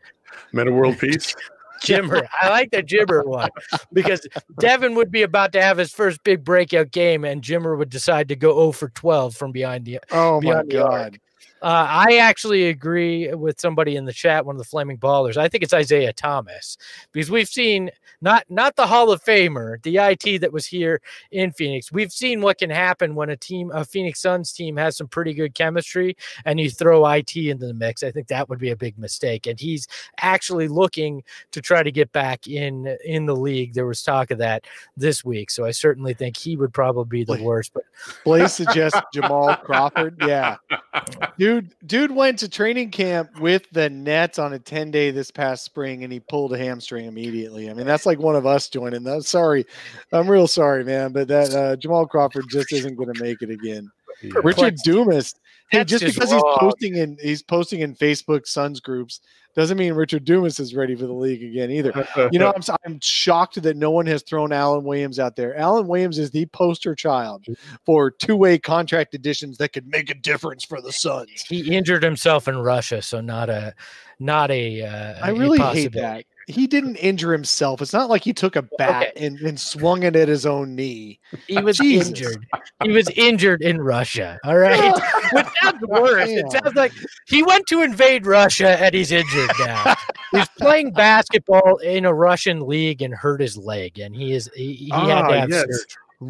Metta 0.53 0.72
World 0.72 0.99
Peace. 0.99 1.35
Jimmer. 1.83 2.26
I 2.41 2.49
like 2.51 2.70
the 2.70 2.83
Jimmer 2.83 3.24
one 3.26 3.51
because 3.93 4.26
Devin 4.61 4.95
would 4.95 5.11
be 5.11 5.22
about 5.22 5.53
to 5.53 5.62
have 5.62 5.78
his 5.78 5.93
first 5.93 6.22
big 6.22 6.45
breakout 6.45 6.93
game, 6.93 7.24
and 7.24 7.43
Jimmer 7.43 7.76
would 7.76 7.91
decide 7.91 8.28
to 8.28 8.37
go 8.37 8.55
0 8.55 8.72
for 8.72 8.89
12 8.91 9.35
from 9.35 9.51
behind 9.51 9.85
the 9.85 9.99
Oh 10.12 10.41
my 10.41 10.53
god! 10.53 10.70
the 10.70 10.80
arc. 10.80 11.14
Uh, 11.63 11.87
I 11.89 12.17
actually 12.17 12.69
agree 12.71 13.33
with 13.33 13.61
somebody 13.61 13.95
in 13.95 14.05
the 14.05 14.13
chat, 14.13 14.45
one 14.45 14.57
of 14.57 14.59
the 14.59 14.65
Flaming 14.65 14.99
Ballers. 14.99 15.37
I 15.37 15.49
think 15.49 15.63
it's 15.63 15.73
Isaiah 15.73 16.13
Thomas 16.13 16.77
because 17.13 17.31
we've 17.31 17.49
seen 17.49 17.89
not 18.21 18.45
not 18.49 18.75
the 18.75 18.87
Hall 18.87 19.13
of 19.13 19.23
Famer, 19.23 19.81
the 19.83 19.99
IT 19.99 20.41
that 20.41 20.53
was 20.53 20.67
here 20.67 21.01
in 21.31 21.53
Phoenix. 21.53 21.93
We've 21.93 22.11
seen 22.11 22.41
what 22.41 22.59
can 22.59 22.69
happen 22.69 23.15
when 23.15 23.31
a 23.31 23.37
team, 23.37 23.71
a 23.73 23.85
Phoenix 23.85 24.21
Suns 24.21 24.53
team, 24.53 24.77
has 24.77 24.97
some 24.97 25.07
pretty 25.07 25.35
good 25.35 25.55
chemistry, 25.55 26.17
and 26.45 26.59
you 26.59 26.69
throw 26.69 27.07
IT 27.07 27.37
into 27.37 27.69
the 27.69 27.75
mix. 27.75 28.03
I 28.03 28.11
think 28.11 28.27
that 28.27 28.49
would 28.49 28.59
be 28.59 28.71
a 28.71 28.77
big 28.77 28.99
mistake. 28.99 29.47
And 29.47 29.59
he's 29.59 29.87
actually 30.21 30.67
looking 30.67 31.23
to 31.53 31.61
try 31.61 31.85
to 31.85 31.93
get 31.93 32.11
back 32.11 32.49
in 32.49 32.97
in 33.05 33.27
the 33.27 33.37
league. 33.37 33.75
There 33.75 33.87
was 33.87 34.03
talk 34.03 34.33
of 34.33 34.39
that 34.39 34.65
this 34.97 35.25
week, 35.25 35.49
so 35.49 35.65
I 35.65 35.71
certainly 35.71 36.15
think 36.15 36.37
he 36.37 36.57
would 36.57 36.75
probably 36.75 37.21
be 37.21 37.25
the 37.25 37.41
worst. 37.41 37.73
But 37.73 37.85
Blaze 38.25 38.53
suggests 38.53 39.01
Jamal 39.15 39.55
Crawford. 39.57 40.17
Yeah. 40.27 40.57
Dude, 41.39 41.52
dude 41.61 42.11
went 42.11 42.39
to 42.41 42.49
training 42.49 42.91
camp 42.91 43.39
with 43.41 43.69
the 43.73 43.91
Nets 43.91 44.39
on 44.39 44.53
a 44.53 44.59
10 44.59 44.91
day 44.91 45.11
this 45.11 45.31
past 45.31 45.65
spring 45.65 46.05
and 46.05 46.13
he 46.13 46.21
pulled 46.21 46.53
a 46.53 46.59
hamstring 46.59 47.07
immediately. 47.07 47.71
I 47.71 47.75
mean, 47.75 47.87
that's 47.87 48.07
like 48.07 48.19
one 48.19 48.37
of 48.37 48.47
us 48.47 48.69
joining. 48.69 49.03
That 49.05 49.25
sorry. 49.25 49.67
I'm 50.13 50.29
real 50.29 50.47
sorry, 50.47 50.85
man. 50.85 51.13
But 51.13 51.29
that 51.29 51.53
uh, 51.55 51.77
Jamal 51.77 52.07
Crawford 52.07 52.45
just 52.49 52.73
isn't 52.73 52.97
gonna 52.97 53.19
make 53.21 53.43
it 53.43 53.51
again. 53.51 53.91
Yeah. 54.23 54.33
Richard 54.43 54.77
Dumas. 54.85 55.35
Hey, 55.73 55.85
just 55.85 56.05
just 56.05 56.14
because 56.14 56.31
he's 56.33 56.43
posting 56.59 56.97
in 56.97 57.18
he's 57.20 57.43
posting 57.43 57.81
in 57.81 57.95
Facebook 57.95 58.47
Suns 58.47 58.79
groups 58.81 59.20
doesn't 59.55 59.77
mean 59.77 59.93
Richard 59.93 60.25
Dumas 60.25 60.59
is 60.59 60.75
ready 60.75 60.95
for 60.95 61.07
the 61.07 61.12
league 61.12 61.43
again 61.43 61.70
either. 61.70 61.93
You 62.33 62.39
know, 62.39 62.49
I'm, 62.57 62.59
s- 62.62 62.70
I'm 62.87 62.99
shocked 63.03 63.61
that 63.62 63.77
no 63.77 63.91
one 63.91 64.07
has 64.07 64.23
thrown 64.23 64.51
Alan 64.51 64.83
Williams 64.83 65.18
out 65.18 65.37
there. 65.37 65.55
Alan 65.59 65.87
Williams 65.87 66.18
is 66.18 66.31
the 66.31 66.47
poster 66.47 66.95
child 66.95 67.45
for 67.85 68.11
two 68.11 68.35
way 68.37 68.59
contract 68.59 69.14
additions 69.14 69.59
that 69.59 69.75
could 69.75 69.87
make 69.89 70.09
a 70.09 70.14
difference 70.14 70.64
for 70.64 70.81
the 70.81 70.91
Suns. 70.93 71.43
he 71.49 71.77
injured 71.77 72.03
himself 72.03 72.49
in 72.49 72.57
Russia, 72.59 73.03
so 73.03 73.20
not 73.20 73.51
a 73.51 73.75
not 74.18 74.51
a. 74.51 74.83
Uh, 74.83 75.18
I 75.27 75.31
a 75.31 75.35
really 75.35 75.59
hate 75.59 75.93
that. 75.93 76.25
He 76.47 76.66
didn't 76.66 76.97
injure 76.97 77.32
himself. 77.32 77.80
It's 77.82 77.93
not 77.93 78.11
like 78.11 78.22
he 78.24 78.32
took 78.32 78.57
a 78.57 78.62
bat 78.78 79.09
Okay. 79.14 79.26
and, 79.26 79.38
and 79.40 79.59
swung 79.59 80.03
it 80.03 80.16
at 80.16 80.28
his 80.28 80.45
own 80.47 80.74
knee. 80.74 81.20
He 81.47 81.59
was 81.61 81.78
Jesus. 81.78 82.09
injured. 82.09 82.47
He 82.82 82.90
was 82.90 83.09
injured 83.11 83.62
in 83.62 83.80
Russia. 83.80 84.38
All 84.45 84.57
right. 84.59 84.93
Which 85.32 85.47
sounds 85.62 85.82
worse. 85.86 86.28
It 86.30 86.51
sounds 86.51 86.74
like 86.74 86.93
he 87.28 87.43
went 87.43 87.66
to 87.68 87.82
invade 87.82 88.26
Russia 88.26 88.70
and 88.82 88.95
he's 88.95 89.12
injured 89.12 89.51
now. 89.61 89.95
he's 90.32 90.49
playing 90.59 90.93
basketball 90.95 91.76
in 91.78 92.05
a 92.05 92.12
Russian 92.12 92.66
league 92.66 93.03
and 93.03 93.14
hurt 93.14 93.40
his 93.40 93.57
leg, 93.57 93.99
and 93.99 94.14
he 94.14 94.32
is 94.32 94.51
he, 94.55 94.72
he 94.74 94.88
had 94.90 94.99
Ah, 95.24 95.28
to 95.28 95.40
have 95.40 95.51
yes. 95.51 95.61
surgery. 95.61 95.78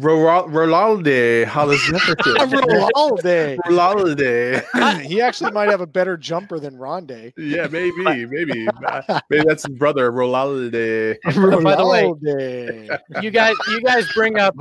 Ro- 0.01 0.47
Rolalde, 0.47 1.45
Hollis 1.45 1.81
Ronaldo. 1.89 3.57
Rolalde. 3.65 5.01
he 5.01 5.21
actually 5.21 5.51
might 5.51 5.69
have 5.69 5.81
a 5.81 5.87
better 5.87 6.17
jumper 6.17 6.59
than 6.59 6.75
Ronde. 6.77 7.31
Yeah, 7.37 7.67
maybe, 7.67 7.91
maybe, 8.25 8.67
Uh, 8.85 9.19
maybe 9.29 9.43
that's 9.47 9.65
his 9.67 9.75
brother, 9.77 10.11
Rolalde. 10.13 11.17
by 11.63 11.75
the 11.75 11.85
way- 11.87 12.89
You 13.21 13.29
guys, 13.31 13.55
you 13.69 13.81
guys 13.81 14.11
bring 14.13 14.39
up. 14.39 14.55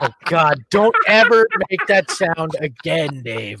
Oh 0.00 0.08
God! 0.24 0.64
Don't 0.70 0.94
ever 1.06 1.46
make 1.70 1.86
that 1.86 2.10
sound 2.10 2.52
again, 2.60 3.22
Dave. 3.22 3.58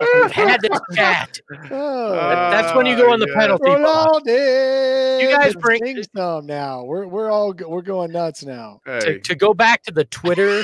We've 0.00 0.30
had 0.32 0.60
this 0.60 0.78
chat. 0.94 1.38
Oh, 1.70 2.12
That's 2.12 2.74
when 2.76 2.86
you 2.86 2.96
go 2.96 3.12
on 3.12 3.20
the 3.20 3.28
Ah, 3.36 3.38
penalty 3.40 3.64
box. 3.70 3.80
Ronaldo. 4.26 5.20
You 5.22 5.28
guys 5.30 5.54
bring- 5.54 5.84
sing 5.84 6.02
some 6.16 6.46
now. 6.46 6.82
We're 6.84 7.06
we're 7.06 7.30
all 7.30 7.54
we're 7.66 7.82
going 7.82 8.10
nuts 8.12 8.44
now. 8.44 8.80
Hey, 8.84 8.98
to, 9.00 9.18
to 9.20 9.34
go 9.36 9.54
back 9.54 9.82
to 9.84 9.92
the 9.92 10.04
Twitter, 10.06 10.62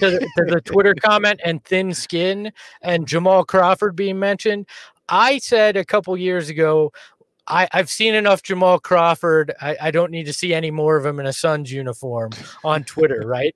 to 0.00 0.10
the, 0.10 0.20
to 0.36 0.44
the 0.44 0.60
Twitter 0.60 0.94
comment 0.94 1.40
and 1.44 1.64
thin 1.64 1.94
skin 1.94 2.52
and 2.82 3.06
Jamal 3.06 3.44
Crawford 3.44 3.96
being 3.96 4.18
mentioned. 4.18 4.66
I 5.08 5.38
said 5.38 5.76
a 5.76 5.84
couple 5.84 6.16
years 6.16 6.48
ago, 6.48 6.92
I, 7.48 7.68
I've 7.72 7.90
seen 7.90 8.14
enough 8.14 8.42
Jamal 8.42 8.78
Crawford. 8.78 9.52
I, 9.60 9.76
I 9.80 9.90
don't 9.90 10.10
need 10.12 10.26
to 10.26 10.32
see 10.32 10.54
any 10.54 10.70
more 10.70 10.96
of 10.96 11.04
him 11.04 11.18
in 11.18 11.26
a 11.26 11.32
Suns 11.32 11.72
uniform 11.72 12.30
on 12.64 12.84
Twitter, 12.84 13.22
right? 13.26 13.54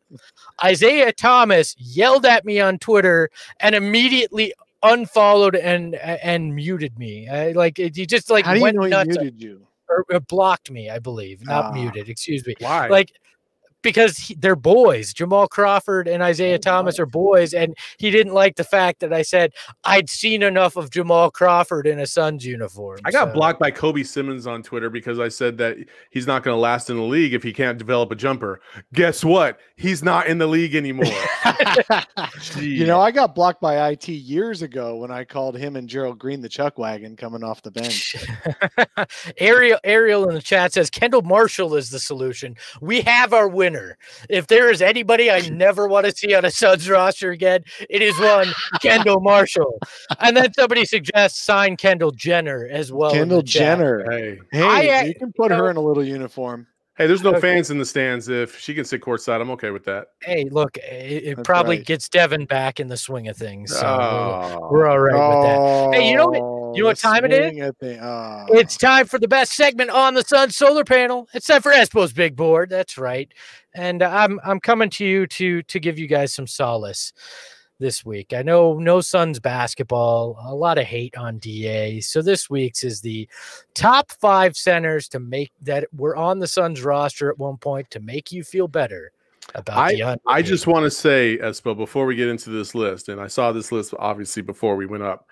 Isaiah 0.63 1.13
Thomas 1.13 1.75
yelled 1.79 2.27
at 2.27 2.45
me 2.45 2.61
on 2.61 2.79
Twitter 2.79 3.31
and 3.61 3.75
immediately 3.75 4.53
unfollowed 4.83 5.57
and 5.57 5.95
and 5.97 6.55
muted 6.55 6.99
me. 6.99 7.29
I, 7.29 7.53
like 7.53 7.77
he 7.79 7.91
just 8.07 8.31
like 8.31 8.45
How 8.45 8.53
do 8.53 8.59
you 8.59 8.63
went 8.65 8.77
know 8.77 8.83
he 8.83 8.91
nuts 8.91 9.09
muted 9.19 9.41
you? 9.41 9.67
or, 9.89 10.05
or 10.11 10.21
blocked 10.21 10.71
me, 10.71 10.91
I 10.91 10.99
believe, 10.99 11.45
not 11.45 11.67
Ah. 11.67 11.73
muted. 11.73 12.09
Excuse 12.09 12.47
me 12.47 12.55
why? 12.61 12.89
like 12.89 13.13
because 13.87 14.17
he, 14.19 14.35
they're 14.35 14.57
boys. 14.57 15.13
Jamal 15.13 15.47
Crawford 15.47 16.09
and 16.09 16.23
Isaiah 16.23 16.57
Oh, 16.57 16.59
Thomas 16.59 16.99
are 16.99 17.07
boys, 17.07 17.55
and 17.55 17.77
he 17.99 18.11
didn't 18.11 18.35
like 18.35 18.57
the 18.57 18.65
fact 18.65 18.99
that 19.01 19.13
I 19.13 19.23
said 19.23 19.53
I'd 19.85 20.11
seen 20.11 20.43
enough 20.43 20.75
of 20.77 20.91
Jamal 20.91 21.31
Crawford 21.31 21.87
in 21.87 22.01
a 22.01 22.07
Suns 22.07 22.45
uniform. 22.45 22.99
I 23.05 23.13
got 23.13 23.29
so- 23.29 23.35
blocked 23.35 23.61
by 23.61 23.71
Kobe 23.71 24.03
Simmons 24.03 24.47
on 24.47 24.63
Twitter 24.65 24.91
because 24.91 25.21
I 25.21 25.29
said 25.29 25.57
that 25.59 25.77
he's 26.11 26.27
not 26.27 26.43
going 26.43 26.55
to 26.55 26.59
last 26.61 26.91
in 26.91 26.97
the 26.97 27.03
league 27.03 27.33
if 27.33 27.45
he 27.45 27.53
can't 27.53 27.79
develop 27.79 28.11
a 28.11 28.17
jumper. 28.17 28.61
Guess 28.93 29.25
what? 29.25 29.61
He's 29.77 30.03
not 30.03 30.27
in 30.27 30.39
the 30.39 30.47
league 30.49 30.75
anymore. 30.75 31.07
you 32.59 32.87
know, 32.87 33.01
I 33.01 33.13
got 33.13 33.35
blocked 33.35 33.61
by 33.61 33.91
IT 33.91 34.09
years 34.09 34.63
ago 34.63 34.97
when 34.97 35.13
I 35.13 35.23
called 35.25 35.57
him 35.57 35.77
and 35.77 35.89
Gerald 35.89 36.19
Green 36.19 36.41
the 36.41 36.49
chuck 36.49 36.77
wagon 36.79 37.17
coming 37.17 37.45
off 37.45 37.63
the 37.63 37.71
bench. 37.71 38.17
Ariel 39.39 39.79
Ariel 39.85 40.29
in 40.29 40.35
the 40.35 40.43
chat 40.43 40.73
says 40.73 40.91
Kendall 40.91 41.23
Marshall 41.23 41.77
is 41.77 41.91
the 41.91 42.01
solution. 42.01 42.57
We 42.81 43.03
have 43.03 43.33
our 43.33 43.49
winner. 43.49 43.76
If 44.31 44.47
there 44.47 44.71
is 44.71 44.83
anybody 44.83 45.31
I 45.31 45.41
never 45.51 45.87
want 45.89 46.07
to 46.07 46.13
see 46.13 46.35
on 46.35 46.45
a 46.45 46.51
Suns 46.51 46.89
roster 46.89 47.31
again, 47.31 47.63
it 47.91 48.03
is 48.03 48.19
one 48.19 48.49
Kendall 48.81 49.21
Marshall. 49.21 49.79
And 50.21 50.37
then 50.37 50.53
somebody 50.55 50.85
suggests 50.85 51.41
sign 51.43 51.77
Kendall 51.77 52.11
Jenner 52.11 52.69
as 52.71 52.93
well. 52.93 53.11
Kendall. 53.13 53.43
Jenner. 53.43 54.05
hey, 54.11 54.39
Hey, 54.53 54.63
I, 54.63 55.01
uh, 55.01 55.05
you 55.05 55.15
can 55.15 55.33
put 55.33 55.51
you 55.51 55.57
her 55.57 55.65
know- 55.65 55.69
in 55.71 55.77
a 55.77 55.81
little 55.81 56.05
uniform. 56.05 56.67
hey, 56.99 57.07
there's 57.07 57.23
no 57.23 57.31
Okay. 57.31 57.41
fans 57.41 57.71
in 57.71 57.79
the 57.79 57.85
stands. 57.85 58.29
If 58.29 58.59
she 58.59 58.73
can 58.75 58.85
sit 58.87 59.03
courtside, 59.03 59.41
I'm 59.41 59.51
okay 59.51 59.71
with 59.71 59.85
that. 59.85 60.09
Hey, 60.23 60.49
look, 60.51 60.77
it, 60.79 61.39
it 61.39 61.45
probably 61.45 61.77
right. 61.77 61.87
gets 61.87 62.09
Devin 62.09 62.47
back 62.47 62.81
in 62.81 62.89
the 62.89 62.97
swing 62.97 63.29
of 63.29 63.37
things. 63.37 63.71
So 63.77 63.83
we're- 63.83 64.57
Oh. 64.57 64.69
we're, 64.71 64.87
all 64.87 64.99
right 64.99 65.13
with 65.15 65.93
that. 65.93 66.01
Hey, 66.01 66.11
you 66.11 66.17
know 66.17 66.29
what- 66.29 66.41
you 66.77 66.83
know 66.83 66.89
what 66.89 66.99
time 66.99 67.25
it 67.25 67.33
is? 67.33 67.53
swing 67.53 67.63
of 67.63 67.77
oh. 68.03 68.47
It's 68.51 68.77
time 68.77 69.07
for 69.07 69.19
the 69.19 69.29
best 69.29 69.53
segment 69.53 69.91
on 69.91 70.15
the 70.15 70.23
Sun 70.23 70.51
solar 70.51 70.85
panel. 70.85 71.29
It's 71.35 71.47
time 71.47 71.63
for 71.63 71.73
Espo's 71.73 72.13
big 72.13 72.37
board. 72.37 72.71
That's 72.71 72.99
right. 72.99 73.33
And 73.75 74.03
uh, 74.03 74.11
I'm 74.13 74.41
I'm 74.45 74.61
coming 74.61 74.91
to 74.91 75.05
you 75.05 75.27
to 75.27 75.63
to 75.63 75.81
give 75.81 75.99
you 75.99 76.07
guys 76.07 76.33
some 76.33 76.47
solace 76.47 77.13
this 77.79 78.05
week. 78.05 78.33
I 78.33 78.43
know 78.43 78.75
no 78.75 79.01
Suns 79.01 79.39
basketball, 79.39 80.39
a 80.45 80.55
lot 80.55 80.79
of 80.79 80.85
hate 80.85 81.17
on 81.17 81.39
DA. 81.39 82.01
So 82.01 82.23
this 82.23 82.49
week's 82.49 82.85
is 82.85 83.01
the 83.01 83.29
top 83.75 84.11
5 84.13 84.57
centers 84.57 85.09
to 85.09 85.21
make 85.21 85.53
that 85.63 85.87
were 85.95 86.17
on 86.17 86.39
the 86.39 86.47
Suns 86.47 86.83
roster 86.83 87.31
at 87.31 87.39
one 87.39 87.59
point 87.59 87.91
to 87.91 88.01
make 88.01 88.33
you 88.33 88.45
feel 88.45 88.69
better 88.69 89.13
about 89.55 89.77
I- 89.77 90.17
I 90.27 90.43
just 90.43 90.67
want 90.67 90.85
to 90.85 90.91
say, 90.91 91.39
Espo, 91.39 91.77
before 91.77 92.07
we 92.07 92.17
get 92.17 92.29
into 92.29 92.51
this 92.51 92.75
list, 92.75 93.09
and 93.09 93.21
I 93.21 93.27
saw 93.27 93.53
this 93.53 93.71
list 93.71 93.95
obviously 93.99 94.43
before 94.43 94.77
we 94.77 94.87
went 94.87 95.03
up, 95.03 95.29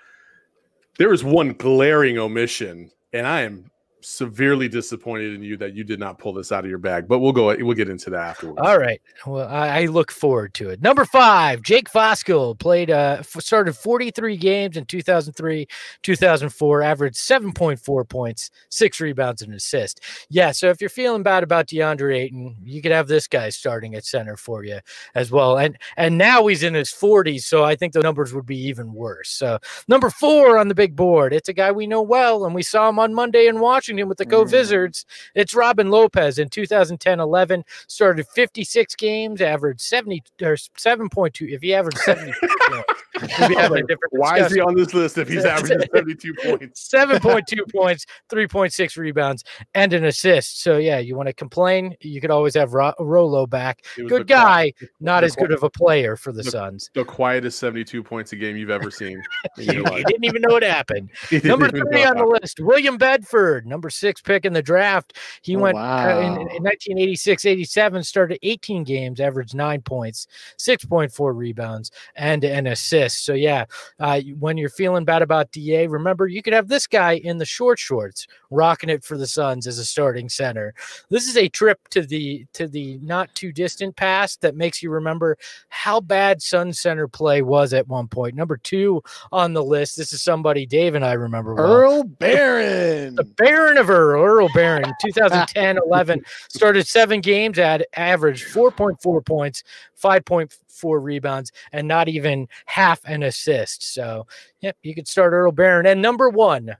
there 0.98 1.12
is 1.12 1.24
one 1.24 1.52
glaring 1.52 2.18
omission, 2.18 2.90
and 3.12 3.26
I 3.26 3.42
am 3.42 3.70
severely 4.04 4.68
disappointed 4.68 5.34
in 5.34 5.42
you 5.42 5.56
that 5.56 5.74
you 5.74 5.84
did 5.84 5.98
not 5.98 6.18
pull 6.18 6.32
this 6.32 6.52
out 6.52 6.64
of 6.64 6.70
your 6.70 6.78
bag. 6.78 7.08
But 7.08 7.20
we'll 7.20 7.32
go. 7.32 7.54
We'll 7.58 7.76
get 7.76 7.88
into 7.88 8.10
that 8.10 8.20
afterwards. 8.20 8.60
All 8.62 8.78
right. 8.78 9.00
Well, 9.26 9.48
I, 9.48 9.86
look 9.86 10.10
forward 10.10 10.54
to 10.54 10.70
it. 10.70 10.82
Number 10.82 11.04
five, 11.04 11.62
Jake 11.62 11.90
Voskuhl 11.90 12.58
played, 12.58 12.90
uh, 12.90 13.22
started 13.22 13.74
43 13.74 14.36
games 14.36 14.76
in 14.76 14.84
2003, 14.86 15.66
2004, 16.02 16.82
averaged 16.82 17.16
7.4 17.16 18.08
points, 18.08 18.50
six 18.70 19.00
rebounds, 19.00 19.42
and 19.42 19.52
an 19.52 19.56
assist. 19.56 20.00
Yeah. 20.28 20.52
So 20.52 20.68
if 20.68 20.80
you're 20.80 20.90
feeling 20.90 21.22
bad 21.22 21.42
about 21.42 21.68
DeAndre 21.68 22.16
Ayton, 22.16 22.56
you 22.64 22.82
could 22.82 22.92
have 22.92 23.08
this 23.08 23.26
guy 23.26 23.48
starting 23.48 23.94
at 23.94 24.04
center 24.04 24.36
for 24.36 24.64
you 24.64 24.80
as 25.14 25.30
well. 25.30 25.56
And 25.56 25.78
and 25.96 26.18
now 26.18 26.46
he's 26.46 26.62
in 26.62 26.74
his 26.74 26.90
40s, 26.90 27.42
so 27.42 27.64
I 27.64 27.76
think 27.76 27.92
the 27.92 28.02
numbers 28.02 28.34
would 28.34 28.46
be 28.46 28.58
even 28.68 28.92
worse. 28.92 29.30
So 29.30 29.58
number 29.88 30.10
four 30.10 30.58
on 30.58 30.68
the 30.68 30.74
big 30.74 30.96
board, 30.96 31.32
it's 31.32 31.48
a 31.48 31.52
guy 31.52 31.72
we 31.72 31.86
know 31.86 32.02
well, 32.02 32.44
and 32.44 32.54
we 32.54 32.62
saw 32.62 32.88
him 32.88 32.98
on 32.98 33.14
Monday 33.14 33.46
in 33.46 33.60
Washington 33.60 33.93
with 34.02 34.18
the 34.18 34.24
Go 34.24 34.44
Mm. 34.44 34.52
Wizards. 34.52 35.06
It's 35.34 35.54
Robin 35.54 35.90
Lopez 35.90 36.38
in 36.38 36.48
2010 36.48 37.20
11 37.20 37.64
started 37.86 38.26
56 38.34 38.94
games, 38.96 39.40
averaged 39.40 39.80
70 39.80 40.22
or 40.42 40.56
7.2. 40.56 41.52
If 41.52 41.62
he 41.62 41.74
averaged 41.74 41.98
70, 41.98 42.32
we'd 42.42 43.48
be 43.48 43.54
having 43.54 43.78
a 43.78 43.86
different 43.86 44.12
Why 44.12 44.40
is 44.40 44.52
he 44.52 44.60
on 44.60 44.74
this 44.74 44.92
list 44.94 45.18
if 45.18 45.28
he's 45.28 45.44
averaging 45.44 45.80
72 45.94 46.34
points? 46.42 46.88
7.2 46.92 47.58
points, 47.74 48.06
3.6 48.30 48.96
rebounds, 48.98 49.44
and 49.74 49.92
an 49.92 50.04
assist. 50.04 50.60
So, 50.62 50.78
yeah, 50.78 50.98
you 50.98 51.16
want 51.16 51.28
to 51.28 51.32
complain? 51.32 51.96
You 52.00 52.20
could 52.20 52.30
always 52.30 52.54
have 52.54 52.74
Ro- 52.74 52.92
Rolo 52.98 53.46
back. 53.46 53.84
Good 53.96 54.26
guy, 54.26 54.72
not 55.00 55.20
the 55.20 55.26
as 55.26 55.36
good 55.36 55.52
of 55.52 55.62
a 55.62 55.70
player 55.70 56.16
for 56.16 56.32
the 56.32 56.42
the- 56.42 56.50
Suns. 56.50 56.90
The 56.94 57.04
quietest 57.04 57.58
72 57.58 58.02
points 58.02 58.32
a 58.32 58.36
game 58.36 58.56
you've 58.56 58.70
ever 58.70 58.90
seen. 58.90 59.22
You 59.58 59.82
didn't 59.84 60.24
even 60.24 60.42
know 60.42 60.56
it 60.56 60.62
happened. 60.62 61.10
Number 61.44 61.68
three 61.70 62.04
on 62.04 62.16
the 62.16 62.24
list, 62.40 62.60
William 62.60 62.96
Bedford, 62.96 63.66
number 63.66 63.83
six 63.90 64.20
pick 64.20 64.44
in 64.44 64.52
the 64.52 64.62
draft. 64.62 65.16
He 65.42 65.56
Oh, 65.56 65.60
went 65.60 65.76
uh, 65.78 65.80
in, 65.80 66.32
wow. 66.34 66.40
in 66.40 66.62
1986 66.62 67.44
87, 67.46 68.02
started 68.04 68.38
18 68.42 68.84
games, 68.84 69.20
averaged 69.20 69.54
nine 69.54 69.80
points, 69.82 70.26
6.4 70.58 71.36
rebounds, 71.36 71.90
and 72.16 72.44
an 72.44 72.66
assist. 72.66 73.24
So, 73.24 73.34
yeah, 73.34 73.64
uh, 74.00 74.20
when 74.38 74.56
you're 74.56 74.68
feeling 74.68 75.04
bad 75.04 75.22
about 75.22 75.52
DA, 75.52 75.86
remember 75.86 76.26
you 76.26 76.42
could 76.42 76.52
have 76.52 76.68
this 76.68 76.86
guy 76.86 77.14
in 77.14 77.38
the 77.38 77.44
short 77.44 77.78
shorts 77.78 78.26
rocking 78.50 78.90
it 78.90 79.02
for 79.04 79.16
the 79.18 79.26
Suns 79.26 79.66
as 79.66 79.78
a 79.78 79.84
starting 79.84 80.28
center. 80.28 80.74
This 81.10 81.28
is 81.28 81.36
a 81.36 81.48
trip 81.48 81.88
to 81.90 82.02
the 82.02 82.46
to 82.52 82.68
the 82.68 82.98
not 83.02 83.34
too 83.34 83.52
distant 83.52 83.96
past 83.96 84.40
that 84.42 84.54
makes 84.56 84.82
you 84.82 84.90
remember 84.90 85.36
how 85.68 86.00
bad 86.00 86.40
Sun 86.42 86.72
center 86.72 87.08
play 87.08 87.42
was 87.42 87.72
at 87.72 87.88
one 87.88 88.06
point. 88.08 88.34
Number 88.36 88.56
two 88.56 89.02
on 89.32 89.52
the 89.54 89.62
list. 89.64 89.96
This 89.96 90.12
is 90.12 90.22
somebody 90.22 90.66
Dave 90.66 90.94
and 90.94 91.04
I 91.04 91.14
remember 91.14 91.54
well. 91.54 91.72
Earl 91.72 92.04
Barron. 92.18 93.14
The 93.16 93.24
Baron 93.24 93.63
of 93.78 93.90
Earl, 93.90 94.22
Earl 94.22 94.48
Barron, 94.54 94.84
2010 95.00 95.78
11, 95.86 96.22
started 96.48 96.86
seven 96.86 97.20
games 97.20 97.58
at 97.58 97.86
average 97.96 98.44
4.4 98.44 99.24
points, 99.24 99.62
5.4 100.00 101.02
rebounds, 101.02 101.52
and 101.72 101.88
not 101.88 102.08
even 102.08 102.48
half 102.66 103.00
an 103.04 103.22
assist. 103.22 103.94
So, 103.94 104.26
yep, 104.60 104.76
you 104.82 104.94
could 104.94 105.08
start 105.08 105.32
Earl 105.32 105.52
Barron. 105.52 105.86
And 105.86 106.00
number 106.00 106.28
one, 106.28 106.76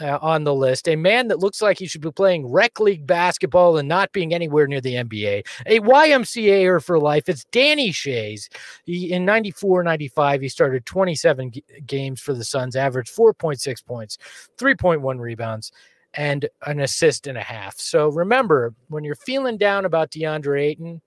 uh, 0.00 0.18
on 0.20 0.44
the 0.44 0.54
list, 0.54 0.88
a 0.88 0.96
man 0.96 1.28
that 1.28 1.38
looks 1.38 1.62
like 1.62 1.78
he 1.78 1.86
should 1.86 2.00
be 2.00 2.10
playing 2.10 2.50
rec 2.50 2.78
league 2.80 3.06
basketball 3.06 3.78
and 3.78 3.88
not 3.88 4.12
being 4.12 4.34
anywhere 4.34 4.66
near 4.66 4.80
the 4.80 4.94
NBA, 4.94 5.46
a 5.66 5.80
YMCAer 5.80 6.84
for 6.84 6.98
life. 6.98 7.28
It's 7.28 7.44
Danny 7.46 7.90
Schayes. 7.90 8.48
He, 8.84 9.12
in 9.12 9.24
94 9.24 9.82
95, 9.82 10.40
he 10.42 10.48
started 10.48 10.84
27 10.84 11.50
g- 11.50 11.64
games 11.86 12.20
for 12.20 12.34
the 12.34 12.44
Suns, 12.44 12.76
averaged 12.76 13.14
4.6 13.14 13.84
points, 13.84 14.18
3.1 14.58 15.18
rebounds, 15.18 15.72
and 16.16 16.48
an 16.66 16.80
assist 16.80 17.26
and 17.26 17.36
a 17.38 17.42
half. 17.42 17.78
So 17.78 18.08
remember, 18.08 18.74
when 18.88 19.04
you're 19.04 19.14
feeling 19.16 19.56
down 19.58 19.84
about 19.84 20.10
DeAndre 20.10 20.62
Ayton, 20.62 21.00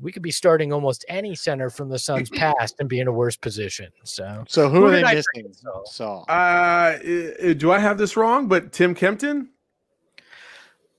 we 0.00 0.12
could 0.12 0.22
be 0.22 0.30
starting 0.30 0.72
almost 0.72 1.04
any 1.08 1.34
center 1.34 1.70
from 1.70 1.88
the 1.88 1.98
Suns 1.98 2.30
past 2.34 2.76
and 2.78 2.88
be 2.88 3.00
in 3.00 3.08
a 3.08 3.12
worse 3.12 3.36
position. 3.36 3.88
So 4.04 4.44
So 4.48 4.68
who, 4.68 4.78
Who 4.80 4.86
are 4.86 4.90
they 4.92 5.02
I 5.04 5.14
missing? 5.14 5.52
So, 5.52 5.70
Saul? 5.72 5.84
Saul. 5.86 6.24
Uh, 6.28 6.32
i- 7.04 7.34
i- 7.48 7.52
do 7.54 7.72
I 7.72 7.78
have 7.78 7.98
this 7.98 8.16
wrong? 8.16 8.46
But 8.48 8.72
Tim 8.72 8.94
Kempton? 8.94 9.50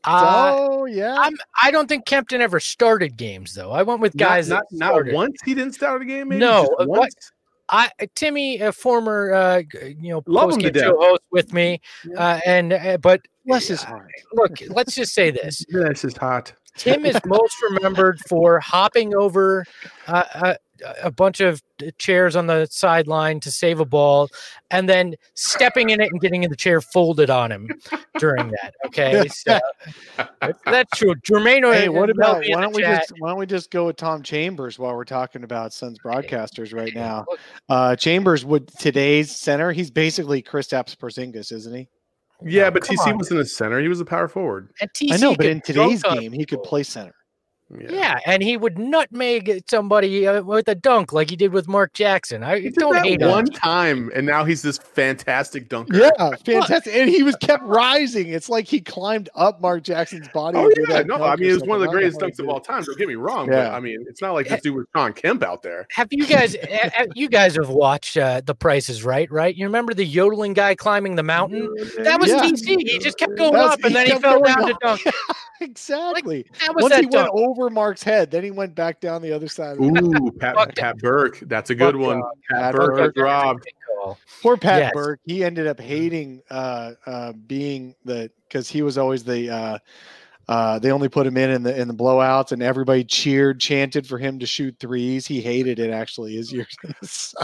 Uh, 0.05 0.55
oh 0.57 0.85
yeah. 0.85 1.15
I'm. 1.19 1.33
I 1.61 1.71
don't 1.71 1.87
think 1.87 2.05
Kempton 2.05 2.39
ever 2.41 2.59
started 2.61 3.17
games 3.17 3.53
though. 3.53 3.71
I 3.71 3.83
went 3.83 3.99
with 3.99 4.15
guys 4.15 4.47
not 4.47 4.63
that 4.71 4.77
not, 4.77 5.05
not 5.05 5.13
once 5.13 5.35
he 5.43 5.53
didn't 5.53 5.73
start 5.73 6.01
a 6.01 6.05
game. 6.05 6.29
Maybe? 6.29 6.39
No, 6.39 6.63
uh, 6.79 6.85
what- 6.85 6.99
once? 6.99 7.31
I 7.71 7.91
Timmy, 8.15 8.59
a 8.61 8.71
former 8.71 9.31
uh, 9.31 9.61
you 9.83 10.09
know 10.09 10.23
Love 10.25 10.53
him 10.53 10.59
to 10.61 10.71
post-game 10.71 10.73
death. 10.73 10.93
host 10.97 11.21
with 11.31 11.53
me, 11.53 11.79
uh, 12.17 12.39
and 12.43 12.73
uh, 12.73 12.97
but 12.97 13.21
Bless 13.49 13.67
his 13.67 13.83
heart. 13.83 14.09
look, 14.33 14.51
let's 14.69 14.95
just 14.95 15.13
say 15.13 15.31
this: 15.31 15.65
This 15.69 16.03
is 16.05 16.15
hot. 16.15 16.53
Tim 16.77 17.05
is 17.05 17.19
most 17.25 17.55
remembered 17.63 18.19
for 18.29 18.59
hopping 18.61 19.13
over 19.13 19.65
uh, 20.07 20.23
a, 20.35 20.55
a 21.03 21.11
bunch 21.11 21.41
of 21.41 21.61
chairs 21.97 22.37
on 22.37 22.47
the 22.47 22.67
sideline 22.71 23.41
to 23.41 23.51
save 23.51 23.81
a 23.81 23.85
ball, 23.85 24.29
and 24.71 24.87
then 24.87 25.15
stepping 25.33 25.89
in 25.89 25.99
it 25.99 26.09
and 26.11 26.21
getting 26.21 26.43
in 26.43 26.49
the 26.49 26.55
chair 26.55 26.79
folded 26.79 27.29
on 27.29 27.51
him 27.51 27.69
during 28.17 28.47
that. 28.51 28.73
Okay, 28.85 29.27
so 29.33 29.59
that's- 30.65 30.85
true. 30.95 31.15
Jermaine, 31.15 31.73
Hey, 31.73 31.89
what 31.89 32.09
about 32.09 32.43
why 32.47 32.61
don't 32.61 32.73
we 32.75 32.83
chat. 32.83 33.01
just 33.01 33.13
why 33.19 33.29
don't 33.29 33.39
we 33.39 33.45
just 33.45 33.71
go 33.71 33.87
with 33.87 33.97
Tom 33.97 34.23
Chambers 34.23 34.79
while 34.79 34.95
we're 34.95 35.03
talking 35.03 35.43
about 35.43 35.73
Suns 35.73 35.97
broadcasters 35.99 36.73
right 36.73 36.93
now? 36.95 37.25
Uh 37.67 37.95
Chambers 37.95 38.45
would 38.45 38.69
today's 38.79 39.35
center, 39.35 39.71
he's 39.73 39.91
basically 39.91 40.41
Chris 40.41 40.67
Kristaps 40.69 40.95
Porzingis, 40.95 41.51
isn't 41.51 41.75
he? 41.75 41.89
Yeah, 42.43 42.69
but 42.69 42.83
come 42.83 42.95
TC 42.95 43.07
on. 43.07 43.17
was 43.17 43.31
in 43.31 43.37
the 43.37 43.45
center. 43.45 43.79
He 43.81 43.87
was 43.87 43.99
a 43.99 44.05
power 44.05 44.27
forward. 44.27 44.69
And 44.81 44.91
TC 44.93 45.13
I 45.13 45.17
know, 45.17 45.35
but 45.35 45.45
in 45.45 45.61
today's 45.61 46.03
game, 46.03 46.31
he 46.31 46.45
could 46.45 46.63
play 46.63 46.83
center. 46.83 47.13
Yeah, 47.77 48.17
and 48.25 48.41
he 48.41 48.57
would 48.57 48.79
nutmeg 48.79 49.63
somebody 49.69 50.25
uh, 50.27 50.41
with 50.41 50.67
a 50.67 50.73
dunk 50.75 51.13
like 51.13 51.29
he 51.29 51.35
did 51.35 51.53
with 51.53 51.67
Mark 51.67 51.93
Jackson. 51.93 52.41
I 52.43 52.55
He 52.57 52.63
did 52.69 52.75
don't 52.75 52.93
that 52.93 53.05
hate 53.05 53.21
one 53.21 53.31
on. 53.31 53.45
time, 53.45 54.11
and 54.15 54.25
now 54.25 54.43
he's 54.43 54.63
this 54.63 54.79
fantastic 54.79 55.69
dunker. 55.69 55.97
Yeah, 55.97 56.31
fantastic. 56.45 56.95
And 56.95 57.09
he 57.09 57.21
was 57.21 57.35
kept 57.35 57.63
rising. 57.63 58.29
It's 58.29 58.49
like 58.49 58.65
he 58.67 58.81
climbed 58.81 59.29
up 59.35 59.61
Mark 59.61 59.83
Jackson's 59.83 60.27
body. 60.29 60.57
Oh 60.57 60.71
yeah, 60.89 61.03
no, 61.03 61.15
I 61.15 61.35
or 61.35 61.37
mean 61.37 61.51
it's 61.51 61.63
one 61.63 61.75
of 61.75 61.81
the 61.81 61.91
greatest 61.91 62.19
don't 62.19 62.33
dunks 62.33 62.39
of 62.39 62.49
all 62.49 62.59
time. 62.59 62.81
Don't 62.83 62.97
get 62.97 63.07
me 63.07 63.15
wrong, 63.15 63.47
Yeah. 63.51 63.69
but 63.69 63.73
I 63.75 63.79
mean 63.79 64.03
it's 64.07 64.21
not 64.21 64.31
like 64.33 64.47
this 64.47 64.61
dude 64.61 64.75
was 64.75 64.85
Shawn 64.95 65.13
Kemp 65.13 65.43
out 65.43 65.61
there. 65.61 65.85
Have 65.91 66.07
you 66.11 66.25
guys? 66.25 66.55
uh, 66.55 66.89
uh, 66.97 67.05
you 67.13 67.29
guys 67.29 67.55
have 67.55 67.69
watched 67.69 68.17
uh, 68.17 68.41
The 68.43 68.55
Price 68.55 68.89
is 68.89 69.03
Right, 69.03 69.29
right? 69.31 69.55
You 69.55 69.65
remember 69.67 69.93
the 69.93 70.05
yodeling 70.05 70.53
guy 70.53 70.73
climbing 70.73 71.15
the 71.15 71.23
mountain? 71.23 71.69
That 72.03 72.19
was 72.19 72.29
Yeah. 72.31 72.39
TC. 72.41 72.77
He 72.87 72.97
just 72.99 73.19
kept 73.19 73.37
going 73.37 73.53
That's- 73.53 73.73
up, 73.73 73.79
and 73.83 73.89
he 73.89 73.93
then 73.93 74.05
he 74.07 74.11
fell 74.19 74.39
going 74.41 74.43
down 74.55 74.67
to 74.69 74.73
up. 74.73 74.79
dunk. 74.81 75.01
he 75.59 75.65
did. 75.65 75.71
Exactly. 75.71 76.45
That 76.61 76.75
was 76.75 76.83
Once 76.83 76.93
that 76.95 77.03
he 77.03 77.09
dunk. 77.09 77.33
went 77.33 77.47
over 77.47 77.69
Mark's 77.69 78.03
head, 78.03 78.31
then 78.31 78.43
he 78.43 78.51
went 78.51 78.75
back 78.75 78.99
down 78.99 79.21
the 79.21 79.31
other 79.31 79.47
side. 79.47 79.77
Of 79.77 79.81
Ooh, 79.83 80.31
Pat, 80.39 80.75
Pat 80.75 80.97
Burke. 80.97 81.39
That's 81.41 81.69
a 81.69 81.75
good 81.75 81.95
Fuck 81.95 82.01
one. 82.01 82.19
dog. 82.21 82.31
Pat 82.49 82.59
Pat 82.61 82.73
Burke 82.75 83.15
Burke. 83.15 83.17
robbed. 83.17 83.63
Poor 84.41 84.55
Pat 84.57 84.79
Yes. 84.79 84.93
Burke. 84.93 85.19
He 85.25 85.43
ended 85.43 85.67
up 85.67 85.79
hating 85.79 86.41
uh, 86.49 86.93
uh, 87.05 87.33
being 87.33 87.93
the 88.05 88.31
because 88.47 88.69
he 88.69 88.81
was 88.81 88.97
always 88.97 89.23
the. 89.23 89.49
Uh, 89.49 89.77
uh, 90.47 90.79
they 90.79 90.91
only 90.91 91.09
put 91.09 91.27
him 91.27 91.37
in 91.37 91.51
in 91.51 91.61
the 91.63 91.79
in 91.79 91.87
the 91.87 91.93
blowouts, 91.93 92.51
and 92.53 92.63
everybody 92.63 93.03
cheered, 93.03 93.59
chanted 93.59 94.07
for 94.07 94.17
him 94.17 94.39
to 94.39 94.45
shoot 94.47 94.75
threes. 94.79 95.27
He 95.27 95.41
hated 95.41 95.77
it 95.79 95.91
actually 95.91 96.35
his 96.37 96.51
years. 96.51 96.75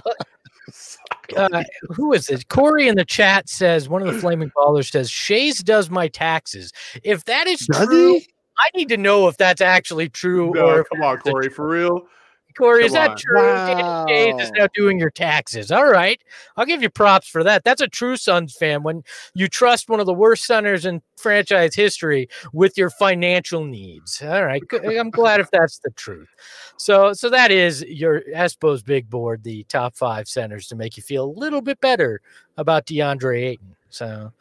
in 1.30 1.36
the 1.36 1.49
Sun. 1.49 1.53
Uh, 1.53 1.93
who 1.93 2.13
is 2.13 2.30
it? 2.30 2.47
Corey 2.49 2.88
in 2.88 2.95
the 2.95 3.05
chat 3.05 3.49
says 3.49 3.89
one 3.89 4.01
of 4.01 4.13
the 4.13 4.19
flaming 4.19 4.51
ballers 4.55 4.91
says 4.91 5.09
Schayes 5.09 5.63
does 5.63 5.89
my 5.89 6.07
taxes. 6.07 6.71
If 7.03 7.26
that 7.26 7.47
is 7.47 7.65
Does 7.67 7.86
true, 7.86 8.13
he? 8.13 8.28
I 8.57 8.69
need 8.76 8.89
to 8.89 8.97
know 8.97 9.28
if 9.28 9.38
that's 9.38 9.61
actually 9.61 10.09
true 10.09 10.51
No, 10.53 10.67
or 10.67 10.84
come 10.86 11.01
on, 11.01 11.17
Corey, 11.19 11.49
for 11.49 11.67
real. 11.67 12.07
Corey, 12.58 12.86
is 12.86 12.93
that 12.93 13.12
on. 13.12 13.18
true? 13.18 13.41
Danny 13.41 13.84
Schayes 13.84 14.41
is 14.41 14.51
now 14.51 14.68
doing 14.74 14.99
your 14.99 15.10
taxes. 15.10 15.72
All 15.72 15.89
right. 15.89 16.22
I'll 16.58 16.66
give 16.66 16.82
you 16.82 16.89
props 16.89 17.28
for 17.28 17.43
that. 17.43 17.64
That's 17.64 17.82
a 17.82 17.88
true 17.88 18.18
Suns 18.18 18.56
fan 18.56 18.84
when 18.84 19.03
you 19.34 19.47
trust 19.47 19.89
one 19.89 19.99
of 19.99 20.06
the 20.06 20.14
worst 20.14 20.45
Sunners 20.45 20.86
in 20.86 21.01
franchise 21.18 21.76
history 21.76 22.30
with 22.53 22.78
your 22.78 22.89
financial 22.89 23.64
needs. 23.64 24.22
All 24.22 24.45
right. 24.45 24.64
Eh, 24.74 24.99
I'm 24.99 25.10
glad 25.10 25.39
if 25.39 25.51
that's 25.51 25.80
the 25.80 25.91
truth. 25.91 26.30
So 26.78 27.14
so 27.14 27.30
that 27.30 27.51
is 27.51 27.84
your 27.84 28.22
Espo's 28.34 28.84
big 28.84 29.10
board, 29.10 29.43
the 29.43 29.64
top 29.66 29.95
five 29.95 30.28
centers 30.28 30.68
to 30.68 30.76
make 30.76 30.97
you 30.97 31.03
feel 31.03 31.26
a 31.26 31.39
little 31.39 31.62
bit 31.62 31.80
better 31.82 32.22
about 32.58 32.86
DeAndre 32.86 33.43
Ayton. 33.43 33.76
So 33.89 34.32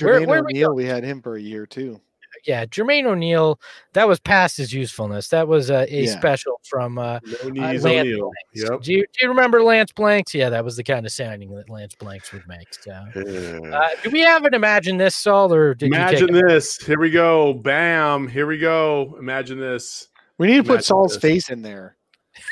Where- 0.00 0.20
Jermaine 0.20 0.26
where 0.26 0.44
we 0.44 0.50
O'Neal, 0.52 0.74
we 0.74 0.84
had 0.84 1.04
him 1.04 1.20
for 1.20 1.36
a 1.36 1.40
year 1.40 1.66
too. 1.66 2.00
Yeah, 2.44 2.64
Jermaine 2.66 3.04
O'Neal, 3.06 3.60
that 3.92 4.06
was 4.08 4.18
past 4.20 4.56
his 4.56 4.72
usefulness. 4.72 5.28
That 5.28 5.48
was 5.48 5.70
a, 5.70 5.86
a 5.92 6.04
Yeah. 6.04 6.18
special 6.18 6.60
from 6.68 6.98
uh, 6.98 7.18
No 7.24 7.48
Lance 7.60 7.84
O'Neal. 7.84 8.30
Yep. 8.54 8.82
Do 8.82 8.92
you, 8.92 9.00
do 9.02 9.18
you 9.22 9.28
remember 9.28 9.62
Lance 9.62 9.92
Blanks? 9.92 10.34
Yeah, 10.34 10.48
that 10.50 10.64
was 10.64 10.76
the 10.76 10.84
kind 10.84 11.04
of 11.06 11.12
signing 11.12 11.54
that 11.56 11.70
Lance 11.70 11.94
Blanks 11.94 12.32
would 12.32 12.46
make. 12.48 12.72
So, 12.72 12.92
uh, 12.92 13.88
do 14.02 14.10
we 14.10 14.20
have 14.20 14.44
an 14.44 14.54
imagine 14.54 14.96
this, 14.96 15.16
Saul, 15.16 15.52
or 15.52 15.74
did 15.74 15.86
Imagine 15.88 16.20
you 16.20 16.26
take 16.28 16.36
it? 16.44 16.48
this. 16.48 16.76
Here 16.78 16.98
we 16.98 17.10
go. 17.10 17.54
Bam. 17.54 18.28
Here 18.28 18.46
we 18.46 18.58
go. 18.58 19.16
Imagine 19.18 19.58
this. 19.60 20.08
We 20.38 20.46
need 20.48 20.56
to 20.56 20.62
put 20.62 20.68
Imagine 20.70 20.82
Saul's 20.84 21.12
this. 21.14 21.22
face 21.22 21.50
in 21.50 21.62
there. 21.62 21.96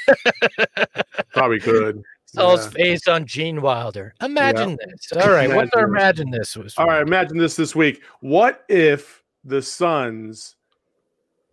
Probably 1.32 1.60
could. 1.60 2.02
Saul's 2.26 2.64
Yeah. 2.66 2.70
face 2.84 3.08
on 3.08 3.24
Gene 3.26 3.62
Wilder? 3.62 4.14
Imagine 4.20 4.76
this. 4.84 5.12
All 5.22 5.30
right, 5.30 5.48
what's 5.48 5.72
our 5.74 5.84
imagine 5.84 6.30
this? 6.30 6.56
Was 6.56 6.74
All 6.76 6.86
right, 6.86 7.00
imagine 7.02 7.38
this 7.38 7.56
this 7.56 7.74
week. 7.74 8.02
What 8.20 8.64
if 8.68 9.15
the 9.46 9.62
Suns 9.62 10.56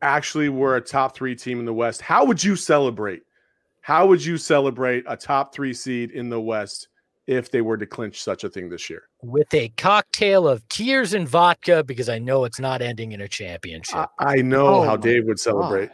actually 0.01 0.49
were 0.49 0.75
a 0.75 0.81
top 0.81 1.15
three 1.15 1.35
team 1.35 1.59
in 1.59 1.65
the 1.65 1.73
West? 1.73 2.01
How 2.01 2.25
would 2.25 2.43
you 2.43 2.55
celebrate? 2.55 3.23
How 3.81 4.05
would 4.07 4.23
you 4.23 4.37
celebrate 4.37 5.03
a 5.07 5.15
top 5.15 5.53
three 5.53 5.73
seed 5.73 6.11
in 6.11 6.29
the 6.29 6.41
West 6.41 6.89
if 7.27 7.49
they 7.49 7.61
were 7.61 7.77
to 7.77 7.85
clinch 7.85 8.21
such 8.21 8.43
a 8.43 8.49
thing 8.49 8.69
this 8.69 8.89
year? 8.89 9.03
with 9.23 9.53
a 9.53 9.69
cocktail 9.77 10.47
of 10.47 10.67
tears 10.67 11.13
and 11.13 11.27
vodka 11.27 11.83
because 11.83 12.09
I 12.09 12.19
know 12.19 12.43
it's 12.43 12.59
not 12.59 12.81
ending 12.81 13.13
in 13.13 13.21
a 13.21 13.27
championship. 13.27 13.95
I, 13.95 14.07
I 14.19 14.35
know 14.35 14.67
Oh 14.67 14.83
how 14.83 14.97
Dave 14.97 15.25
would 15.25 15.39
celebrate. 15.39 15.91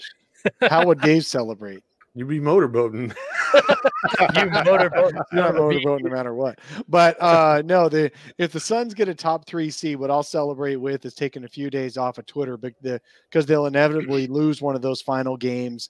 Gosh. 0.62 0.70
How 0.72 0.86
would 0.86 1.02
Dave 1.02 1.26
celebrate? 1.26 1.84
You'd 2.16 2.28
be 2.28 2.40
motorboating. 2.40 3.16
you 4.36 4.50
motorboat. 4.50 5.14
not 5.32 5.56
motorboat 5.56 6.02
no 6.02 6.10
matter 6.10 6.34
what. 6.34 6.60
But 6.88 7.22
uh 7.22 7.62
no, 7.66 7.88
the 7.90 8.12
if 8.38 8.52
the 8.52 8.60
Suns 8.60 8.94
get 8.94 9.08
a 9.08 9.16
top 9.16 9.46
three 9.46 9.70
seed, 9.70 9.98
what 9.98 10.12
I'll 10.12 10.24
celebrate 10.24 10.78
with 10.78 11.06
is 11.06 11.14
taking 11.14 11.44
a 11.44 11.48
few 11.48 11.70
days 11.70 11.98
off 11.98 12.18
of 12.18 12.26
Twitter, 12.26 12.58
but 12.58 12.74
the 12.82 13.00
because 13.30 13.46
they'll 13.46 13.68
inevitably 13.68 14.28
lose 14.28 14.62
one 14.62 14.76
of 14.76 14.82
those 14.82 15.02
final 15.02 15.38
games 15.38 15.90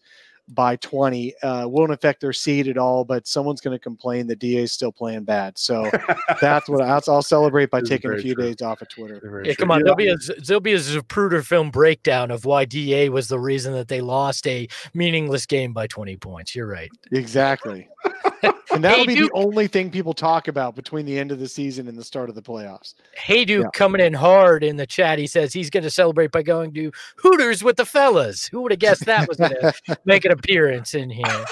by 0.50 0.76
20. 0.78 1.34
Uh 1.42 1.66
won't 1.68 1.92
affect 1.92 2.22
their 2.22 2.34
seed 2.34 2.68
at 2.68 2.78
all, 2.78 3.04
but 3.04 3.28
someone's 3.28 3.62
going 3.62 3.76
to 3.78 3.82
complain 3.82 4.28
that 4.28 4.40
DA 4.40 4.64
is 4.64 4.72
still 4.72 4.92
playing 4.92 5.24
bad. 5.24 5.58
So 5.58 5.90
that's 6.42 6.68
what 6.68 6.82
I'll, 6.82 7.02
I'll 7.08 7.22
celebrate 7.22 7.70
by 7.70 7.82
taking 7.82 8.12
a 8.12 8.18
few 8.18 8.36
true. 8.36 8.46
days 8.46 8.62
off 8.62 8.82
of 8.82 8.90
Twitter. 8.90 9.44
Yeah, 9.46 9.54
come 9.54 9.72
on. 9.72 9.84
There'll 9.84 9.96
be 9.96 10.08
a 10.08 10.18
Z- 10.18 10.36
there'll 10.46 10.62
be 10.62 10.74
a 10.74 10.80
Zapruder 10.80 11.44
film 11.44 11.72
breakdown 11.72 12.32
of 12.32 12.46
why 12.46 12.66
DA 12.66 13.10
was 13.10 13.28
the 13.28 13.40
reason 13.40 13.74
that 13.74 13.88
they 13.88 14.02
lost 14.02 14.48
a 14.48 14.68
meaningless 14.94 15.46
game 15.46 15.74
by 15.74 15.88
20 15.88 16.18
points. 16.18 16.56
You're 16.56 16.68
right. 16.68 16.90
Exactly. 17.12 17.88
and 18.74 18.84
that'll 18.84 19.00
Hey, 19.00 19.06
be 19.08 19.16
Duke- 19.16 19.32
the 19.34 19.38
only 19.40 19.68
thing 19.68 19.90
people 19.92 20.14
talk 20.14 20.48
about 20.48 20.76
between 20.76 21.06
the 21.06 21.18
end 21.18 21.32
of 21.32 21.40
the 21.40 21.48
season 21.48 21.88
and 21.88 21.98
the 21.98 22.04
start 22.04 22.30
of 22.30 22.36
the 22.36 22.42
playoffs. 22.42 22.94
Hey 23.16 23.46
Duke 23.46 23.64
Yeah. 23.66 23.70
coming 23.74 24.02
in 24.02 24.14
hard 24.14 24.64
in 24.64 24.78
the 24.78 24.86
chat. 24.88 25.20
He 25.20 25.28
says 25.28 25.54
he's 25.54 25.70
going 25.70 25.84
to 25.84 25.90
celebrate 25.90 26.32
by 26.32 26.44
going 26.44 26.74
to 26.74 26.92
Hooters 27.18 27.64
with 27.64 27.78
the 27.78 27.86
fellas. 27.86 28.46
Who 28.48 28.62
would 28.62 28.72
have 28.72 28.80
guessed 28.80 29.06
that 29.06 29.28
was 29.28 29.38
going 29.38 29.52
to 29.62 29.74
make 30.06 30.26
an 30.26 30.32
appearance 30.32 30.94
in 30.94 31.10
here? 31.10 31.46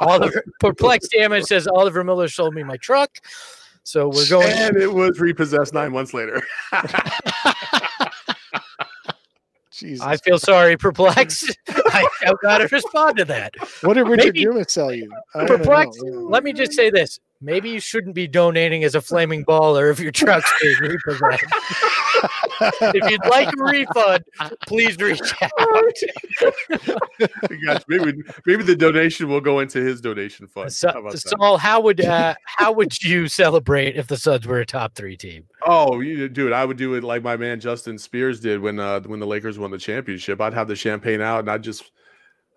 Oliver 0.00 0.42
perplexed 0.60 1.10
damage 1.12 1.44
says 1.44 1.66
Oliver 1.68 2.02
Miller 2.04 2.28
sold 2.28 2.54
me 2.54 2.62
my 2.62 2.76
truck. 2.78 3.18
So 3.84 4.08
we're 4.08 4.28
going. 4.28 4.46
and 4.52 4.76
it 4.76 4.92
was 4.92 5.18
repossessed 5.18 5.74
nine 5.74 5.90
months 5.92 6.14
later. 6.14 6.40
Jesus. 9.72 10.04
I 10.06 10.16
feel 10.16 10.38
sorry, 10.38 10.76
perplexed. 10.76 11.56
I, 11.68 12.06
I've 12.26 12.40
got 12.42 12.58
to 12.58 12.68
respond 12.68 13.16
to 13.18 13.24
that. 13.26 13.54
what 13.82 13.94
did 13.94 14.06
Richard 14.08 14.34
maybe- 14.34 14.44
Dumas 14.44 14.72
sell 14.72 14.92
you? 14.92 15.12
I. 15.34 15.46
Perplexed. 15.46 16.00
Let 16.04 16.44
me 16.44 16.52
just 16.52 16.72
say 16.72 16.90
this. 16.90 17.18
Maybe 17.42 17.70
you 17.70 17.80
shouldn't 17.80 18.14
be 18.14 18.28
donating 18.28 18.84
as 18.84 18.94
a 18.94 19.00
flaming 19.00 19.44
baller 19.44 19.90
if 19.90 19.98
your 19.98 20.12
truck's 20.12 20.50
being 20.62 20.76
repossessed. 20.80 21.44
if 22.94 23.10
you'd 23.10 23.26
like 23.26 23.48
a 23.48 23.62
refund, 23.62 24.24
please 24.66 24.96
reach 24.98 25.34
out. 25.42 25.50
Gosh, 27.66 27.82
maybe 27.88 28.14
maybe 28.46 28.62
the 28.62 28.76
donation 28.76 29.28
will 29.28 29.40
go 29.40 29.58
into 29.58 29.80
his 29.80 30.00
donation 30.00 30.46
fund. 30.46 30.72
So, 30.72 30.92
How 30.92 31.00
about 31.00 31.12
that? 31.12 31.18
Saul, 31.18 31.58
how 31.58 31.80
would 31.80 32.04
uh, 32.04 32.34
how 32.44 32.72
would 32.72 33.02
you 33.02 33.26
celebrate 33.26 33.96
if 33.96 34.06
the 34.06 34.16
Suns 34.16 34.46
were 34.46 34.60
a 34.60 34.66
top 34.66 34.94
three 34.94 35.16
team? 35.16 35.44
Oh, 35.66 36.00
you 36.00 36.28
dude, 36.28 36.52
I 36.52 36.64
would 36.64 36.76
do 36.76 36.94
it 36.94 37.02
like 37.02 37.22
my 37.22 37.36
man 37.36 37.58
Justin 37.58 37.98
Spears 37.98 38.40
did 38.40 38.60
when 38.60 38.78
uh 38.78 39.00
when 39.00 39.20
the 39.20 39.26
Lakers 39.26 39.58
won 39.58 39.70
the 39.70 39.78
championship. 39.78 40.40
I'd 40.40 40.54
have 40.54 40.68
the 40.68 40.76
champagne 40.76 41.20
out 41.20 41.40
and 41.40 41.50
I'd 41.50 41.62
just 41.62 41.90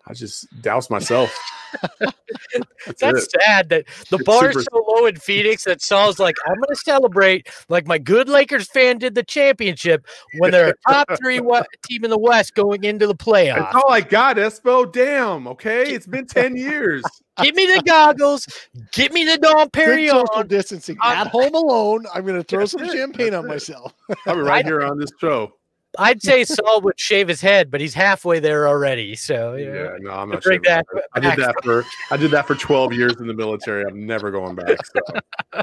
I 0.08 0.14
just 0.14 0.46
douse 0.62 0.88
myself. 0.88 1.36
That's, 2.00 3.00
That's 3.00 3.24
it. 3.24 3.40
sad 3.42 3.68
that 3.70 3.86
the 4.10 4.16
It's 4.18 4.24
bar 4.24 4.48
is 4.50 4.54
super- 4.54 4.66
so 4.72 4.84
low 4.88 5.06
in 5.06 5.16
Phoenix 5.16 5.64
that 5.64 5.82
Saul's 5.82 6.18
like, 6.20 6.36
I'm 6.46 6.54
going 6.54 6.68
to 6.68 6.76
celebrate 6.76 7.48
like 7.68 7.86
my 7.88 7.98
good 7.98 8.28
Lakers 8.28 8.68
fan 8.70 8.98
did 8.98 9.14
the 9.16 9.24
championship 9.24 10.06
when 10.38 10.52
they're 10.52 10.70
a 10.70 10.74
top 10.92 11.08
three 11.18 11.40
wa- 11.40 11.64
team 11.84 12.04
in 12.04 12.10
the 12.10 12.18
West 12.18 12.54
going 12.54 12.84
into 12.84 13.06
the 13.08 13.16
playoffs. 13.16 13.56
That's 13.72 13.74
all 13.74 13.90
I 13.90 14.00
got, 14.00 14.36
Espo. 14.36 14.90
Damn. 14.92 15.48
Okay, 15.48 15.92
it's 15.92 16.06
been 16.06 16.26
ten 16.26 16.56
years. 16.56 17.02
Give 17.42 17.54
me 17.54 17.66
the 17.66 17.82
goggles. 17.84 18.46
Give 18.92 19.12
me 19.12 19.24
the 19.24 19.36
Dom 19.36 19.68
Good 19.72 20.08
social 20.08 20.42
distancing 20.44 20.96
I'm- 21.02 21.26
at 21.26 21.32
home 21.32 21.54
alone. 21.54 22.06
I'm 22.14 22.24
going 22.24 22.36
to 22.36 22.44
throw 22.44 22.60
That's 22.60 22.72
some 22.72 22.84
it. 22.84 22.92
champagne 22.92 23.32
That's 23.32 23.36
on 23.40 23.44
it. 23.44 23.48
myself. 23.48 23.92
I'll 24.26 24.36
be 24.36 24.40
right 24.42 24.64
here 24.64 24.82
on 24.82 24.98
this 24.98 25.10
show. 25.20 25.52
I'd 25.98 26.22
say 26.22 26.44
Saul 26.44 26.80
would 26.82 26.98
shave 26.98 27.28
his 27.28 27.40
head, 27.40 27.70
but 27.70 27.80
he's 27.80 27.94
halfway 27.94 28.38
there 28.38 28.66
already. 28.68 29.14
So 29.16 29.54
Yeah, 29.54 29.66
yeah. 29.74 29.88
no, 30.00 30.10
I'm 30.10 30.30
not 30.30 30.42
sure. 30.42 30.58
that 30.58 30.84
I 31.14 31.20
did 31.20 31.36
back. 31.36 31.38
that 31.38 31.54
for 31.64 31.84
I 32.10 32.16
did 32.16 32.30
that 32.32 32.46
for 32.46 32.54
12 32.54 32.92
years 32.92 33.14
in 33.20 33.26
the 33.26 33.34
military. 33.34 33.84
I'm 33.84 34.06
never 34.06 34.30
going 34.30 34.54
back. 34.56 34.78
So. 34.86 35.62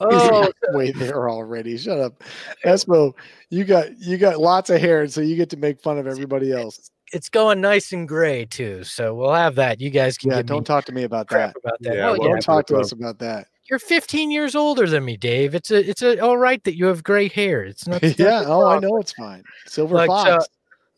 Oh, 0.00 0.50
Wait 0.70 0.96
there 0.98 1.30
already. 1.30 1.76
Shut 1.78 1.98
up, 1.98 2.22
Espo. 2.64 3.12
You 3.50 3.64
got 3.64 3.96
you 3.98 4.18
got 4.18 4.38
lots 4.38 4.70
of 4.70 4.80
hair, 4.80 5.06
so 5.08 5.20
you 5.20 5.36
get 5.36 5.50
to 5.50 5.56
make 5.56 5.80
fun 5.80 5.98
of 5.98 6.06
everybody 6.06 6.52
else. 6.52 6.90
it's 7.12 7.28
going 7.28 7.60
nice 7.60 7.92
and 7.92 8.06
gray 8.06 8.44
too. 8.44 8.84
So 8.84 9.14
we'll 9.14 9.32
have 9.32 9.54
that. 9.56 9.80
You 9.80 9.90
guys 9.90 10.18
can 10.18 10.30
Yeah, 10.30 10.36
give 10.38 10.46
don't 10.46 10.58
me 10.60 10.64
talk 10.64 10.84
to 10.86 10.92
me 10.92 11.04
about 11.04 11.28
that. 11.30 11.54
about 11.56 11.78
that. 11.80 11.94
Yeah, 11.96 12.08
oh, 12.08 12.12
well, 12.12 12.22
yeah. 12.22 12.28
Don't 12.32 12.42
talk 12.42 12.66
to 12.66 12.76
us 12.76 12.92
about 12.92 13.18
that. 13.20 13.46
You're 13.70 13.78
15 13.78 14.30
years 14.30 14.54
older 14.54 14.88
than 14.88 15.04
me, 15.04 15.16
Dave. 15.16 15.54
It's 15.54 15.70
a 15.70 15.88
it's 15.88 16.02
a 16.02 16.18
all 16.20 16.38
right 16.38 16.62
that 16.64 16.76
you 16.76 16.86
have 16.86 17.04
gray 17.04 17.28
hair. 17.28 17.64
It's 17.64 17.86
not. 17.86 18.02
yeah. 18.18 18.44
Oh, 18.46 18.66
I 18.66 18.78
know 18.78 18.96
it's 18.96 19.12
fine. 19.12 19.44
Silver 19.66 20.06
fox. 20.06 20.30
uh, 20.30 20.46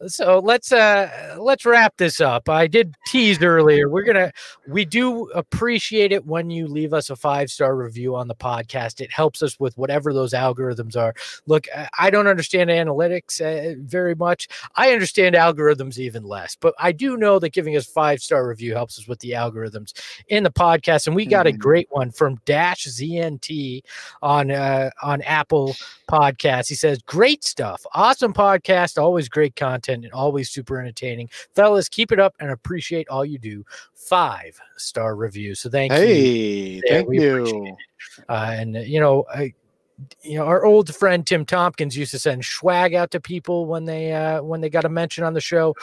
so 0.06 0.38
let's 0.38 0.72
uh 0.72 1.36
let's 1.38 1.66
wrap 1.66 1.94
this 1.98 2.20
up 2.22 2.48
i 2.48 2.66
did 2.66 2.94
tease 3.06 3.42
earlier 3.42 3.88
we're 3.90 4.02
gonna 4.02 4.32
we 4.66 4.84
do 4.84 5.24
appreciate 5.32 6.10
it 6.10 6.24
when 6.24 6.48
you 6.48 6.66
leave 6.66 6.94
us 6.94 7.10
a 7.10 7.16
five 7.16 7.50
star 7.50 7.76
review 7.76 8.16
on 8.16 8.26
the 8.26 8.34
podcast 8.34 9.00
it 9.02 9.12
helps 9.12 9.42
us 9.42 9.60
with 9.60 9.76
whatever 9.76 10.14
those 10.14 10.32
algorithms 10.32 10.96
are 10.96 11.14
look 11.46 11.66
I- 11.98 12.10
don't 12.10 12.26
understand 12.26 12.70
analytics 12.70 13.40
uh, 13.40 13.74
very 13.84 14.14
much 14.14 14.48
i 14.76 14.92
understand 14.92 15.34
algorithms 15.34 15.98
even 15.98 16.24
less 16.24 16.56
but 16.56 16.74
i 16.78 16.92
do 16.92 17.16
know 17.18 17.38
that 17.38 17.52
giving 17.52 17.76
us 17.76 17.86
five 17.86 18.20
star 18.22 18.48
review 18.48 18.74
helps 18.74 18.98
us 18.98 19.06
with 19.06 19.18
the 19.20 19.32
algorithms 19.32 19.92
in 20.28 20.44
the 20.44 20.50
podcast 20.50 21.06
and 21.08 21.14
we 21.16 21.26
got 21.26 21.46
a 21.46 21.50
Mhm. 21.52 21.58
great 21.58 21.86
one 21.90 22.10
from 22.10 22.40
dash 22.46 22.86
znt 22.86 23.82
on 24.22 24.50
uh 24.50 24.90
on 25.02 25.20
apple 25.22 25.74
podcast. 26.10 26.68
He 26.68 26.74
says, 26.74 27.00
Great 27.02 27.44
stuff. 27.44 27.86
Awesome 27.94 28.34
podcast. 28.34 29.00
Always 29.00 29.28
great 29.28 29.54
content 29.54 29.89
and 29.92 30.12
always 30.12 30.50
super 30.50 30.80
entertaining. 30.80 31.28
Fellas, 31.54 31.88
keep 31.88 32.12
it 32.12 32.20
up 32.20 32.34
and 32.40 32.50
appreciate 32.50 33.08
all 33.08 33.24
you 33.24 33.38
do. 33.38 33.64
Five 33.94 34.58
star 34.76 35.16
review. 35.16 35.54
So 35.54 35.70
thank 35.70 35.92
you. 35.92 35.98
hey, 35.98 36.80
thank 36.88 37.08
we 37.08 37.20
you. 37.20 37.76
Uh, 38.28 38.54
and, 38.56 38.74
you 38.76 39.00
know, 39.00 39.24
I, 39.32 39.54
you 40.22 40.38
know, 40.38 40.46
our 40.46 40.64
old 40.64 40.94
friend 40.94 41.26
Tim 41.26 41.44
Tompkins 41.44 41.96
used 41.96 42.12
to 42.12 42.18
send 42.18 42.44
swag 42.44 42.94
out 42.94 43.10
to 43.10 43.20
people 43.20 43.66
when 43.66 43.84
they 43.84 44.12
uh, 44.12 44.42
when 44.42 44.60
they 44.60 44.70
got 44.70 44.84
a 44.84 44.88
mention 44.88 45.24
on 45.24 45.34
the 45.34 45.40
show. 45.40 45.74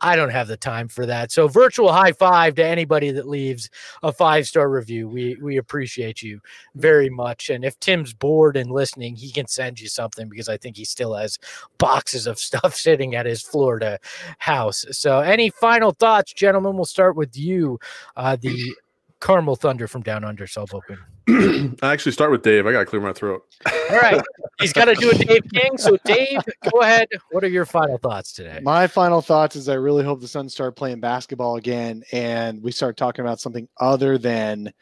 I 0.00 0.16
don't 0.16 0.30
have 0.30 0.48
the 0.48 0.56
time 0.56 0.88
for 0.88 1.06
that. 1.06 1.32
So 1.32 1.48
virtual 1.48 1.92
high 1.92 2.12
five 2.12 2.54
to 2.56 2.64
anybody 2.64 3.10
that 3.12 3.28
leaves 3.28 3.70
a 4.02 4.12
five 4.12 4.46
star 4.46 4.68
review. 4.68 5.08
We 5.08 5.36
we 5.40 5.56
appreciate 5.56 6.22
you 6.22 6.40
very 6.74 7.08
much. 7.08 7.50
And 7.50 7.64
if 7.64 7.78
Tim's 7.80 8.12
bored 8.12 8.56
and 8.56 8.70
listening, 8.70 9.16
he 9.16 9.30
can 9.30 9.46
send 9.46 9.80
you 9.80 9.88
something 9.88 10.28
because 10.28 10.48
I 10.48 10.56
think 10.56 10.76
he 10.76 10.84
still 10.84 11.14
has 11.14 11.38
boxes 11.78 12.26
of 12.26 12.38
stuff 12.46 12.74
sitting 12.74 13.14
at 13.14 13.26
his 13.26 13.42
Florida 13.42 13.98
house. 14.38 14.84
So 14.90 15.20
any 15.20 15.50
final 15.50 15.92
thoughts, 15.92 16.32
gentlemen? 16.32 16.76
We'll 16.76 16.84
start 16.84 17.16
with 17.16 17.36
you, 17.36 17.78
uh, 18.16 18.36
the 18.36 18.74
Carmel 19.20 19.56
Thunder 19.56 19.88
from 19.88 20.02
Down 20.02 20.24
Under, 20.24 20.46
Saul 20.46 20.66
Bookman. 20.66 20.98
I 21.82 21.92
actually 21.92 22.12
start 22.12 22.30
with 22.30 22.42
Dave. 22.42 22.66
I 22.66 22.72
got 22.72 22.80
to 22.80 22.86
clear 22.86 23.02
my 23.02 23.12
throat. 23.12 23.42
All 23.66 23.98
right. 23.98 24.22
He's 24.60 24.72
got 24.72 24.84
to 24.84 24.94
do 24.94 25.10
a 25.10 25.14
Dave 25.24 25.42
King. 25.52 25.76
So, 25.76 25.98
Dave, 26.04 26.40
go 26.70 26.82
ahead. 26.82 27.08
What 27.32 27.42
are 27.42 27.48
your 27.48 27.66
final 27.66 27.98
thoughts 27.98 28.32
today? 28.32 28.60
My 28.62 28.86
final 28.86 29.20
thoughts 29.20 29.56
is 29.56 29.68
I 29.68 29.74
really 29.74 30.04
hope 30.04 30.20
the 30.20 30.28
Suns 30.28 30.52
start 30.52 30.76
playing 30.76 31.00
basketball 31.00 31.56
again 31.56 32.04
and 32.12 32.62
we 32.62 32.70
start 32.70 32.96
talking 32.96 33.24
about 33.24 33.40
something 33.40 33.68
other 33.80 34.18
than 34.18 34.72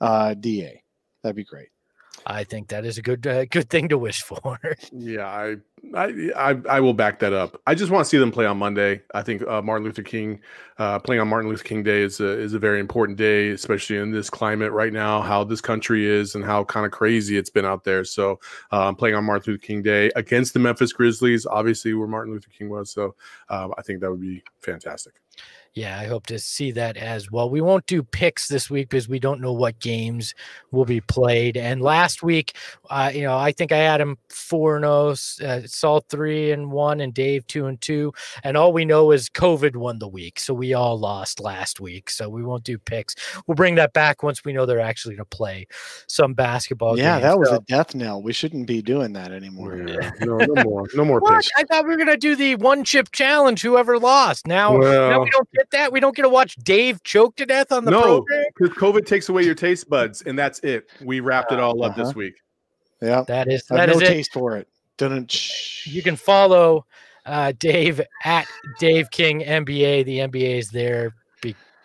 uh, 0.00 0.34
DA. 0.34 0.82
That'd 1.22 1.36
be 1.36 1.44
great. 1.44 1.68
I 2.26 2.44
think 2.44 2.68
that 2.68 2.84
is 2.84 2.98
a 2.98 3.02
good 3.02 3.26
uh, 3.26 3.44
good 3.46 3.70
thing 3.70 3.88
to 3.88 3.98
wish 3.98 4.22
for. 4.22 4.58
Yeah, 4.92 5.26
I, 5.26 5.56
I, 5.94 6.30
I, 6.36 6.56
I 6.68 6.80
will 6.80 6.94
back 6.94 7.18
that 7.20 7.32
up. 7.32 7.60
I 7.66 7.74
just 7.74 7.90
want 7.90 8.04
to 8.04 8.08
see 8.08 8.18
them 8.18 8.30
play 8.30 8.46
on 8.46 8.58
Monday. 8.58 9.02
I 9.14 9.22
think 9.22 9.46
uh, 9.46 9.62
Martin 9.62 9.84
Luther 9.84 10.02
King, 10.02 10.40
uh, 10.78 10.98
playing 10.98 11.20
on 11.20 11.28
Martin 11.28 11.48
Luther 11.48 11.64
King 11.64 11.82
Day 11.82 12.02
is 12.02 12.20
a, 12.20 12.28
is 12.28 12.54
a 12.54 12.58
very 12.58 12.80
important 12.80 13.16
day, 13.16 13.50
especially 13.50 13.96
in 13.96 14.10
this 14.10 14.28
climate 14.28 14.72
right 14.72 14.92
now, 14.92 15.20
how 15.20 15.44
this 15.44 15.60
country 15.60 16.06
is 16.06 16.34
and 16.34 16.44
how 16.44 16.64
kind 16.64 16.84
of 16.84 16.92
crazy 16.92 17.36
it's 17.36 17.50
been 17.50 17.64
out 17.64 17.84
there. 17.84 18.04
So, 18.04 18.40
um, 18.70 18.96
playing 18.96 19.14
on 19.14 19.24
Martin 19.24 19.52
Luther 19.52 19.66
King 19.66 19.82
Day 19.82 20.10
against 20.16 20.52
the 20.52 20.60
Memphis 20.60 20.92
Grizzlies, 20.92 21.46
obviously 21.46 21.94
where 21.94 22.08
Martin 22.08 22.32
Luther 22.32 22.50
King 22.50 22.68
was. 22.68 22.90
So, 22.90 23.14
um, 23.48 23.72
I 23.78 23.82
think 23.82 24.00
that 24.00 24.10
would 24.10 24.20
be 24.20 24.42
fantastic. 24.60 25.14
Yeah, 25.78 25.96
I 25.98 26.06
hope 26.06 26.26
to 26.26 26.40
see 26.40 26.72
that 26.72 26.96
as 26.96 27.30
well. 27.30 27.48
We 27.48 27.60
won't 27.60 27.86
do 27.86 28.02
picks 28.02 28.48
this 28.48 28.68
week 28.68 28.88
because 28.88 29.08
we 29.08 29.20
don't 29.20 29.40
know 29.40 29.52
what 29.52 29.78
games 29.78 30.34
will 30.72 30.84
be 30.84 31.00
played. 31.00 31.56
And 31.56 31.80
last 31.80 32.20
week, 32.22 32.56
uh, 32.90 33.12
you 33.14 33.22
know, 33.22 33.36
I 33.38 33.52
think 33.52 33.70
I 33.70 33.76
had 33.76 34.00
him 34.00 34.18
four 34.28 34.74
and 34.76 34.84
zero, 34.84 35.48
uh, 35.48 35.60
Saul 35.66 36.00
three 36.08 36.50
and 36.50 36.72
one, 36.72 37.00
and 37.00 37.14
Dave 37.14 37.46
two 37.46 37.66
and 37.66 37.80
two. 37.80 38.12
And 38.42 38.56
all 38.56 38.72
we 38.72 38.84
know 38.84 39.12
is 39.12 39.28
COVID 39.30 39.76
won 39.76 40.00
the 40.00 40.08
week, 40.08 40.40
so 40.40 40.52
we 40.52 40.74
all 40.74 40.98
lost 40.98 41.38
last 41.38 41.78
week. 41.78 42.10
So 42.10 42.28
we 42.28 42.42
won't 42.42 42.64
do 42.64 42.76
picks. 42.76 43.14
We'll 43.46 43.54
bring 43.54 43.76
that 43.76 43.92
back 43.92 44.24
once 44.24 44.44
we 44.44 44.52
know 44.52 44.66
they're 44.66 44.80
actually 44.80 45.14
going 45.14 45.26
to 45.30 45.36
play 45.36 45.68
some 46.08 46.34
basketball. 46.34 46.98
yeah, 46.98 47.14
games. 47.20 47.22
that 47.22 47.38
was 47.38 47.48
So- 47.50 47.56
a 47.56 47.60
death 47.60 47.94
knell. 47.94 48.20
We 48.20 48.32
shouldn't 48.32 48.66
be 48.66 48.82
doing 48.82 49.12
that 49.12 49.30
anymore. 49.30 49.76
Yeah, 49.76 50.10
no, 50.22 50.38
no 50.38 50.64
more, 50.64 50.88
no 50.94 51.04
more 51.04 51.20
What? 51.20 51.34
picks. 51.36 51.48
I 51.56 51.62
thought 51.62 51.84
we 51.84 51.90
were 51.92 51.98
gonna 51.98 52.16
do 52.16 52.34
the 52.34 52.56
one 52.56 52.82
chip 52.82 53.12
challenge. 53.12 53.62
Whoever 53.62 53.96
lost. 53.98 54.46
Now, 54.48 54.76
now 54.76 55.22
we 55.22 55.30
don't 55.30 55.48
get 55.52 55.67
that. 55.72 55.92
We 55.92 56.00
don't 56.00 56.14
get 56.16 56.22
to 56.22 56.28
watch 56.28 56.56
Dave 56.56 57.02
choke 57.02 57.36
to 57.36 57.46
death 57.46 57.72
on 57.72 57.84
the 57.84 57.90
No, 57.90 58.02
program. 58.02 58.44
because 58.56 58.76
COVID 58.76 59.06
takes 59.06 59.28
away 59.28 59.42
your 59.42 59.54
taste 59.54 59.88
buds, 59.88 60.22
and 60.22 60.38
that's 60.38 60.58
it. 60.60 60.88
We 61.04 61.20
wrapped 61.20 61.52
it 61.52 61.60
all 61.60 61.82
up 61.84 61.94
this 61.96 62.08
Uh-huh. 62.08 62.18
week. 62.18 62.34
Yeah. 63.00 63.22
That 63.28 63.48
is 63.50 63.64
I 63.70 63.76
that 63.76 63.88
have 63.88 63.96
is 63.96 64.02
no 64.02 64.06
it. 64.06 64.10
taste 64.10 64.32
for 64.32 64.56
it. 64.56 64.68
Dun-dun, 64.96 65.28
You 65.84 66.02
can 66.02 66.16
follow 66.16 66.84
uh, 67.24 67.52
Dave 67.58 68.00
at 68.24 68.46
Dave 68.80 69.10
King 69.10 69.42
NBA. 69.42 70.04
The 70.04 70.18
NBA 70.18 70.58
is 70.58 70.70
there 70.70 71.14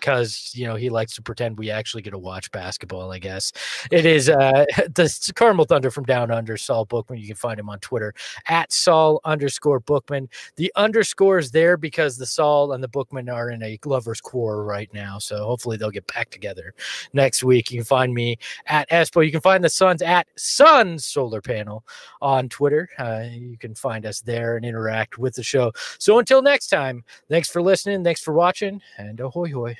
because 0.03 0.51
you 0.53 0.67
know 0.67 0.75
he 0.75 0.89
likes 0.89 1.15
to 1.15 1.21
pretend 1.21 1.57
we 1.57 1.71
actually 1.71 2.01
get 2.01 2.09
to 2.09 2.17
watch 2.17 2.51
basketball. 2.51 3.11
I 3.13 3.19
guess 3.19 3.53
it 3.89 4.05
is 4.05 4.29
uh, 4.29 4.65
the 4.95 5.31
Carmel 5.35 5.63
Thunder 5.63 5.89
from 5.89 6.03
Down 6.03 6.29
Under. 6.29 6.57
Saul 6.57 6.85
Bookman. 6.85 7.19
You 7.19 7.27
can 7.27 7.37
find 7.37 7.57
him 7.57 7.69
on 7.69 7.79
Twitter 7.79 8.13
at 8.49 8.73
Saul 8.73 9.21
underscore 9.23 9.79
Bookman. 9.79 10.29
The 10.57 10.71
underscore 10.75 11.39
is 11.39 11.51
there 11.51 11.77
because 11.77 12.17
the 12.17 12.25
Saul 12.25 12.73
and 12.73 12.83
the 12.83 12.89
Bookman 12.89 13.29
are 13.29 13.49
in 13.49 13.63
a 13.63 13.79
lovers 13.85 14.19
quarrel 14.19 14.63
right 14.63 14.93
now. 14.93 15.19
So 15.19 15.45
hopefully 15.45 15.77
they'll 15.77 15.89
get 15.89 16.11
back 16.13 16.29
together 16.29 16.73
next 17.13 17.43
week. 17.43 17.71
You 17.71 17.77
can 17.77 17.85
find 17.85 18.13
me 18.13 18.37
at 18.67 18.89
Espo. 18.89 19.25
You 19.25 19.31
can 19.31 19.41
find 19.41 19.63
the 19.63 19.69
Suns 19.69 20.01
at 20.01 20.27
Suns 20.35 21.05
Solar 21.05 21.41
Panel 21.41 21.85
on 22.21 22.49
Twitter. 22.49 22.89
Uh, 22.99 23.23
you 23.31 23.57
can 23.57 23.73
find 23.73 24.05
us 24.05 24.19
there 24.19 24.57
and 24.57 24.65
interact 24.65 25.17
with 25.17 25.35
the 25.35 25.43
show. 25.43 25.71
So 25.97 26.19
until 26.19 26.41
next 26.41 26.67
time, 26.67 27.03
thanks 27.29 27.49
for 27.49 27.61
listening. 27.61 28.03
Thanks 28.03 28.21
for 28.21 28.33
watching, 28.33 28.81
and 28.97 29.19
ahoy 29.19 29.51
hoy. 29.51 29.77